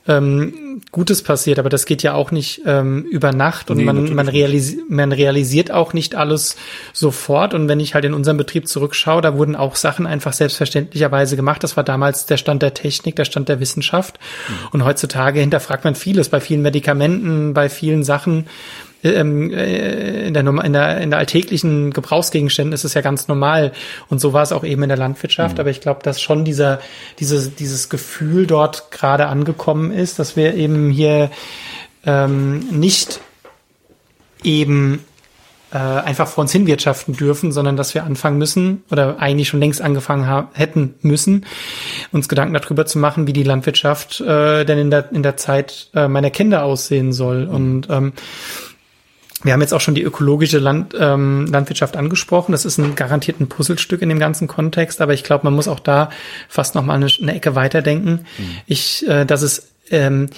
[0.08, 4.14] ähm, Gutes passiert, aber das geht ja auch nicht ähm, über Nacht und nee, man,
[4.14, 6.56] man, realisi man realisiert auch nicht alles
[6.92, 7.54] sofort.
[7.54, 11.62] Und wenn ich halt in unserem Betrieb zurückschaue, da wurden auch Sachen einfach selbstverständlicherweise gemacht.
[11.62, 14.18] Das war damals der Stand der Technik, der Stand der Wissenschaft.
[14.48, 14.54] Mhm.
[14.72, 18.46] Und heutzutage hinterfragt man vieles bei vielen Medikamenten, bei vielen Sachen
[19.02, 23.72] ähm, äh, in, der, in, der, in der alltäglichen Gebrauchsgegenständen ist es ja ganz normal.
[24.08, 25.56] Und so war es auch eben in der Landwirtschaft.
[25.56, 25.60] Mhm.
[25.60, 26.80] Aber ich glaube, dass schon dieser,
[27.18, 31.30] dieses, dieses Gefühl dort gerade angekommen ist, dass wir eben hier
[32.04, 33.20] ähm, nicht
[34.42, 35.04] eben
[35.72, 39.80] äh, einfach vor uns hinwirtschaften dürfen, sondern dass wir anfangen müssen oder eigentlich schon längst
[39.80, 41.46] angefangen haben, hätten müssen,
[42.12, 45.90] uns Gedanken darüber zu machen, wie die Landwirtschaft äh, denn in der, in der Zeit
[45.94, 47.46] äh, meiner Kinder aussehen soll.
[47.46, 47.54] Mhm.
[47.54, 48.12] Und ähm,
[49.42, 52.52] wir haben jetzt auch schon die ökologische Land, ähm, Landwirtschaft angesprochen.
[52.52, 55.80] Das ist ein garantierten Puzzlestück in dem ganzen Kontext, aber ich glaube, man muss auch
[55.80, 56.10] da
[56.48, 58.26] fast noch mal eine, eine Ecke weiterdenken.
[58.38, 58.56] Mhm.
[58.66, 60.28] Ich, äh, dass es ähm,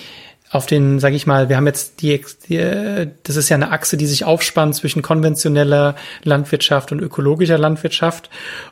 [0.51, 3.97] auf den, sage ich mal, wir haben jetzt die, die, das ist ja eine Achse,
[3.97, 8.31] die sich aufspannt zwischen konventioneller Landwirtschaft und ökologischer Landwirtschaft.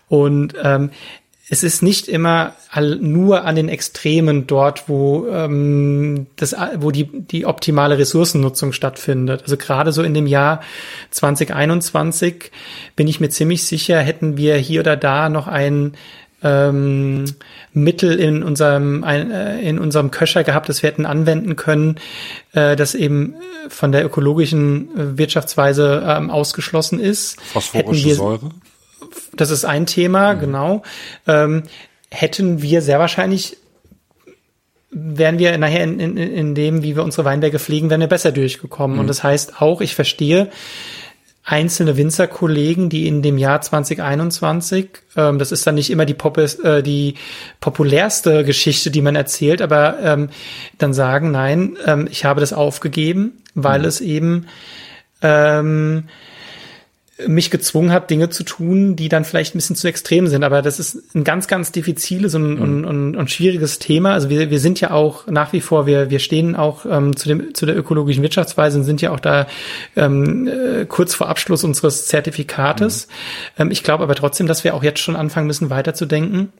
[0.09, 0.90] Und ähm,
[1.48, 2.55] es ist nicht immer
[3.01, 9.43] nur an den Extremen dort, wo ähm, das, wo die die optimale Ressourcennutzung stattfindet.
[9.43, 10.62] Also gerade so in dem Jahr
[11.10, 12.52] 2021
[12.94, 15.94] bin ich mir ziemlich sicher, hätten wir hier oder da noch ein
[16.44, 17.24] ähm,
[17.73, 21.97] Mittel in unserem ein, äh, in unserem Köcher gehabt, das wir hätten anwenden können,
[22.52, 23.35] äh, das eben
[23.69, 27.40] von der ökologischen äh, Wirtschaftsweise ähm, ausgeschlossen ist.
[27.43, 28.51] Phosphorische Säure
[29.34, 30.40] das ist ein Thema, mhm.
[30.40, 30.82] genau.
[31.26, 31.62] Ähm,
[32.10, 33.56] hätten wir sehr wahrscheinlich
[34.92, 38.30] wären wir nachher in, in, in dem, wie wir unsere Weinberge pflegen, wären wir besser
[38.30, 38.96] durchgekommen.
[38.96, 39.00] Mhm.
[39.00, 40.50] Und das heißt auch, ich verstehe
[41.44, 46.54] einzelne Winzerkollegen, die in dem Jahr 2021, ähm, das ist dann nicht immer die, Popes,
[46.60, 47.14] äh, die
[47.60, 50.28] populärste Geschichte, die man erzählt, aber ähm,
[50.78, 53.86] dann sagen, nein, ähm, ich habe das aufgegeben, weil mhm.
[53.86, 54.46] es eben
[55.20, 56.04] ähm,
[57.26, 60.44] mich gezwungen hat, Dinge zu tun, die dann vielleicht ein bisschen zu extrem sind.
[60.44, 62.84] Aber das ist ein ganz, ganz diffiziles und, mhm.
[62.84, 64.12] und, und, schwieriges Thema.
[64.12, 67.28] Also wir, wir sind ja auch nach wie vor, wir, wir stehen auch ähm, zu,
[67.28, 69.46] dem, zu der ökologischen Wirtschaftsweise und sind ja auch da
[69.96, 73.06] ähm, äh, kurz vor Abschluss unseres Zertifikates.
[73.06, 73.62] Mhm.
[73.62, 76.52] Ähm, ich glaube aber trotzdem, dass wir auch jetzt schon anfangen müssen, weiterzudenken.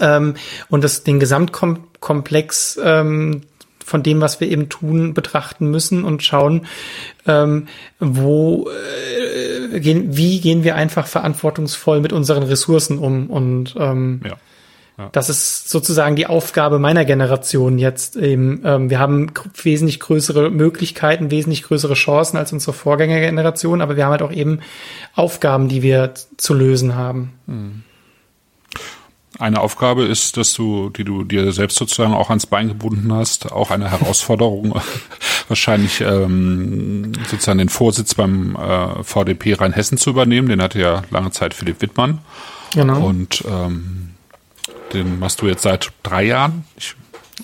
[0.00, 0.34] Ähm,
[0.68, 3.42] und das, den Gesamtkomplex ähm,
[3.86, 6.66] von dem, was wir eben tun, betrachten müssen und schauen,
[7.26, 7.68] ähm,
[8.00, 14.36] wo äh, gehen, wie gehen wir einfach verantwortungsvoll mit unseren Ressourcen um und ähm, ja.
[14.98, 15.10] Ja.
[15.12, 18.62] Das ist sozusagen die Aufgabe meiner Generation jetzt eben.
[18.64, 19.30] Ähm, wir haben
[19.62, 24.60] wesentlich größere Möglichkeiten, wesentlich größere Chancen als unsere Vorgängergeneration, aber wir haben halt auch eben
[25.14, 27.34] Aufgaben, die wir zu lösen haben.
[27.46, 27.82] Hm.
[29.38, 33.52] Eine Aufgabe ist, dass du, die du dir selbst sozusagen auch ans Bein gebunden hast,
[33.52, 34.80] auch eine Herausforderung,
[35.48, 40.48] wahrscheinlich ähm, sozusagen den Vorsitz beim äh, VDP Rheinhessen zu übernehmen.
[40.48, 42.20] Den hatte ja lange Zeit Philipp Wittmann.
[42.72, 43.06] Genau.
[43.06, 44.10] Und ähm,
[44.92, 46.64] den machst du jetzt seit drei Jahren.
[46.76, 46.94] Ich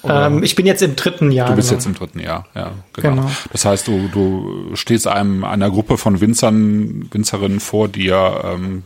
[0.04, 1.48] ähm, ich bin jetzt im dritten Jahr.
[1.48, 1.78] Du bist genau.
[1.78, 3.16] jetzt im dritten Jahr, ja, genau.
[3.16, 3.30] genau.
[3.52, 8.84] Das heißt, du, du stehst einem einer Gruppe von Winzern, Winzerinnen vor, die ja, ähm,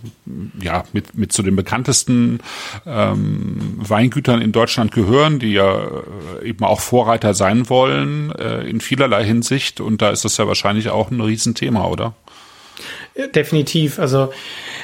[0.61, 2.41] ja mit, mit zu den bekanntesten
[2.87, 5.85] ähm, Weingütern in Deutschland gehören, die ja
[6.43, 9.81] äh, eben auch Vorreiter sein wollen äh, in vielerlei Hinsicht.
[9.81, 12.15] Und da ist das ja wahrscheinlich auch ein Riesenthema, oder?
[13.35, 13.99] Definitiv.
[13.99, 14.33] Also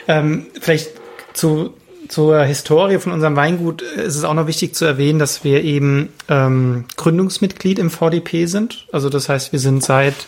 [0.08, 0.90] ähm, vielleicht
[1.34, 1.74] zu
[2.12, 6.10] zur Historie von unserem Weingut ist es auch noch wichtig zu erwähnen, dass wir eben
[6.28, 8.86] ähm, Gründungsmitglied im VDP sind.
[8.92, 10.26] Also das heißt, wir sind seit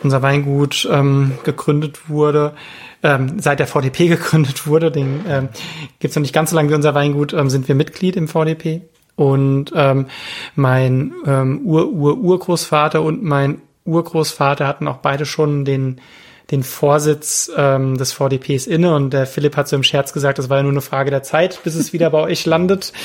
[0.00, 2.54] unser Weingut ähm, gegründet wurde,
[3.02, 5.48] ähm, seit der VDP gegründet wurde, den ähm,
[5.98, 8.28] gibt es noch nicht ganz so lange wie unser Weingut, ähm, sind wir Mitglied im
[8.28, 8.82] VDP.
[9.16, 10.06] Und ähm,
[10.54, 16.00] mein ähm, Ur-Ur-Urgroßvater und mein Urgroßvater hatten auch beide schon den
[16.50, 20.48] den Vorsitz ähm, des VDPs inne und der Philipp hat so im Scherz gesagt, das
[20.48, 22.92] war ja nur eine Frage der Zeit, bis es wieder bei euch landet.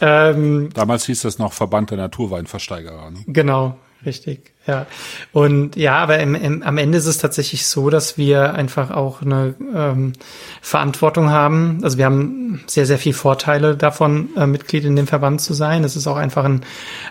[0.00, 3.10] Ähm, Damals hieß das noch Verband der Naturweinversteigerer.
[3.10, 3.18] Ne?
[3.26, 4.52] Genau, richtig.
[4.64, 4.86] Ja,
[5.32, 9.20] und ja, aber im, im, am Ende ist es tatsächlich so, dass wir einfach auch
[9.20, 10.12] eine ähm,
[10.60, 11.80] Verantwortung haben.
[11.82, 15.82] Also wir haben sehr, sehr viel Vorteile davon, äh, Mitglied in dem Verband zu sein.
[15.82, 16.64] Es ist auch einfach ein,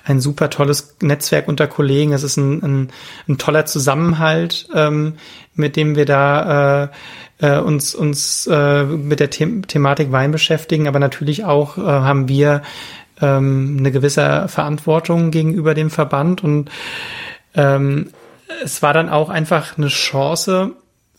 [0.05, 2.13] ein super tolles Netzwerk unter Kollegen.
[2.13, 2.89] Es ist ein, ein,
[3.27, 5.15] ein toller Zusammenhalt, ähm,
[5.55, 6.87] mit dem wir da äh,
[7.41, 10.87] äh, uns, uns äh, mit der The Thematik Wein beschäftigen.
[10.87, 12.61] Aber natürlich auch äh, haben wir
[13.21, 16.69] ähm, eine gewisse Verantwortung gegenüber dem Verband und
[17.55, 18.11] ähm,
[18.63, 20.71] es war dann auch einfach eine Chance,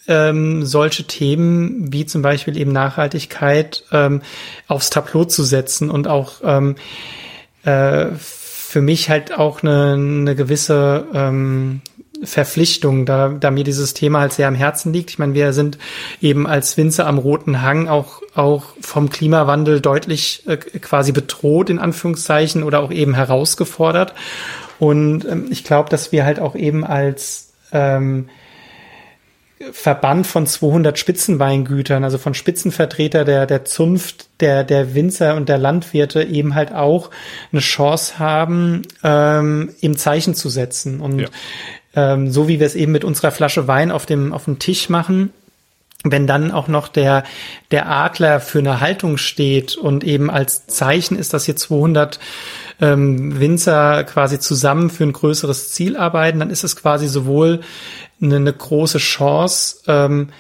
[0.09, 4.23] ähm, solche Themen wie zum Beispiel eben Nachhaltigkeit ähm,
[4.67, 6.75] aufs Tableau zu setzen und auch ähm,
[7.65, 11.83] äh, für mich halt auch eine, eine gewisse ähm,
[12.23, 15.11] Verpflichtung, da, da mir dieses Thema halt sehr am Herzen liegt.
[15.11, 15.79] Ich meine, wir sind
[16.21, 21.79] eben als Winzer am Roten Hang auch, auch vom Klimawandel deutlich äh, quasi bedroht, in
[21.79, 24.15] Anführungszeichen, oder auch eben herausgefordert.
[24.79, 28.29] Und ähm, ich glaube, dass wir halt auch eben als ähm,
[29.71, 35.59] Verband von 200 Spitzenweingütern, also von Spitzenvertreter der, der Zunft, der, der Winzer und der
[35.59, 37.11] Landwirte eben halt auch
[37.53, 41.01] eine Chance haben, ähm, im Zeichen zu setzen.
[41.01, 41.29] Und ja.
[41.95, 44.89] Ähm, so wie wir es eben mit unserer Flasche Wein auf dem, auf dem Tisch
[44.89, 45.31] machen,
[46.05, 47.25] wenn dann auch noch der,
[47.71, 52.19] der Adler für eine Haltung steht und eben als Zeichen ist, dass hier 200
[52.81, 57.61] ähm, Winzer quasi zusammen für ein größeres Ziel arbeiten, dann ist es quasi sowohl
[58.21, 60.31] eine, eine große Chance, ähm,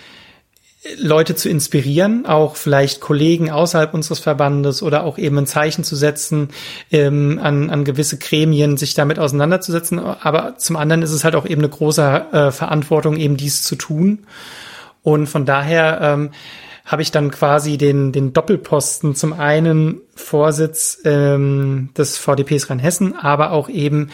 [0.96, 5.94] Leute zu inspirieren, auch vielleicht Kollegen außerhalb unseres Verbandes oder auch eben ein Zeichen zu
[5.94, 6.48] setzen,
[6.90, 10.00] ähm, an, an gewisse Gremien sich damit auseinanderzusetzen.
[10.00, 13.76] Aber zum anderen ist es halt auch eben eine große äh, Verantwortung, eben dies zu
[13.76, 14.26] tun.
[15.02, 16.30] Und von daher ähm,
[16.84, 23.52] habe ich dann quasi den, den Doppelposten zum einen Vorsitz ähm, des VDPs Rheinhessen, aber
[23.52, 24.10] auch eben,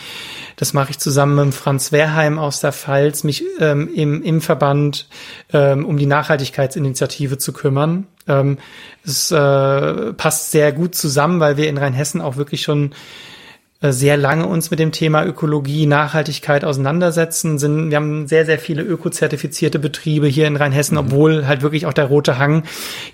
[0.56, 5.08] das mache ich zusammen mit Franz Wehrheim aus der Pfalz, mich ähm, im, im Verband
[5.52, 8.06] ähm, um die Nachhaltigkeitsinitiative zu kümmern.
[8.26, 8.58] Ähm,
[9.04, 12.92] es äh, passt sehr gut zusammen, weil wir in Rheinhessen auch wirklich schon
[13.80, 17.58] sehr lange uns mit dem Thema Ökologie, Nachhaltigkeit auseinandersetzen.
[17.58, 21.06] Sind, wir haben sehr, sehr viele ökozertifizierte Betriebe hier in Rheinhessen, mhm.
[21.06, 22.64] obwohl halt wirklich auch der Rote Hang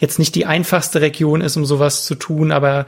[0.00, 2.86] jetzt nicht die einfachste Region ist, um sowas zu tun, aber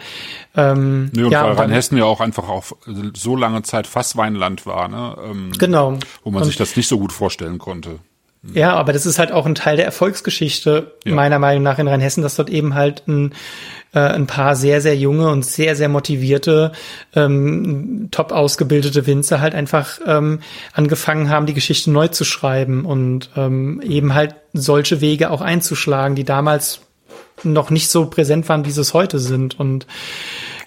[0.56, 2.74] ähm, nee, und ja, weil Rheinhessen ja auch einfach auf
[3.14, 5.16] so lange Zeit Fassweinland war, ne?
[5.22, 5.98] Ähm, genau.
[6.24, 7.98] Wo man und, sich das nicht so gut vorstellen konnte.
[8.54, 11.14] Ja, aber das ist halt auch ein Teil der Erfolgsgeschichte, ja.
[11.14, 13.34] meiner Meinung nach in Rheinhessen, dass dort eben halt ein
[13.96, 16.72] äh, ein paar sehr, sehr junge und sehr, sehr motivierte,
[17.14, 20.40] ähm, top ausgebildete Winzer halt einfach ähm,
[20.74, 26.14] angefangen haben, die Geschichte neu zu schreiben und ähm, eben halt solche Wege auch einzuschlagen,
[26.14, 26.85] die damals
[27.42, 29.58] noch nicht so präsent waren, wie sie es heute sind.
[29.58, 29.86] Und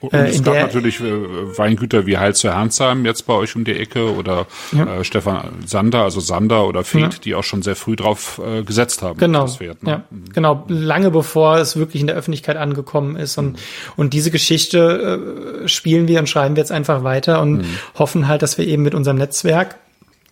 [0.01, 3.65] und äh, es gab natürlich äh, Weingüter wie Heil zu Hernsheim jetzt bei euch um
[3.65, 4.99] die Ecke oder ja.
[4.99, 7.09] äh, Stefan Sander, also Sander oder Fed, ja.
[7.23, 9.19] die auch schon sehr früh drauf äh, gesetzt haben.
[9.19, 9.47] Genau.
[9.47, 9.91] Pferd, ne?
[9.91, 10.03] ja.
[10.09, 10.25] Mhm.
[10.33, 13.37] Genau, lange bevor es wirklich in der Öffentlichkeit angekommen ist.
[13.37, 13.57] Und, mhm.
[13.97, 17.65] und diese Geschichte äh, spielen wir und schreiben wir jetzt einfach weiter und mhm.
[17.95, 19.75] hoffen halt, dass wir eben mit unserem Netzwerk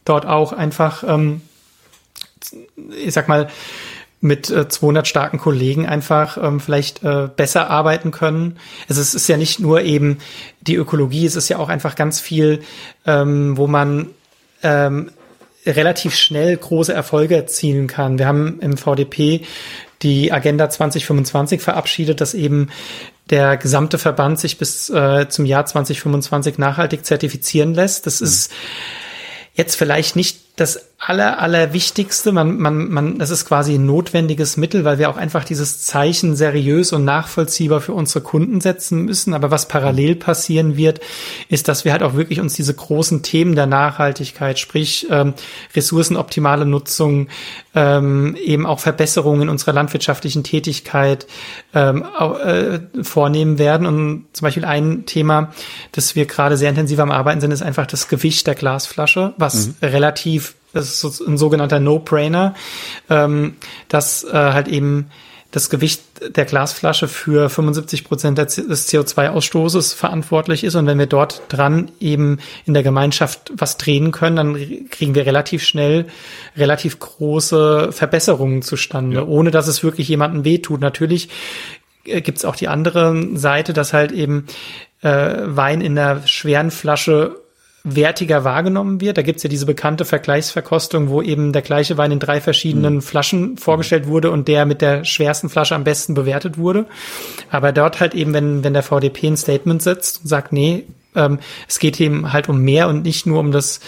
[0.05, 1.41] dort auch einfach, ähm,
[2.97, 3.49] ich sag mal,
[4.19, 8.57] mit äh, 200 starken Kollegen einfach ähm, vielleicht äh, besser arbeiten können.
[8.89, 10.17] Also es ist ja nicht nur eben
[10.61, 12.61] die Ökologie, es ist ja auch einfach ganz viel,
[13.05, 14.09] ähm, wo man
[14.63, 15.11] ähm,
[15.65, 18.17] relativ schnell große Erfolge erzielen kann.
[18.17, 19.41] Wir haben im VDP
[20.01, 22.69] die Agenda 2025 verabschiedet, dass eben
[23.29, 28.05] der gesamte Verband sich bis äh, zum Jahr 2025 nachhaltig zertifizieren lässt.
[28.05, 28.27] Das mhm.
[28.27, 28.51] ist
[29.53, 32.31] jetzt vielleicht nicht das aller, allerwichtigste.
[32.31, 36.35] Man, man, man, das ist quasi ein notwendiges Mittel, weil wir auch einfach dieses Zeichen
[36.35, 39.35] seriös und nachvollziehbar für unsere Kunden setzen müssen.
[39.35, 40.99] Aber was parallel passieren wird,
[41.49, 45.35] ist, dass wir halt auch wirklich uns diese großen Themen der Nachhaltigkeit, sprich ähm,
[45.75, 47.27] ressourcenoptimale Nutzung,
[47.75, 51.27] ähm, eben auch Verbesserungen in unserer landwirtschaftlichen Tätigkeit
[51.75, 52.03] ähm,
[52.43, 53.85] äh, vornehmen werden.
[53.85, 55.53] Und zum Beispiel ein Thema,
[55.91, 59.67] das wir gerade sehr intensiv am Arbeiten sind, ist einfach das Gewicht der Glasflasche, was
[59.67, 59.75] mhm.
[59.83, 60.46] relativ
[60.77, 62.55] das ist ein sogenannter No-Brainer,
[63.09, 63.55] ähm,
[63.89, 65.09] dass äh, halt eben
[65.51, 66.01] das Gewicht
[66.35, 70.75] der Glasflasche für 75 Prozent des CO2-Ausstoßes verantwortlich ist.
[70.75, 75.25] Und wenn wir dort dran eben in der Gemeinschaft was drehen können, dann kriegen wir
[75.25, 76.05] relativ schnell
[76.57, 79.23] relativ große Verbesserungen zustande, ja.
[79.23, 80.81] ohne dass es wirklich jemandem wehtut.
[80.81, 81.29] Natürlich
[82.03, 84.47] äh, gibt's auch die andere Seite, dass halt eben
[85.01, 85.09] äh,
[85.43, 87.35] Wein in der schweren Flasche
[87.95, 89.17] wertiger wahrgenommen wird.
[89.17, 93.01] Da gibt's ja diese bekannte Vergleichsverkostung, wo eben der gleiche Wein in drei verschiedenen mhm.
[93.01, 96.85] Flaschen vorgestellt wurde und der mit der schwersten Flasche am besten bewertet wurde.
[97.49, 100.83] Aber dort halt eben, wenn, wenn der VDP ein Statement setzt und sagt, nee,
[101.15, 103.79] ähm, es geht eben halt um mehr und nicht nur um das,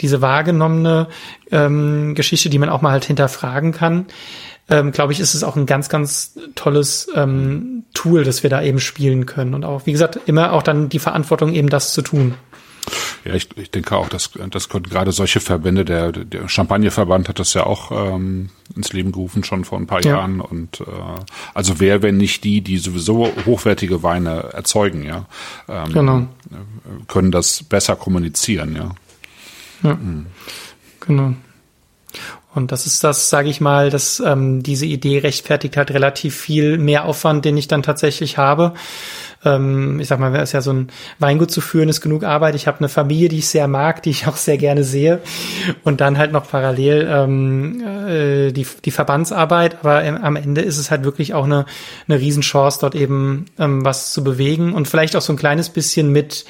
[0.00, 1.08] diese wahrgenommene
[1.50, 4.06] ähm, Geschichte, die man auch mal halt hinterfragen kann,
[4.70, 8.62] ähm, glaube ich, ist es auch ein ganz, ganz tolles ähm, Tool, das wir da
[8.62, 9.54] eben spielen können.
[9.54, 12.34] Und auch, wie gesagt, immer auch dann die Verantwortung, eben das zu tun.
[13.24, 17.38] Ja, ich, ich denke auch, dass das können gerade solche Verbände, der, der Champagnerverband hat
[17.38, 20.12] das ja auch ähm, ins Leben gerufen schon vor ein paar ja.
[20.12, 20.40] Jahren.
[20.40, 20.84] Und äh,
[21.52, 25.26] also wer, wenn nicht die, die sowieso hochwertige Weine erzeugen, ja,
[25.68, 26.26] ähm, genau.
[27.08, 28.94] können das besser kommunizieren, ja.
[29.82, 30.26] Ja, mhm.
[31.00, 31.34] genau.
[32.54, 36.78] Und das ist das, sage ich mal, dass ähm, diese Idee rechtfertigt halt relativ viel
[36.78, 38.74] mehr Aufwand, den ich dann tatsächlich habe
[39.44, 42.54] ähm, ich sag mal, es ist ja so ein Weingut zu führen, ist genug Arbeit.
[42.54, 45.20] Ich habe eine Familie, die ich sehr mag, die ich auch sehr gerne sehe.
[45.82, 49.78] Und dann halt noch parallel ähm, äh, die, die Verbandsarbeit.
[49.80, 51.64] Aber ähm, am Ende ist es halt wirklich auch eine,
[52.08, 56.12] eine Riesenchance, dort eben ähm, was zu bewegen und vielleicht auch so ein kleines bisschen
[56.12, 56.44] mit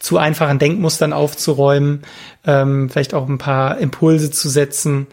[0.00, 2.02] zu einfachen Denkmustern aufzuräumen,
[2.44, 5.06] ähm, vielleicht auch ein paar Impulse zu setzen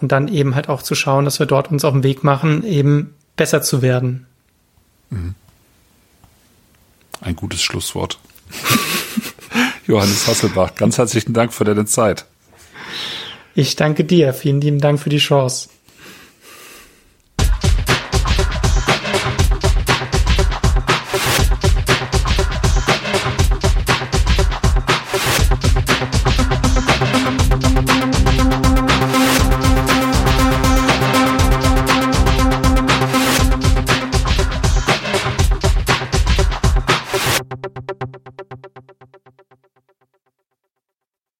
[0.00, 2.64] und dann eben halt auch zu schauen, dass wir dort uns auf den Weg machen,
[2.64, 4.26] eben besser zu werden.
[5.08, 5.34] Mhm.
[7.20, 8.18] Ein gutes Schlusswort.
[9.86, 12.26] Johannes Hasselbach, ganz herzlichen Dank für deine Zeit.
[13.54, 14.34] Ich danke dir.
[14.34, 15.68] Vielen lieben Dank für die Chance.